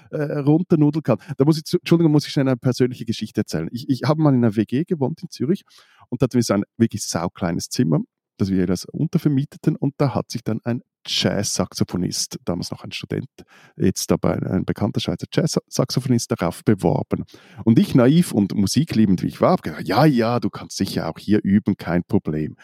äh, 0.09 0.39
runter 0.39 0.77
nudeln 0.77 1.03
kann. 1.03 1.19
Da 1.37 1.45
muss 1.45 1.57
ich, 1.57 1.73
Entschuldigung, 1.73 2.11
muss 2.11 2.25
ich 2.25 2.33
schnell 2.33 2.47
eine 2.47 2.57
persönliche 2.57 3.05
Geschichte 3.05 3.41
erzählen. 3.41 3.69
Ich, 3.71 3.87
ich 3.87 4.01
habe 4.05 4.21
mal 4.21 4.33
in 4.33 4.43
einer 4.43 4.55
WG 4.55 4.83
gewohnt 4.83 5.21
in 5.21 5.29
Zürich 5.29 5.63
und 6.09 6.21
da 6.21 6.25
hatten 6.25 6.35
wir 6.35 6.43
so 6.43 6.55
ein 6.55 6.63
wirklich 6.77 7.03
saukleines 7.03 7.69
Zimmer 7.69 7.99
das 8.41 8.49
wir 8.49 8.65
das 8.65 8.85
untervermieteten 8.85 9.75
und 9.75 9.93
da 9.97 10.15
hat 10.15 10.31
sich 10.31 10.43
dann 10.43 10.59
ein 10.63 10.81
Jazz-Saxophonist, 11.05 12.37
damals 12.45 12.71
noch 12.71 12.83
ein 12.83 12.91
Student, 12.91 13.29
jetzt 13.77 14.11
dabei 14.11 14.33
ein 14.33 14.65
bekannter 14.65 14.99
Schweizer 14.99 15.27
Jazz-Saxophonist 15.31 16.31
darauf 16.31 16.63
beworben. 16.63 17.25
Und 17.63 17.79
ich, 17.79 17.95
naiv 17.95 18.31
und 18.31 18.55
musikliebend 18.55 19.21
wie 19.23 19.27
ich 19.27 19.41
war, 19.41 19.51
habe 19.51 19.61
gesagt, 19.61 19.87
ja, 19.87 20.05
ja, 20.05 20.39
du 20.39 20.49
kannst 20.49 20.77
sicher 20.77 21.09
auch 21.09 21.17
hier 21.17 21.39
üben, 21.43 21.75
kein 21.77 22.03
Problem. 22.03 22.55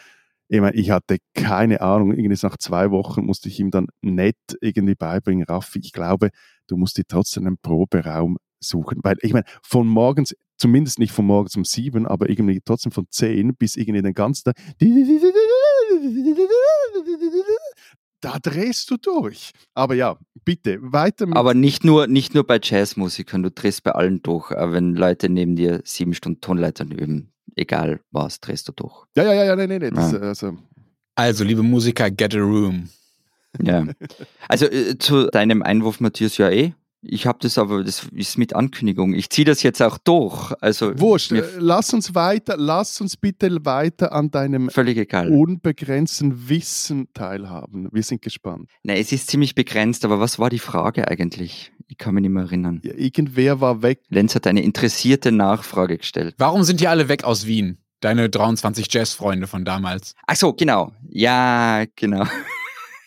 Ich 0.50 0.60
meine, 0.60 0.76
ich 0.76 0.90
hatte 0.90 1.18
keine 1.34 1.82
Ahnung, 1.82 2.12
irgendwie 2.12 2.38
nach 2.42 2.56
zwei 2.56 2.90
Wochen 2.90 3.24
musste 3.26 3.48
ich 3.48 3.60
ihm 3.60 3.70
dann 3.70 3.88
nett 4.00 4.36
irgendwie 4.62 4.94
beibringen, 4.94 5.44
Raffi, 5.44 5.78
ich 5.80 5.92
glaube, 5.92 6.30
du 6.66 6.76
musst 6.76 6.96
dir 6.96 7.04
trotzdem 7.06 7.46
einen 7.46 7.58
Proberaum 7.58 8.38
suchen. 8.60 9.00
Weil 9.02 9.16
ich 9.20 9.32
meine, 9.34 9.44
von 9.62 9.86
morgens, 9.86 10.34
zumindest 10.56 10.98
nicht 10.98 11.12
von 11.12 11.26
morgens 11.26 11.54
um 11.56 11.64
sieben, 11.64 12.06
aber 12.06 12.30
irgendwie 12.30 12.60
trotzdem 12.64 12.92
von 12.92 13.06
zehn 13.10 13.54
bis 13.56 13.76
irgendwie 13.76 14.02
den 14.02 14.14
ganzen 14.14 14.44
Tag 14.44 14.56
da 18.20 18.38
drehst 18.38 18.90
du 18.90 18.96
durch. 18.96 19.52
Aber 19.74 19.94
ja, 19.94 20.18
bitte, 20.44 20.78
weiter 20.80 21.26
mit. 21.26 21.36
Aber 21.36 21.54
nicht 21.54 21.84
nur, 21.84 22.06
nicht 22.06 22.34
nur 22.34 22.46
bei 22.46 22.58
Jazzmusikern, 22.62 23.42
du 23.42 23.50
drehst 23.50 23.82
bei 23.82 23.92
allen 23.92 24.22
durch. 24.22 24.50
Aber 24.52 24.72
wenn 24.72 24.94
Leute 24.94 25.28
neben 25.28 25.56
dir 25.56 25.80
sieben 25.84 26.14
Stunden 26.14 26.40
Tonleitern 26.40 26.90
üben, 26.90 27.32
egal 27.56 28.00
was, 28.10 28.40
drehst 28.40 28.68
du 28.68 28.72
durch. 28.72 29.04
Ja, 29.16 29.24
ja, 29.24 29.34
ja, 29.34 29.44
ja, 29.44 29.56
nein, 29.56 29.68
nein, 29.68 29.94
das, 29.94 30.12
ja. 30.12 30.18
also. 30.18 30.56
also, 31.14 31.44
liebe 31.44 31.62
Musiker, 31.62 32.10
get 32.10 32.34
a 32.34 32.38
room. 32.38 32.88
Ja. 33.62 33.86
Also 34.48 34.66
äh, 34.66 34.98
zu 34.98 35.26
deinem 35.26 35.62
Einwurf, 35.62 36.00
Matthias, 36.00 36.38
ja 36.38 36.48
eh. 36.50 36.72
Ich 37.00 37.26
habe 37.26 37.38
das 37.40 37.58
aber, 37.58 37.84
das 37.84 38.08
ist 38.12 38.38
mit 38.38 38.54
Ankündigung. 38.54 39.14
Ich 39.14 39.30
ziehe 39.30 39.44
das 39.44 39.62
jetzt 39.62 39.80
auch 39.82 39.98
durch. 39.98 40.52
Also 40.60 40.98
Wurscht, 40.98 41.32
lass 41.58 41.94
uns 41.94 42.14
weiter, 42.14 42.56
lass 42.56 43.00
uns 43.00 43.16
bitte 43.16 43.64
weiter 43.64 44.12
an 44.12 44.30
deinem 44.30 44.68
völlig 44.68 44.98
egal. 44.98 45.30
unbegrenzten 45.30 46.48
Wissen 46.48 47.08
teilhaben. 47.14 47.88
Wir 47.92 48.02
sind 48.02 48.20
gespannt. 48.22 48.70
Nein, 48.82 48.96
es 48.96 49.12
ist 49.12 49.30
ziemlich 49.30 49.54
begrenzt, 49.54 50.04
aber 50.04 50.18
was 50.18 50.38
war 50.38 50.50
die 50.50 50.58
Frage 50.58 51.06
eigentlich? 51.06 51.72
Ich 51.86 51.98
kann 51.98 52.14
mich 52.14 52.22
nicht 52.22 52.30
mehr 52.32 52.44
erinnern. 52.44 52.80
Ja, 52.82 52.94
irgendwer 52.94 53.60
war 53.60 53.82
weg. 53.82 54.00
Lenz 54.08 54.34
hat 54.34 54.46
eine 54.46 54.62
interessierte 54.62 55.30
Nachfrage 55.30 55.98
gestellt. 55.98 56.34
Warum 56.38 56.64
sind 56.64 56.80
die 56.80 56.88
alle 56.88 57.08
weg 57.08 57.24
aus 57.24 57.46
Wien? 57.46 57.78
Deine 58.00 58.28
23 58.28 58.92
Jazzfreunde 58.92 59.46
von 59.46 59.64
damals. 59.64 60.14
Ach 60.26 60.36
so, 60.36 60.52
genau. 60.52 60.92
Ja, 61.08 61.84
genau. 61.96 62.24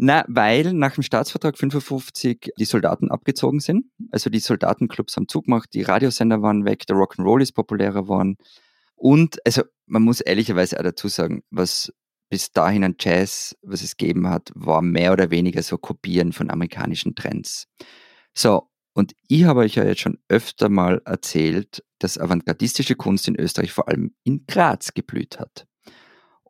Na, 0.01 0.25
weil 0.29 0.73
nach 0.75 0.95
dem 0.95 1.03
Staatsvertrag 1.03 1.59
55 1.59 2.53
die 2.57 2.65
Soldaten 2.65 3.11
abgezogen 3.11 3.59
sind. 3.59 3.87
Also 4.13 4.31
die 4.31 4.39
Soldatenclubs 4.39 5.17
haben 5.17 5.27
zugemacht, 5.27 5.75
die 5.75 5.83
Radiosender 5.83 6.41
waren 6.41 6.65
weg, 6.65 6.87
der 6.87 6.97
Rock'n'Roll 6.97 7.43
ist 7.43 7.53
populärer 7.53 8.03
geworden. 8.03 8.37
Und 8.95 9.45
also 9.45 9.63
man 9.87 10.03
muss 10.03 10.21
ehrlicherweise 10.21 10.79
auch 10.79 10.85
dazu 10.85 11.09
sagen, 11.09 11.43
was 11.51 11.93
bis 12.31 12.53
dahin 12.53 12.85
an 12.85 12.95
Jazz, 13.01 13.57
was 13.63 13.83
es 13.83 13.97
gegeben 13.97 14.29
hat, 14.29 14.53
war 14.55 14.83
mehr 14.83 15.13
oder 15.13 15.33
weniger 15.33 15.63
so 15.65 15.79
Kopieren 15.79 16.33
von 16.33 16.49
amerikanischen 16.49 17.17
Trends. 17.17 17.67
So, 18.35 18.69
und 18.93 19.15
ich 19.27 19.45
habe 19.45 19.61
euch 19.61 19.75
ja 19.75 19.85
jetzt 19.85 20.03
schon 20.03 20.19
öfter 20.29 20.69
mal 20.69 21.03
erzählt, 21.07 21.83
dass 21.99 22.19
avantgardistische 22.19 22.95
Kunst 22.95 23.27
in 23.27 23.35
Österreich 23.37 23.73
vor 23.73 23.89
allem 23.89 24.15
in 24.23 24.45
Graz 24.47 24.95
geblüht 24.95 25.41
hat. 25.41 25.67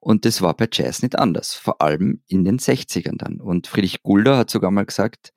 Und 0.00 0.24
das 0.24 0.42
war 0.42 0.54
bei 0.54 0.68
Jazz 0.72 1.02
nicht 1.02 1.18
anders, 1.18 1.54
vor 1.54 1.80
allem 1.82 2.22
in 2.28 2.44
den 2.44 2.58
60ern 2.58 3.18
dann. 3.18 3.40
Und 3.40 3.66
Friedrich 3.66 4.02
Gulder 4.02 4.36
hat 4.36 4.50
sogar 4.50 4.70
mal 4.70 4.86
gesagt, 4.86 5.32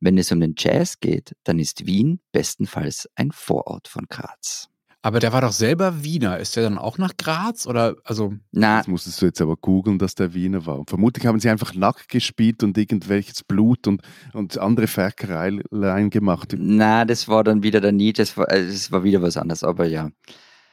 wenn 0.00 0.18
es 0.18 0.30
um 0.32 0.40
den 0.40 0.54
Jazz 0.56 1.00
geht, 1.00 1.34
dann 1.44 1.58
ist 1.58 1.86
Wien 1.86 2.20
bestenfalls 2.32 3.08
ein 3.16 3.32
Vorort 3.32 3.88
von 3.88 4.06
Graz. 4.08 4.68
Aber 5.04 5.20
der 5.20 5.34
war 5.34 5.42
doch 5.42 5.52
selber 5.52 6.02
Wiener. 6.02 6.38
Ist 6.38 6.56
der 6.56 6.62
dann 6.62 6.78
auch 6.78 6.96
nach 6.96 7.14
Graz? 7.18 7.66
Oder 7.66 7.96
also. 8.04 8.32
Na, 8.52 8.78
das 8.78 8.88
musstest 8.88 9.20
du 9.20 9.26
jetzt 9.26 9.40
aber 9.42 9.54
googeln, 9.54 9.98
dass 9.98 10.14
der 10.14 10.32
Wiener 10.32 10.64
war. 10.64 10.78
Und 10.78 10.88
vermutlich 10.88 11.26
haben 11.26 11.38
sie 11.40 11.50
einfach 11.50 11.74
nackt 11.74 12.08
gespielt 12.08 12.62
und 12.62 12.78
irgendwelches 12.78 13.44
Blut 13.44 13.86
und, 13.86 14.00
und 14.32 14.56
andere 14.56 14.86
Ferkereien 14.86 16.08
gemacht. 16.08 16.54
Na, 16.56 17.04
das 17.04 17.28
war 17.28 17.44
dann 17.44 17.62
wieder 17.62 17.82
der 17.82 17.92
nie, 17.92 18.14
das 18.14 18.34
war, 18.38 18.50
äh, 18.50 18.66
das 18.66 18.90
war 18.92 19.04
wieder 19.04 19.20
was 19.20 19.36
anderes, 19.36 19.62
aber 19.62 19.84
ja. 19.84 20.10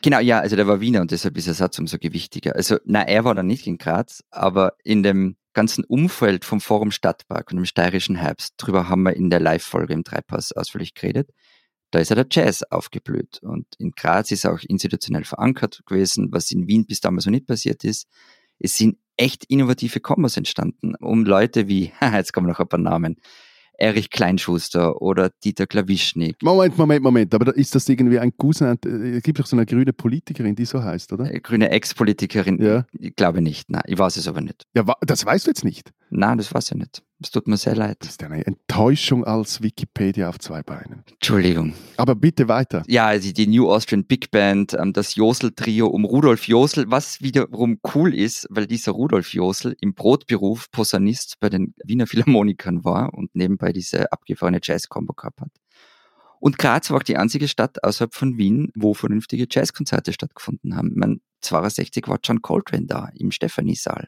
Genau, 0.01 0.19
ja, 0.19 0.39
also 0.39 0.55
der 0.55 0.67
war 0.67 0.81
Wiener 0.81 1.01
und 1.01 1.11
deshalb 1.11 1.37
ist 1.37 1.47
der 1.47 1.53
Satz 1.53 1.77
umso 1.77 1.97
gewichtiger. 1.99 2.55
Also, 2.55 2.77
na, 2.85 3.01
er 3.03 3.23
war 3.23 3.35
dann 3.35 3.47
nicht 3.47 3.67
in 3.67 3.77
Graz, 3.77 4.23
aber 4.31 4.73
in 4.83 5.03
dem 5.03 5.35
ganzen 5.53 5.83
Umfeld 5.83 6.45
vom 6.45 6.61
Forum 6.61 6.91
Stadtpark 6.91 7.51
und 7.51 7.57
dem 7.57 7.65
steirischen 7.65 8.15
Herbst, 8.15 8.55
drüber 8.57 8.89
haben 8.89 9.03
wir 9.03 9.15
in 9.15 9.29
der 9.29 9.39
Live-Folge 9.39 9.93
im 9.93 10.03
Dreipass 10.03 10.53
ausführlich 10.53 10.93
geredet, 10.93 11.29
da 11.91 11.99
ist 11.99 12.09
ja 12.09 12.15
der 12.15 12.27
Jazz 12.31 12.63
aufgeblüht. 12.63 13.39
Und 13.43 13.67
in 13.77 13.91
Graz 13.91 14.31
ist 14.31 14.45
er 14.45 14.53
auch 14.53 14.61
institutionell 14.67 15.25
verankert 15.25 15.81
gewesen, 15.85 16.29
was 16.31 16.51
in 16.51 16.67
Wien 16.67 16.85
bis 16.85 17.01
damals 17.01 17.25
noch 17.25 17.31
nicht 17.31 17.47
passiert 17.47 17.83
ist. 17.83 18.07
Es 18.59 18.77
sind 18.77 18.97
echt 19.17 19.45
innovative 19.45 19.99
Kombos 19.99 20.37
entstanden, 20.37 20.95
um 20.95 21.25
Leute 21.25 21.67
wie, 21.67 21.91
jetzt 22.01 22.33
kommen 22.33 22.47
noch 22.47 22.59
ein 22.59 22.67
paar 22.67 22.79
Namen, 22.79 23.17
Erich 23.81 24.09
Kleinschuster 24.11 25.01
oder 25.01 25.31
Dieter 25.43 25.65
Klawischnik. 25.65 26.37
Moment, 26.41 26.77
Moment, 26.77 27.03
Moment. 27.03 27.33
Aber 27.33 27.55
ist 27.55 27.73
das 27.73 27.89
irgendwie 27.89 28.19
ein 28.19 28.31
Cousin? 28.37 28.77
Es 28.83 28.91
äh, 28.91 29.21
gibt 29.21 29.39
doch 29.39 29.47
so 29.47 29.55
eine 29.55 29.65
grüne 29.65 29.91
Politikerin, 29.91 30.55
die 30.55 30.65
so 30.65 30.83
heißt, 30.83 31.11
oder? 31.13 31.33
Äh, 31.33 31.39
grüne 31.39 31.69
Ex-Politikerin? 31.71 32.61
Ja. 32.61 32.85
Ich 32.99 33.15
glaube 33.15 33.41
nicht. 33.41 33.69
Nein, 33.69 33.81
ich 33.87 33.97
weiß 33.97 34.17
es 34.17 34.27
aber 34.27 34.41
nicht. 34.41 34.65
Ja, 34.75 34.85
das 35.01 35.25
weißt 35.25 35.47
du 35.47 35.49
jetzt 35.49 35.63
nicht? 35.63 35.91
Nein, 36.11 36.37
das 36.37 36.53
weiß 36.53 36.71
ich 36.71 36.77
nicht. 36.77 37.01
Es 37.21 37.29
tut 37.29 37.47
mir 37.47 37.57
sehr 37.57 37.75
leid. 37.75 37.97
Das 37.99 38.09
ist 38.09 38.23
eine 38.23 38.43
Enttäuschung 38.45 39.23
als 39.23 39.61
Wikipedia 39.61 40.27
auf 40.27 40.39
zwei 40.39 40.63
Beinen. 40.63 41.03
Entschuldigung. 41.11 41.73
Aber 41.97 42.15
bitte 42.15 42.47
weiter. 42.47 42.83
Ja, 42.87 43.05
also 43.07 43.31
die 43.31 43.45
New 43.45 43.69
Austrian 43.69 44.05
Big 44.05 44.31
Band, 44.31 44.73
ähm, 44.73 44.91
das 44.91 45.13
Josel-Trio 45.13 45.85
um 45.85 46.03
Rudolf 46.03 46.47
Josel, 46.47 46.89
was 46.89 47.21
wiederum 47.21 47.79
cool 47.93 48.15
ist, 48.15 48.47
weil 48.49 48.65
dieser 48.65 48.93
Rudolf 48.93 49.33
Josel 49.33 49.75
im 49.81 49.93
Brotberuf 49.93 50.71
Posaunist 50.71 51.39
bei 51.39 51.49
den 51.49 51.75
Wiener 51.83 52.07
Philharmonikern 52.07 52.83
war 52.83 53.13
und 53.13 53.35
nebenbei 53.35 53.71
diese 53.71 54.11
abgefahrene 54.11 54.59
Jazz-Combo 54.63 55.13
gehabt 55.13 55.41
hat. 55.41 55.51
Und 56.39 56.57
Graz 56.57 56.89
war 56.89 56.97
auch 56.97 57.03
die 57.03 57.17
einzige 57.17 57.47
Stadt 57.47 57.83
außerhalb 57.83 58.15
von 58.15 58.39
Wien, 58.39 58.71
wo 58.73 58.95
vernünftige 58.95 59.45
Jazzkonzerte 59.47 60.11
stattgefunden 60.11 60.75
haben. 60.75 60.93
Man 60.95 61.21
62 61.41 62.07
war 62.07 62.17
John 62.23 62.41
Coltrane 62.41 62.87
da 62.87 63.09
im 63.13 63.29
Stephaniesaal. 63.29 64.07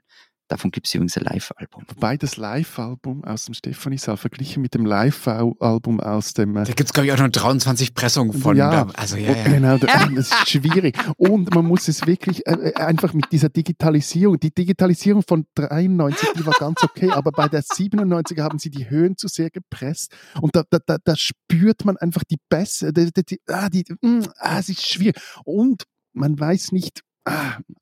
Davon 0.54 0.70
gibt 0.70 0.86
es 0.86 0.94
übrigens 0.94 1.18
ein 1.18 1.24
Live-Album. 1.24 1.84
Wobei 1.88 2.16
das 2.16 2.38
Live-Album 2.38 3.24
aus 3.24 3.46
dem 3.46 3.56
Stefanie-Saal 3.56 4.18
verglichen 4.18 4.62
mit 4.62 4.76
dem 4.76 4.86
Live-Album 4.86 6.00
aus 6.00 6.36
dem. 6.36 6.56
Äh 6.58 6.66
da 6.66 6.74
gibt 6.74 6.90
es, 6.90 6.94
glaube 6.94 7.08
ich, 7.08 7.14
auch 7.14 7.18
noch 7.18 7.30
23 7.30 7.96
Pressungen 7.96 8.34
von. 8.34 8.56
Ja, 8.56 8.86
also, 8.94 9.18
ja, 9.18 9.36
ja. 9.36 9.44
genau, 9.46 9.80
das 9.80 10.12
ist 10.30 10.50
schwierig. 10.50 10.96
Und 11.18 11.56
man 11.56 11.66
muss 11.66 11.88
es 11.88 12.06
wirklich 12.06 12.46
äh, 12.46 12.52
äh, 12.52 12.76
einfach 12.76 13.14
mit 13.14 13.32
dieser 13.32 13.50
Digitalisierung, 13.50 14.40
die 14.40 14.54
Digitalisierung 14.54 15.24
von 15.28 15.48
93, 15.56 16.34
die 16.38 16.46
war 16.46 16.54
ganz 16.54 16.84
okay, 16.84 17.10
aber 17.10 17.32
bei 17.32 17.48
der 17.48 17.64
97 17.64 18.38
haben 18.38 18.60
sie 18.60 18.70
die 18.70 18.88
Höhen 18.88 19.18
zu 19.18 19.28
sehr 19.30 19.50
gepresst 19.50 20.16
und 20.40 20.56
da, 20.56 20.62
da, 20.70 20.78
da, 20.86 20.98
da 21.04 21.16
spürt 21.16 21.84
man 21.84 21.98
einfach 21.98 22.24
die 22.30 22.38
Bässe, 22.48 22.94
die, 22.94 23.12
die, 23.12 23.24
die, 23.24 23.42
ah, 23.48 23.70
die, 23.70 23.86
mm, 24.02 24.22
ah, 24.38 24.60
es 24.60 24.70
ist 24.70 24.88
schwierig. 24.88 25.20
Und 25.46 25.86
man 26.14 26.40
weiß 26.40 26.74
nicht, 26.74 27.02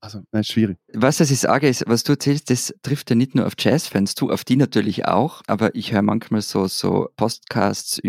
also, 0.02 0.22
nein, 0.32 0.44
schwierig. 0.44 0.78
Was 0.94 1.20
ich 1.20 1.40
sage, 1.40 1.68
ist, 1.68 1.84
was 1.88 2.04
du 2.04 2.14
erzählst, 2.14 2.50
das 2.50 2.74
trifft 2.84 3.10
ja 3.10 3.16
nicht 3.16 3.34
nur 3.34 3.48
auf 3.48 3.54
Jazzfans 3.58 4.16
zu, 4.16 4.30
auf 4.30 4.44
die 4.44 4.56
natürlich 4.56 5.06
auch, 5.06 5.42
aber 5.48 5.74
ich 5.76 5.94
höre 5.94 6.04
manchmal 6.04 6.42
so, 6.42 6.68
so 6.68 7.10
Podcasts 7.18 8.00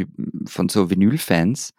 von 0.46 0.68
so 0.68 0.90
Vinylfans 0.90 1.72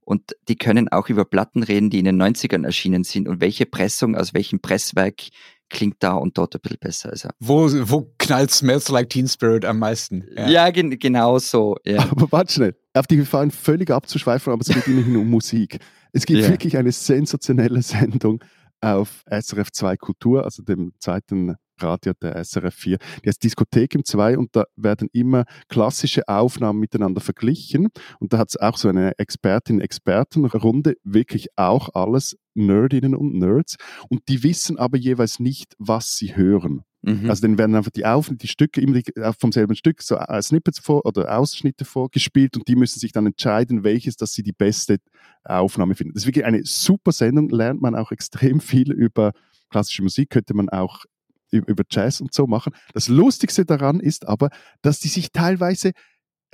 und 0.00 0.36
die 0.48 0.56
können 0.56 0.88
auch 0.88 1.08
über 1.08 1.24
Platten 1.24 1.62
reden, 1.62 1.90
die 1.90 1.98
in 1.98 2.04
den 2.04 2.22
90ern 2.22 2.64
erschienen 2.64 3.04
sind 3.04 3.28
und 3.28 3.40
welche 3.40 3.66
Pressung 3.66 4.16
aus 4.16 4.32
welchem 4.34 4.60
Presswerk 4.60 5.22
klingt 5.68 5.96
da 5.98 6.12
und 6.12 6.38
dort 6.38 6.54
ein 6.54 6.60
bisschen 6.60 6.78
besser. 6.78 7.10
Also. 7.10 7.28
Wo, 7.40 7.68
wo 7.90 8.12
knallt 8.18 8.52
Smells 8.52 8.88
Like 8.88 9.10
Teen 9.10 9.28
Spirit 9.28 9.64
am 9.64 9.80
meisten? 9.80 10.24
Ja, 10.36 10.48
ja 10.48 10.70
gen 10.70 10.96
genau 10.98 11.38
so. 11.38 11.76
Ja. 11.84 12.08
Aber 12.10 12.30
warte 12.30 12.52
schnell, 12.52 12.76
auf 12.94 13.06
die 13.08 13.16
Gefahr, 13.16 13.50
völlig 13.50 13.90
abzuschweifen, 13.90 14.52
aber 14.52 14.62
es 14.62 14.68
geht 14.68 14.86
immerhin 14.86 15.16
um 15.16 15.28
Musik. 15.28 15.80
Es 16.12 16.24
gibt 16.24 16.40
yeah. 16.40 16.50
wirklich 16.50 16.78
eine 16.78 16.92
sensationelle 16.92 17.82
Sendung 17.82 18.40
auf 18.80 19.24
SRF 19.28 19.70
2 19.72 19.96
Kultur, 19.96 20.44
also 20.44 20.62
dem 20.62 20.92
zweiten 20.98 21.56
Radio 21.78 22.12
der 22.20 22.42
SRF 22.44 22.74
4. 22.74 22.98
Die 23.24 23.28
heißt 23.28 23.42
Diskothek 23.42 23.94
im 23.94 24.04
2 24.04 24.38
und 24.38 24.54
da 24.54 24.64
werden 24.76 25.08
immer 25.12 25.44
klassische 25.68 26.26
Aufnahmen 26.28 26.80
miteinander 26.80 27.20
verglichen. 27.20 27.88
Und 28.18 28.32
da 28.32 28.38
hat 28.38 28.48
es 28.50 28.56
auch 28.56 28.76
so 28.76 28.88
eine 28.88 29.18
Expertin-Experten-Runde, 29.18 30.96
wirklich 31.04 31.48
auch 31.56 31.90
alles 31.94 32.36
Nerdinnen 32.54 33.14
und 33.14 33.34
Nerds. 33.34 33.76
Und 34.08 34.28
die 34.28 34.42
wissen 34.42 34.78
aber 34.78 34.96
jeweils 34.96 35.40
nicht, 35.40 35.74
was 35.78 36.16
sie 36.16 36.36
hören. 36.36 36.82
Mhm. 37.06 37.30
Also 37.30 37.42
dann 37.42 37.56
werden 37.56 37.76
einfach 37.76 37.92
die 37.92 38.04
Auf 38.04 38.30
die 38.32 38.48
Stücke 38.48 38.80
immer 38.80 38.96
äh, 38.96 39.32
vom 39.38 39.52
selben 39.52 39.76
Stück 39.76 40.02
so 40.02 40.16
äh, 40.16 40.42
Snippets 40.42 40.80
vor 40.80 41.06
oder 41.06 41.38
Ausschnitte 41.38 41.84
vorgespielt 41.84 42.56
und 42.56 42.66
die 42.66 42.74
müssen 42.74 42.98
sich 42.98 43.12
dann 43.12 43.26
entscheiden, 43.26 43.84
welches, 43.84 44.16
dass 44.16 44.32
sie 44.32 44.42
die 44.42 44.52
beste 44.52 44.98
Aufnahme 45.44 45.94
finden. 45.94 46.14
Das 46.14 46.24
ist 46.24 46.26
wirklich 46.26 46.44
eine 46.44 46.62
super 46.64 47.12
Sendung, 47.12 47.48
lernt 47.48 47.80
man 47.80 47.94
auch 47.94 48.10
extrem 48.10 48.60
viel 48.60 48.92
über 48.92 49.32
klassische 49.70 50.02
Musik, 50.02 50.30
könnte 50.30 50.54
man 50.54 50.68
auch 50.68 51.04
über 51.50 51.84
Jazz 51.90 52.20
und 52.20 52.34
so 52.34 52.46
machen. 52.46 52.72
Das 52.92 53.08
Lustigste 53.08 53.64
daran 53.64 54.00
ist 54.00 54.26
aber, 54.26 54.50
dass 54.82 55.00
die 55.00 55.08
sich 55.08 55.32
teilweise 55.32 55.92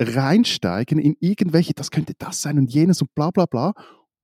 reinsteigen 0.01 0.99
in 0.99 1.15
irgendwelche, 1.19 1.73
das 1.73 1.91
könnte 1.91 2.13
das 2.17 2.41
sein 2.41 2.57
und 2.57 2.73
jenes 2.73 3.01
und 3.01 3.13
bla 3.15 3.31
bla 3.31 3.45
bla 3.45 3.73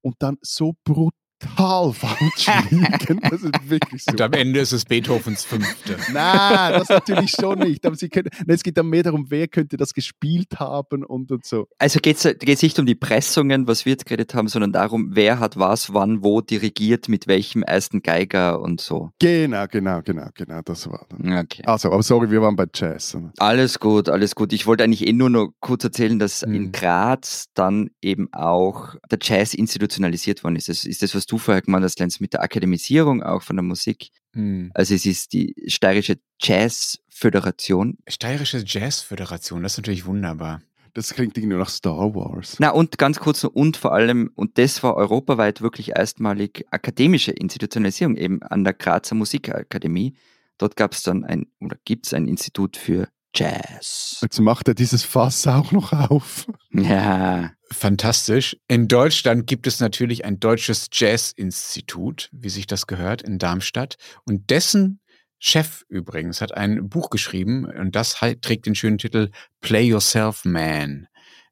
und 0.01 0.15
dann 0.19 0.37
so 0.41 0.73
brutal 0.83 1.17
total 1.39 1.93
falsch 1.93 2.47
liegen. 2.69 3.19
Das 3.29 3.43
ist 3.43 3.69
wirklich 3.69 4.03
so. 4.03 4.11
Und 4.11 4.21
am 4.21 4.33
Ende 4.33 4.59
ist 4.59 4.71
es 4.71 4.85
Beethovens 4.85 5.43
Fünfte. 5.43 5.97
Nein, 6.11 6.73
das 6.73 6.89
natürlich 6.89 7.31
schon 7.31 7.59
nicht. 7.59 7.85
Aber 7.85 7.95
sie 7.95 8.09
können, 8.09 8.29
es 8.47 8.63
geht 8.63 8.77
dann 8.77 8.87
mehr 8.87 9.03
darum, 9.03 9.27
wer 9.29 9.47
könnte 9.47 9.77
das 9.77 9.93
gespielt 9.93 10.59
haben 10.59 11.03
und, 11.03 11.31
und 11.31 11.45
so. 11.45 11.67
Also 11.77 11.99
geht 11.99 12.23
es 12.25 12.61
nicht 12.61 12.79
um 12.79 12.85
die 12.85 12.95
Pressungen, 12.95 13.67
was 13.67 13.85
wir 13.85 13.91
jetzt 13.91 14.05
geredet 14.05 14.33
haben, 14.33 14.47
sondern 14.47 14.71
darum, 14.71 15.09
wer 15.11 15.39
hat 15.39 15.57
was, 15.57 15.93
wann, 15.93 16.23
wo 16.23 16.41
dirigiert, 16.41 17.07
mit 17.07 17.27
welchem 17.27 17.63
ersten 17.63 18.01
Geiger 18.01 18.61
und 18.61 18.81
so. 18.81 19.11
Genau, 19.19 19.65
genau, 19.69 20.01
genau, 20.03 20.27
genau, 20.33 20.61
das 20.63 20.89
war 20.89 21.05
dann. 21.09 21.37
Okay. 21.39 21.63
Also, 21.65 21.91
aber 21.91 22.03
sorry, 22.03 22.31
wir 22.31 22.41
waren 22.41 22.55
bei 22.55 22.65
Jazz. 22.73 23.17
Alles 23.37 23.79
gut, 23.79 24.09
alles 24.09 24.35
gut. 24.35 24.53
Ich 24.53 24.65
wollte 24.65 24.83
eigentlich 24.83 25.07
eh 25.07 25.13
nur 25.13 25.29
noch 25.29 25.49
kurz 25.59 25.83
erzählen, 25.83 26.19
dass 26.19 26.45
mhm. 26.45 26.53
in 26.53 26.71
Graz 26.71 27.47
dann 27.53 27.91
eben 28.01 28.29
auch 28.33 28.95
der 29.11 29.19
Jazz 29.21 29.53
institutionalisiert 29.53 30.43
worden 30.43 30.55
ist. 30.55 30.69
Das 30.69 30.85
ist 30.85 31.01
das, 31.01 31.15
was 31.15 31.25
du 31.31 31.37
vorher 31.37 31.61
gemeint 31.61 31.83
hast, 31.83 31.99
Lenz, 31.99 32.19
mit 32.19 32.33
der 32.33 32.43
Akademisierung 32.43 33.23
auch 33.23 33.41
von 33.41 33.55
der 33.55 33.63
Musik. 33.63 34.09
Mhm. 34.33 34.71
Also 34.73 34.93
es 34.95 35.05
ist 35.05 35.33
die 35.33 35.55
Steirische 35.67 36.19
Jazz-Föderation. 36.41 37.97
Steirische 38.07 38.63
Jazz-Föderation, 38.65 39.63
das 39.63 39.73
ist 39.73 39.77
natürlich 39.77 40.05
wunderbar. 40.05 40.61
Das 40.93 41.13
klingt 41.13 41.37
irgendwie 41.37 41.55
nach 41.55 41.69
Star 41.69 42.15
Wars. 42.15 42.57
Na 42.59 42.71
und 42.71 42.97
ganz 42.97 43.19
kurz 43.19 43.43
und 43.43 43.77
vor 43.77 43.93
allem, 43.93 44.31
und 44.35 44.57
das 44.57 44.81
war 44.81 44.95
europaweit 44.95 45.61
wirklich 45.61 45.91
erstmalig 45.91 46.65
akademische 46.71 47.31
Institutionalisierung 47.31 48.17
eben 48.17 48.41
an 48.41 48.63
der 48.63 48.73
Grazer 48.73 49.15
Musikakademie. 49.15 50.15
Dort 50.57 50.75
gab 50.75 50.93
es 50.93 51.03
dann 51.03 51.23
ein, 51.23 51.45
oder 51.59 51.77
gibt 51.85 52.07
es 52.07 52.13
ein 52.13 52.27
Institut 52.27 52.75
für 52.75 53.07
Jazz. 53.35 54.19
Jetzt 54.21 54.39
macht 54.39 54.67
er 54.67 54.73
dieses 54.73 55.03
Fass 55.03 55.45
auch 55.47 55.71
noch 55.71 55.93
auf. 55.93 56.47
Ja. 56.71 57.51
Fantastisch. 57.71 58.57
In 58.67 58.87
Deutschland 58.87 59.45
gibt 59.45 59.67
es 59.67 59.79
natürlich 59.79 60.25
ein 60.25 60.39
deutsches 60.39 60.87
Jazz-Institut, 60.91 62.29
wie 62.31 62.49
sich 62.49 62.67
das 62.67 62.87
gehört, 62.87 63.21
in 63.21 63.37
Darmstadt. 63.37 63.95
Und 64.25 64.49
dessen 64.49 64.99
Chef 65.37 65.83
übrigens 65.87 66.41
hat 66.41 66.53
ein 66.53 66.89
Buch 66.89 67.09
geschrieben 67.09 67.65
und 67.65 67.95
das 67.95 68.15
trägt 68.41 68.65
den 68.65 68.75
schönen 68.75 68.97
Titel 68.97 69.31
Play 69.61 69.87
Yourself 69.87 70.43
Man. 70.43 71.07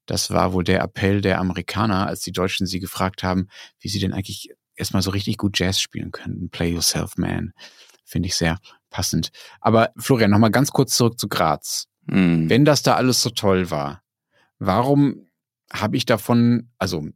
Das 0.06 0.32
war 0.32 0.54
wohl 0.54 0.64
der 0.64 0.82
Appell 0.82 1.22
der 1.22 1.40
Amerikaner, 1.40 2.08
als 2.08 2.22
die 2.22 2.32
Deutschen 2.32 2.66
sie 2.66 2.80
gefragt 2.80 3.24
haben, 3.24 3.48
wie 3.80 3.90
sie 3.90 4.00
denn 4.00 4.14
eigentlich 4.14 4.50
erstmal 4.76 5.02
so 5.02 5.12
richtig 5.12 5.38
gut 5.38 5.58
Jazz 5.58 5.80
spielen 5.80 6.12
können. 6.12 6.50
Play 6.50 6.74
Yourself 6.74 7.18
Man. 7.18 7.54
Finde 8.04 8.28
ich 8.28 8.36
sehr 8.36 8.58
passend. 8.90 9.30
Aber 9.62 9.92
Florian, 9.98 10.32
nochmal 10.32 10.52
ganz 10.52 10.72
kurz 10.72 10.96
zurück 10.96 11.20
zu 11.20 11.28
Graz. 11.28 11.88
Mhm. 12.06 12.50
Wenn 12.50 12.66
das 12.66 12.84
da 12.84 12.96
alles 12.96 13.22
so 13.22 13.30
toll 13.30 13.70
war, 13.72 14.02
warum 14.60 15.28
habe 15.72 15.98
ich 15.98 16.06
davon, 16.06 16.70
also 16.78 17.08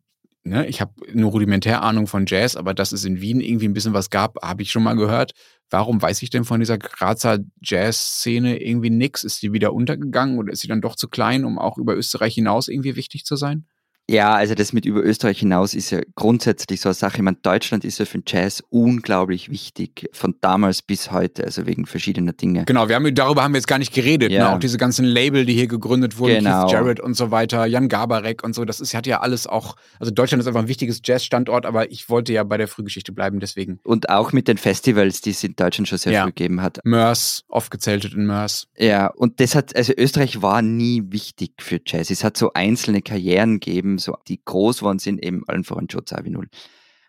ne, 0.44 0.68
ich 0.68 0.82
habe 0.82 0.94
nur 1.14 1.32
rudimentär 1.32 1.82
Ahnung 1.82 2.08
von 2.08 2.26
Jazz, 2.28 2.56
aber 2.56 2.74
dass 2.74 2.92
es 2.92 3.06
in 3.06 3.22
Wien 3.22 3.42
irgendwie 3.42 3.68
ein 3.68 3.74
bisschen 3.74 3.94
was 3.94 4.10
gab, 4.10 4.42
habe 4.44 4.62
ich 4.62 4.72
schon 4.72 4.84
mal 4.84 4.96
gehört. 4.96 5.32
Warum 5.70 6.02
weiß 6.02 6.22
ich 6.22 6.30
denn 6.30 6.44
von 6.44 6.60
dieser 6.60 6.78
Grazer 6.78 7.40
Jazz-Szene 7.62 8.62
irgendwie 8.62 8.90
nichts? 8.90 9.24
Ist 9.24 9.42
die 9.42 9.54
wieder 9.54 9.74
untergegangen 9.74 10.38
oder 10.38 10.52
ist 10.52 10.62
sie 10.62 10.68
dann 10.68 10.82
doch 10.82 10.96
zu 10.96 11.08
klein, 11.08 11.46
um 11.46 11.58
auch 11.58 11.78
über 11.78 11.96
Österreich 11.96 12.34
hinaus 12.34 12.68
irgendwie 12.68 12.96
wichtig 12.96 13.24
zu 13.24 13.36
sein? 13.36 13.66
Ja, 14.12 14.34
also 14.34 14.56
das 14.56 14.74
mit 14.74 14.86
über 14.86 15.02
Österreich 15.02 15.40
hinaus 15.40 15.74
ist 15.74 15.90
ja 15.90 16.02
grundsätzlich 16.16 16.82
so 16.82 16.90
eine 16.90 16.94
Sache. 16.96 17.18
Ich 17.18 17.24
meine, 17.24 17.38
Deutschland 17.42 17.86
ist 17.86 17.98
ja 17.98 18.04
für 18.04 18.18
den 18.18 18.26
Jazz 18.28 18.62
unglaublich 18.70 19.50
wichtig, 19.50 20.10
von 20.12 20.36
damals 20.42 20.82
bis 20.82 21.12
heute, 21.12 21.46
also 21.46 21.66
wegen 21.66 21.86
verschiedener 21.86 22.34
Dinge. 22.34 22.66
Genau, 22.66 22.90
wir 22.90 22.96
haben, 22.96 23.16
darüber 23.16 23.44
haben 23.44 23.54
wir 23.54 23.60
jetzt 23.60 23.68
gar 23.68 23.80
nicht 23.80 23.94
geredet. 23.94 24.30
Ne? 24.30 24.36
Ja. 24.36 24.50
Ne? 24.50 24.56
Auch 24.56 24.60
diese 24.60 24.78
ganzen 24.78 25.06
Label, 25.06 25.46
die 25.46 25.54
hier 25.54 25.68
gegründet 25.68 26.18
wurden, 26.18 26.44
genau. 26.44 26.64
Keith 26.64 26.74
Jarrett 26.74 27.00
und 27.00 27.14
so 27.14 27.32
weiter, 27.32 27.66
Jan 27.66 27.88
Gabarek 27.88 28.44
und 28.44 28.54
so, 28.54 28.66
das 28.66 28.82
ist, 28.82 28.94
hat 28.94 29.08
ja 29.08 29.22
alles 29.22 29.48
auch, 29.48 29.78
also 29.98 30.12
Deutschland 30.12 30.42
ist 30.42 30.48
einfach 30.48 30.62
ein 30.62 30.68
wichtiges 30.68 31.00
Jazzstandort, 31.02 31.66
aber 31.66 31.90
ich 31.90 32.10
wollte 32.10 32.34
ja 32.34 32.44
bei 32.44 32.58
der 32.58 32.68
Frühgeschichte 32.68 33.14
bleiben, 33.14 33.40
deswegen. 33.40 33.80
Und 33.84 34.10
auch 34.10 34.34
mit 34.34 34.50
den 34.50 34.58
Festivals, 34.58 35.22
die 35.22 35.30
es 35.30 35.42
in 35.46 35.56
Deutschland 35.56 35.88
schon 35.88 35.98
sehr 35.98 36.12
ja. 36.12 36.24
früh 36.24 36.32
gegeben 36.32 36.62
hat. 36.62 36.80
Mörs, 36.84 37.46
oft 37.48 37.72
gezeltet 37.72 38.14
in 38.14 38.26
Mörs. 38.26 38.68
Ja, 38.78 39.08
und 39.08 39.40
das 39.40 39.56
hat, 39.56 39.74
also 39.74 39.94
Österreich 39.98 40.42
war 40.42 40.62
nie 40.62 41.02
wichtig 41.08 41.54
für 41.62 41.80
Jazz. 41.86 42.10
Es 42.10 42.26
hat 42.26 42.36
so 42.36 42.52
einzelne 42.54 43.02
Karrieren 43.02 43.62
gegeben, 43.62 44.00
so, 44.02 44.16
die 44.28 44.42
groß 44.44 44.80
geworden 44.80 45.00
sind, 45.00 45.24
eben 45.24 45.44
allen 45.48 45.64
voran 45.64 45.88
Joe 45.88 46.04
Zawinul. 46.04 46.48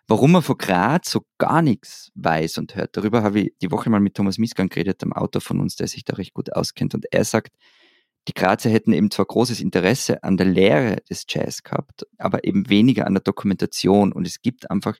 Warum 0.07 0.33
man 0.33 0.41
von 0.41 0.57
Graz 0.57 1.09
so 1.09 1.25
gar 1.37 1.61
nichts 1.61 2.11
weiß 2.15 2.57
und 2.57 2.75
hört, 2.75 2.97
darüber 2.97 3.23
habe 3.23 3.39
ich 3.39 3.53
die 3.61 3.71
Woche 3.71 3.89
mal 3.89 4.01
mit 4.01 4.15
Thomas 4.15 4.37
Miesgang 4.37 4.67
geredet, 4.67 5.01
dem 5.01 5.13
Autor 5.13 5.41
von 5.41 5.61
uns, 5.61 5.77
der 5.77 5.87
sich 5.87 6.03
da 6.03 6.15
recht 6.15 6.33
gut 6.33 6.53
auskennt. 6.53 6.93
Und 6.93 7.05
er 7.11 7.23
sagt, 7.23 7.55
die 8.27 8.33
Grazer 8.33 8.69
hätten 8.69 8.93
eben 8.93 9.11
zwar 9.11 9.25
großes 9.25 9.61
Interesse 9.61 10.23
an 10.23 10.37
der 10.37 10.47
Lehre 10.47 10.97
des 11.09 11.25
Jazz 11.27 11.63
gehabt, 11.63 12.05
aber 12.17 12.43
eben 12.43 12.69
weniger 12.69 13.07
an 13.07 13.13
der 13.13 13.23
Dokumentation. 13.23 14.11
Und 14.11 14.27
es 14.27 14.41
gibt 14.41 14.69
einfach 14.69 14.97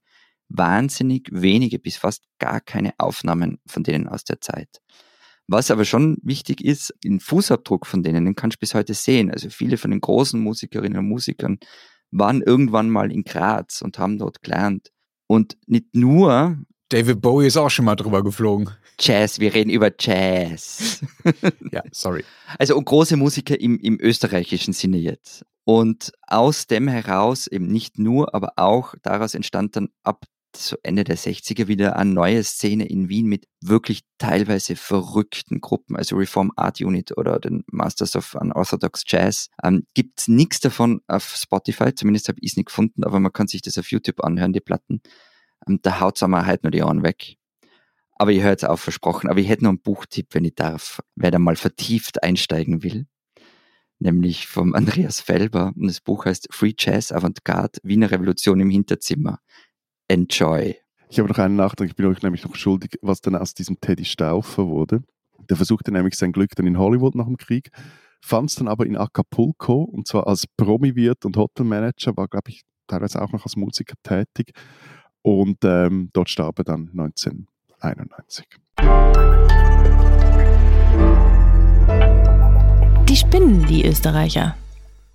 wahnsinnig 0.49 1.29
wenige 1.31 1.79
bis 1.79 1.97
fast 1.97 2.23
gar 2.39 2.61
keine 2.61 2.93
Aufnahmen 2.97 3.59
von 3.65 3.83
denen 3.83 4.07
aus 4.07 4.23
der 4.23 4.39
Zeit. 4.39 4.81
Was 5.47 5.71
aber 5.71 5.85
schon 5.85 6.17
wichtig 6.21 6.63
ist, 6.63 6.93
den 7.03 7.19
Fußabdruck 7.19 7.85
von 7.85 8.01
denen, 8.01 8.25
den 8.25 8.35
kannst 8.35 8.57
du 8.57 8.59
bis 8.59 8.73
heute 8.73 8.93
sehen. 8.93 9.29
Also 9.31 9.49
viele 9.49 9.77
von 9.77 9.91
den 9.91 9.99
großen 9.99 10.39
Musikerinnen 10.39 10.99
und 10.99 11.09
Musikern 11.09 11.59
waren 12.11 12.41
irgendwann 12.41 12.89
mal 12.89 13.11
in 13.11 13.23
Graz 13.23 13.81
und 13.81 13.99
haben 13.99 14.17
dort 14.17 14.41
gelernt. 14.41 14.91
Und 15.27 15.57
nicht 15.65 15.93
nur. 15.93 16.57
David 16.89 17.21
Bowie 17.21 17.47
ist 17.47 17.57
auch 17.57 17.69
schon 17.69 17.85
mal 17.85 17.95
drüber 17.95 18.23
geflogen. 18.23 18.69
Jazz, 18.99 19.39
wir 19.39 19.53
reden 19.53 19.71
über 19.71 19.91
Jazz. 19.99 21.01
ja, 21.71 21.81
sorry. 21.91 22.23
Also 22.59 22.77
und 22.77 22.85
große 22.85 23.17
Musiker 23.17 23.59
im, 23.59 23.79
im 23.79 23.99
österreichischen 23.99 24.73
Sinne 24.73 24.97
jetzt. 24.97 25.43
Und 25.65 26.11
aus 26.27 26.67
dem 26.67 26.87
heraus 26.87 27.47
eben 27.47 27.67
nicht 27.67 27.97
nur, 27.97 28.35
aber 28.35 28.53
auch 28.57 28.95
daraus 29.01 29.33
entstand 29.33 29.75
dann 29.75 29.89
ab 30.03 30.25
so 30.55 30.77
Ende 30.83 31.03
der 31.03 31.17
60er 31.17 31.67
wieder 31.67 31.95
eine 31.95 32.11
neue 32.11 32.43
Szene 32.43 32.87
in 32.87 33.09
Wien 33.09 33.27
mit 33.27 33.47
wirklich 33.61 34.01
teilweise 34.17 34.75
verrückten 34.75 35.61
Gruppen, 35.61 35.95
also 35.95 36.15
Reform 36.15 36.51
Art 36.55 36.81
Unit 36.81 37.17
oder 37.17 37.39
den 37.39 37.63
Masters 37.67 38.15
of 38.15 38.35
Unorthodox 38.35 39.03
Jazz. 39.07 39.49
Ähm, 39.63 39.85
gibt's 39.93 40.27
nichts 40.27 40.59
davon 40.59 41.01
auf 41.07 41.35
Spotify, 41.35 41.93
zumindest 41.93 42.27
habe 42.29 42.39
ich 42.41 42.51
es 42.51 42.57
nicht 42.57 42.67
gefunden, 42.67 43.03
aber 43.03 43.19
man 43.19 43.33
kann 43.33 43.47
sich 43.47 43.61
das 43.61 43.77
auf 43.77 43.91
YouTube 43.91 44.23
anhören, 44.23 44.53
die 44.53 44.59
Platten. 44.59 45.01
Ähm, 45.67 45.79
da 45.81 45.99
haut's 45.99 46.23
einmal 46.23 46.45
halt 46.45 46.63
nur 46.63 46.71
die 46.71 46.83
Ohren 46.83 47.03
weg. 47.03 47.37
Aber 48.15 48.31
ich 48.31 48.41
höre 48.41 48.51
jetzt 48.51 48.65
auf, 48.65 48.79
versprochen. 48.79 49.29
Aber 49.29 49.39
ich 49.39 49.49
hätte 49.49 49.63
noch 49.63 49.71
einen 49.71 49.81
Buchtipp, 49.81 50.27
wenn 50.31 50.45
ich 50.45 50.55
darf, 50.55 51.01
wer 51.15 51.31
da 51.31 51.39
mal 51.39 51.55
vertieft 51.55 52.23
einsteigen 52.23 52.83
will. 52.83 53.07
Nämlich 53.99 54.47
vom 54.47 54.75
Andreas 54.75 55.19
Felber. 55.19 55.73
Und 55.75 55.87
das 55.87 55.99
Buch 55.99 56.25
heißt 56.25 56.47
Free 56.51 56.73
Jazz 56.77 57.11
Avantgarde, 57.11 57.79
Wiener 57.83 58.11
Revolution 58.11 58.59
im 58.59 58.69
Hinterzimmer 58.69 59.39
enjoy. 60.07 60.75
Ich 61.09 61.19
habe 61.19 61.29
noch 61.29 61.37
einen 61.37 61.55
Nachtrag, 61.55 61.87
ich 61.87 61.95
bin 61.95 62.07
euch 62.07 62.21
nämlich 62.21 62.43
noch 62.43 62.55
schuldig, 62.55 62.97
was 63.01 63.21
dann 63.21 63.35
aus 63.35 63.53
diesem 63.53 63.79
Teddy 63.79 64.05
Stauffer 64.05 64.67
wurde. 64.67 65.03
Der 65.49 65.57
versuchte 65.57 65.91
nämlich 65.91 66.15
sein 66.15 66.31
Glück 66.31 66.55
dann 66.55 66.67
in 66.67 66.77
Hollywood 66.77 67.15
nach 67.15 67.25
dem 67.25 67.37
Krieg, 67.37 67.69
fand 68.21 68.49
es 68.49 68.55
dann 68.55 68.67
aber 68.67 68.85
in 68.85 68.97
Acapulco 68.97 69.83
und 69.83 70.07
zwar 70.07 70.27
als 70.27 70.47
Promi-Wirt 70.47 71.25
und 71.25 71.37
Hotelmanager, 71.37 72.15
war 72.17 72.27
glaube 72.27 72.49
ich 72.49 72.63
teilweise 72.87 73.21
auch 73.21 73.31
noch 73.31 73.43
als 73.43 73.55
Musiker 73.55 73.95
tätig 74.01 74.53
und 75.21 75.57
ähm, 75.63 76.09
dort 76.13 76.29
starb 76.29 76.59
er 76.59 76.65
dann 76.65 76.89
1991. 76.97 78.47
Die 83.07 83.15
spinnen, 83.15 83.67
die 83.67 83.85
Österreicher. 83.85 84.55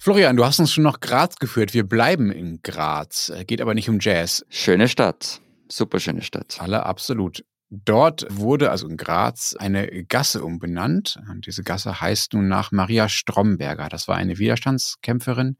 Florian, 0.00 0.36
du 0.36 0.44
hast 0.44 0.60
uns 0.60 0.72
schon 0.72 0.84
nach 0.84 1.00
Graz 1.00 1.36
geführt. 1.36 1.74
Wir 1.74 1.82
bleiben 1.82 2.30
in 2.30 2.60
Graz. 2.62 3.30
Äh, 3.30 3.44
geht 3.44 3.60
aber 3.60 3.74
nicht 3.74 3.88
um 3.88 3.98
Jazz. 4.00 4.46
Schöne 4.48 4.86
Stadt. 4.86 5.40
Super 5.68 5.98
schöne 5.98 6.22
Stadt. 6.22 6.58
Alle 6.60 6.86
absolut. 6.86 7.44
Dort 7.68 8.24
wurde 8.30 8.70
also 8.70 8.88
in 8.88 8.96
Graz 8.96 9.56
eine 9.58 10.04
Gasse 10.04 10.44
umbenannt. 10.44 11.18
Und 11.28 11.46
diese 11.46 11.64
Gasse 11.64 12.00
heißt 12.00 12.32
nun 12.34 12.46
nach 12.46 12.70
Maria 12.70 13.08
Stromberger. 13.08 13.88
Das 13.88 14.06
war 14.06 14.16
eine 14.16 14.38
Widerstandskämpferin, 14.38 15.56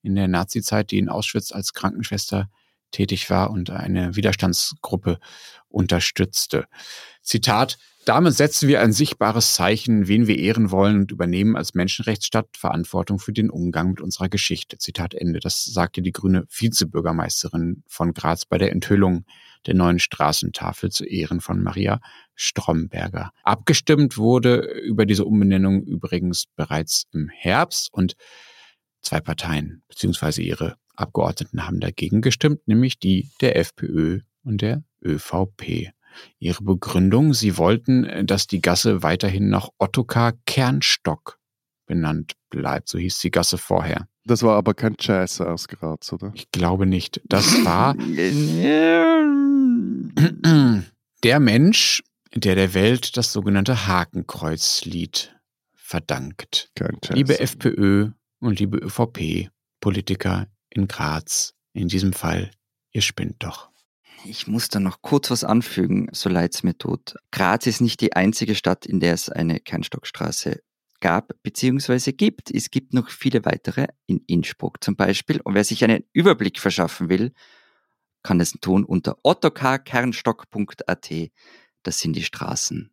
in 0.00 0.14
der 0.14 0.28
Nazizeit, 0.28 0.92
die 0.92 0.98
in 0.98 1.08
Auschwitz 1.08 1.50
als 1.50 1.72
Krankenschwester 1.72 2.48
tätig 2.92 3.30
war 3.30 3.50
und 3.50 3.70
eine 3.70 4.14
Widerstandsgruppe 4.14 5.18
unterstützte. 5.68 6.66
Zitat, 7.20 7.78
damit 8.04 8.34
setzen 8.34 8.68
wir 8.68 8.80
ein 8.80 8.92
sichtbares 8.92 9.54
Zeichen, 9.54 10.08
wen 10.08 10.26
wir 10.26 10.38
ehren 10.38 10.70
wollen 10.70 11.00
und 11.02 11.12
übernehmen 11.12 11.56
als 11.56 11.74
Menschenrechtsstadt 11.74 12.56
Verantwortung 12.56 13.18
für 13.18 13.32
den 13.32 13.50
Umgang 13.50 13.90
mit 13.90 14.00
unserer 14.00 14.28
Geschichte. 14.28 14.78
Zitat 14.78 15.14
Ende. 15.14 15.40
Das 15.40 15.64
sagte 15.64 16.02
die 16.02 16.12
grüne 16.12 16.44
Vizebürgermeisterin 16.48 17.84
von 17.86 18.12
Graz 18.12 18.44
bei 18.44 18.58
der 18.58 18.72
Enthüllung 18.72 19.24
der 19.66 19.74
neuen 19.74 19.98
Straßentafel 19.98 20.90
zu 20.90 21.04
Ehren 21.04 21.40
von 21.40 21.62
Maria 21.62 22.00
Stromberger. 22.34 23.30
Abgestimmt 23.44 24.18
wurde 24.18 24.56
über 24.56 25.06
diese 25.06 25.24
Umbenennung 25.24 25.82
übrigens 25.82 26.46
bereits 26.56 27.04
im 27.12 27.28
Herbst 27.28 27.92
und 27.92 28.16
zwei 29.00 29.20
Parteien 29.20 29.82
bzw. 29.88 30.42
ihre 30.42 30.76
Abgeordneten 30.96 31.66
haben 31.66 31.80
dagegen 31.80 32.20
gestimmt, 32.20 32.66
nämlich 32.66 32.98
die 32.98 33.30
der 33.40 33.56
FPÖ 33.56 34.20
und 34.42 34.60
der 34.60 34.82
ÖVP. 35.04 35.92
Ihre 36.38 36.62
Begründung, 36.62 37.34
sie 37.34 37.58
wollten, 37.58 38.04
äh, 38.04 38.24
dass 38.24 38.46
die 38.46 38.60
Gasse 38.60 39.02
weiterhin 39.02 39.48
nach 39.48 39.68
Ottokar 39.78 40.34
Kernstock 40.46 41.38
benannt 41.86 42.34
bleibt. 42.50 42.88
So 42.88 42.98
hieß 42.98 43.18
die 43.18 43.30
Gasse 43.30 43.58
vorher. 43.58 44.08
Das 44.24 44.42
war 44.42 44.56
aber 44.56 44.74
kein 44.74 44.96
Jazz 44.98 45.40
aus 45.40 45.68
Graz, 45.68 46.12
oder? 46.12 46.32
Ich 46.34 46.50
glaube 46.52 46.86
nicht. 46.86 47.20
Das 47.24 47.64
war 47.64 47.94
der 51.24 51.40
Mensch, 51.40 52.02
der 52.34 52.54
der 52.54 52.74
Welt 52.74 53.16
das 53.16 53.32
sogenannte 53.32 53.86
Hakenkreuzlied 53.86 55.34
verdankt. 55.74 56.70
Kein 56.76 56.98
Jazz. 57.02 57.16
Liebe 57.16 57.40
FPÖ 57.40 58.10
und 58.38 58.60
liebe 58.60 58.78
ÖVP-Politiker 58.78 60.46
in 60.70 60.88
Graz, 60.88 61.54
in 61.72 61.88
diesem 61.88 62.12
Fall, 62.12 62.50
ihr 62.92 63.02
spinnt 63.02 63.42
doch. 63.42 63.71
Ich 64.24 64.46
muss 64.46 64.68
da 64.68 64.78
noch 64.78 65.02
kurz 65.02 65.30
was 65.30 65.44
anfügen, 65.44 66.08
so 66.12 66.28
leid 66.28 66.54
es 66.54 66.62
mir 66.62 66.78
tut. 66.78 67.16
Graz 67.30 67.66
ist 67.66 67.80
nicht 67.80 68.00
die 68.00 68.14
einzige 68.14 68.54
Stadt, 68.54 68.86
in 68.86 69.00
der 69.00 69.14
es 69.14 69.28
eine 69.28 69.58
Kernstockstraße 69.58 70.60
gab 71.00 71.34
bzw. 71.42 72.12
gibt. 72.12 72.50
Es 72.50 72.70
gibt 72.70 72.94
noch 72.94 73.10
viele 73.10 73.44
weitere 73.44 73.88
in 74.06 74.22
Innsbruck 74.26 74.82
zum 74.82 74.96
Beispiel. 74.96 75.40
Und 75.42 75.54
wer 75.54 75.64
sich 75.64 75.84
einen 75.84 76.04
Überblick 76.12 76.58
verschaffen 76.58 77.10
will, 77.10 77.32
kann 78.22 78.40
es 78.40 78.52
tun 78.52 78.84
unter 78.84 79.18
ottokarkernstock.at. 79.22 81.10
Das 81.82 81.98
sind 81.98 82.14
die 82.14 82.22
Straßen. 82.22 82.90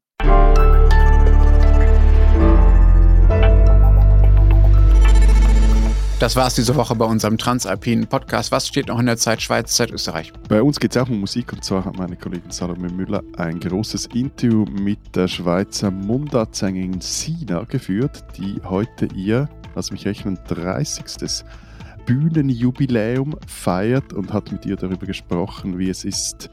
Das 6.19 6.35
war 6.35 6.47
es 6.47 6.55
diese 6.55 6.75
Woche 6.75 6.95
bei 6.95 7.05
unserem 7.05 7.37
Transalpinen 7.37 8.05
Podcast. 8.05 8.51
Was 8.51 8.67
steht 8.67 8.89
noch 8.89 8.99
in 8.99 9.05
der 9.05 9.15
Zeit 9.15 9.41
Schweiz, 9.41 9.73
Zeit 9.73 9.89
Österreich? 9.89 10.33
Bei 10.49 10.61
uns 10.61 10.77
geht 10.77 10.91
es 10.91 10.97
auch 11.01 11.07
um 11.07 11.21
Musik 11.21 11.53
und 11.53 11.63
zwar 11.63 11.85
hat 11.85 11.97
meine 11.97 12.17
Kollegin 12.17 12.51
Salome 12.51 12.89
Müller 12.89 13.23
ein 13.37 13.57
großes 13.61 14.07
Interview 14.07 14.65
mit 14.65 14.99
der 15.15 15.29
Schweizer 15.29 15.91
Mundartsängerin 15.91 16.99
Sina 16.99 17.63
geführt, 17.63 18.25
die 18.37 18.59
heute 18.65 19.07
ihr, 19.15 19.47
lass 19.75 19.91
mich 19.91 20.05
rechnen, 20.05 20.37
30. 20.49 21.45
Bühnenjubiläum 22.05 23.37
feiert 23.47 24.11
und 24.11 24.33
hat 24.33 24.51
mit 24.51 24.65
ihr 24.65 24.75
darüber 24.75 25.05
gesprochen, 25.05 25.79
wie 25.79 25.89
es 25.89 26.03
ist, 26.03 26.49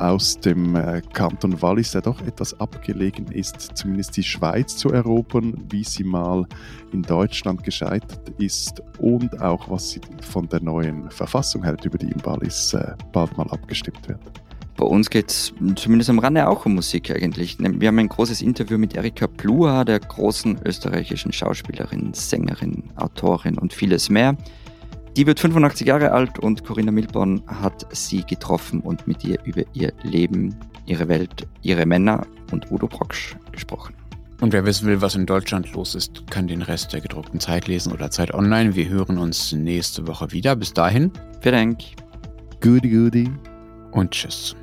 aus 0.00 0.38
dem 0.40 0.74
äh, 0.76 1.02
Kanton 1.12 1.60
Wallis, 1.60 1.92
der 1.92 2.00
doch 2.00 2.20
etwas 2.22 2.58
abgelegen 2.58 3.26
ist, 3.32 3.76
zumindest 3.76 4.16
die 4.16 4.22
Schweiz 4.22 4.76
zu 4.76 4.90
erobern, 4.90 5.54
wie 5.70 5.84
sie 5.84 6.04
mal 6.04 6.46
in 6.92 7.02
Deutschland 7.02 7.62
gescheitert 7.62 8.30
ist 8.38 8.82
und 8.98 9.40
auch 9.40 9.68
was 9.70 9.90
sie 9.90 10.00
von 10.22 10.48
der 10.48 10.62
neuen 10.62 11.10
Verfassung 11.10 11.62
hält, 11.62 11.84
über 11.84 11.98
die 11.98 12.10
im 12.10 12.24
Wallis 12.24 12.72
äh, 12.74 12.94
bald 13.12 13.36
mal 13.36 13.48
abgestimmt 13.50 14.08
wird. 14.08 14.20
Bei 14.80 14.86
uns 14.86 15.10
geht 15.10 15.28
es 15.28 15.52
zumindest 15.76 16.08
am 16.08 16.18
Rande 16.18 16.48
auch 16.48 16.64
um 16.64 16.74
Musik 16.74 17.10
eigentlich. 17.10 17.58
Wir 17.58 17.88
haben 17.88 17.98
ein 17.98 18.08
großes 18.08 18.40
Interview 18.40 18.78
mit 18.78 18.96
Erika 18.96 19.26
Pluha, 19.26 19.84
der 19.84 20.00
großen 20.00 20.58
österreichischen 20.64 21.32
Schauspielerin, 21.32 22.14
Sängerin, 22.14 22.84
Autorin 22.96 23.58
und 23.58 23.74
vieles 23.74 24.08
mehr. 24.08 24.38
Die 25.16 25.26
wird 25.26 25.40
85 25.40 25.86
Jahre 25.86 26.12
alt 26.12 26.38
und 26.38 26.64
Corinna 26.64 26.92
Milborn 26.92 27.42
hat 27.46 27.86
sie 27.90 28.22
getroffen 28.22 28.80
und 28.80 29.06
mit 29.08 29.24
ihr 29.24 29.38
über 29.44 29.62
ihr 29.72 29.92
Leben, 30.02 30.54
ihre 30.86 31.08
Welt, 31.08 31.48
ihre 31.62 31.84
Männer 31.84 32.26
und 32.52 32.70
Udo 32.70 32.86
Brocksch 32.86 33.36
gesprochen. 33.50 33.94
Und 34.40 34.52
wer 34.52 34.64
wissen 34.64 34.86
will, 34.86 35.02
was 35.02 35.16
in 35.16 35.26
Deutschland 35.26 35.72
los 35.74 35.94
ist, 35.94 36.26
kann 36.30 36.46
den 36.46 36.62
Rest 36.62 36.92
der 36.92 37.00
gedruckten 37.00 37.40
Zeit 37.40 37.68
lesen 37.68 37.92
oder 37.92 38.10
Zeit 38.10 38.32
online. 38.32 38.74
Wir 38.74 38.88
hören 38.88 39.18
uns 39.18 39.52
nächste 39.52 40.06
Woche 40.06 40.32
wieder. 40.32 40.56
Bis 40.56 40.72
dahin. 40.72 41.10
Vielen 41.42 41.54
Dank. 41.54 41.78
Goody, 42.60 42.88
goody. 42.88 43.30
Und 43.90 44.12
tschüss. 44.12 44.56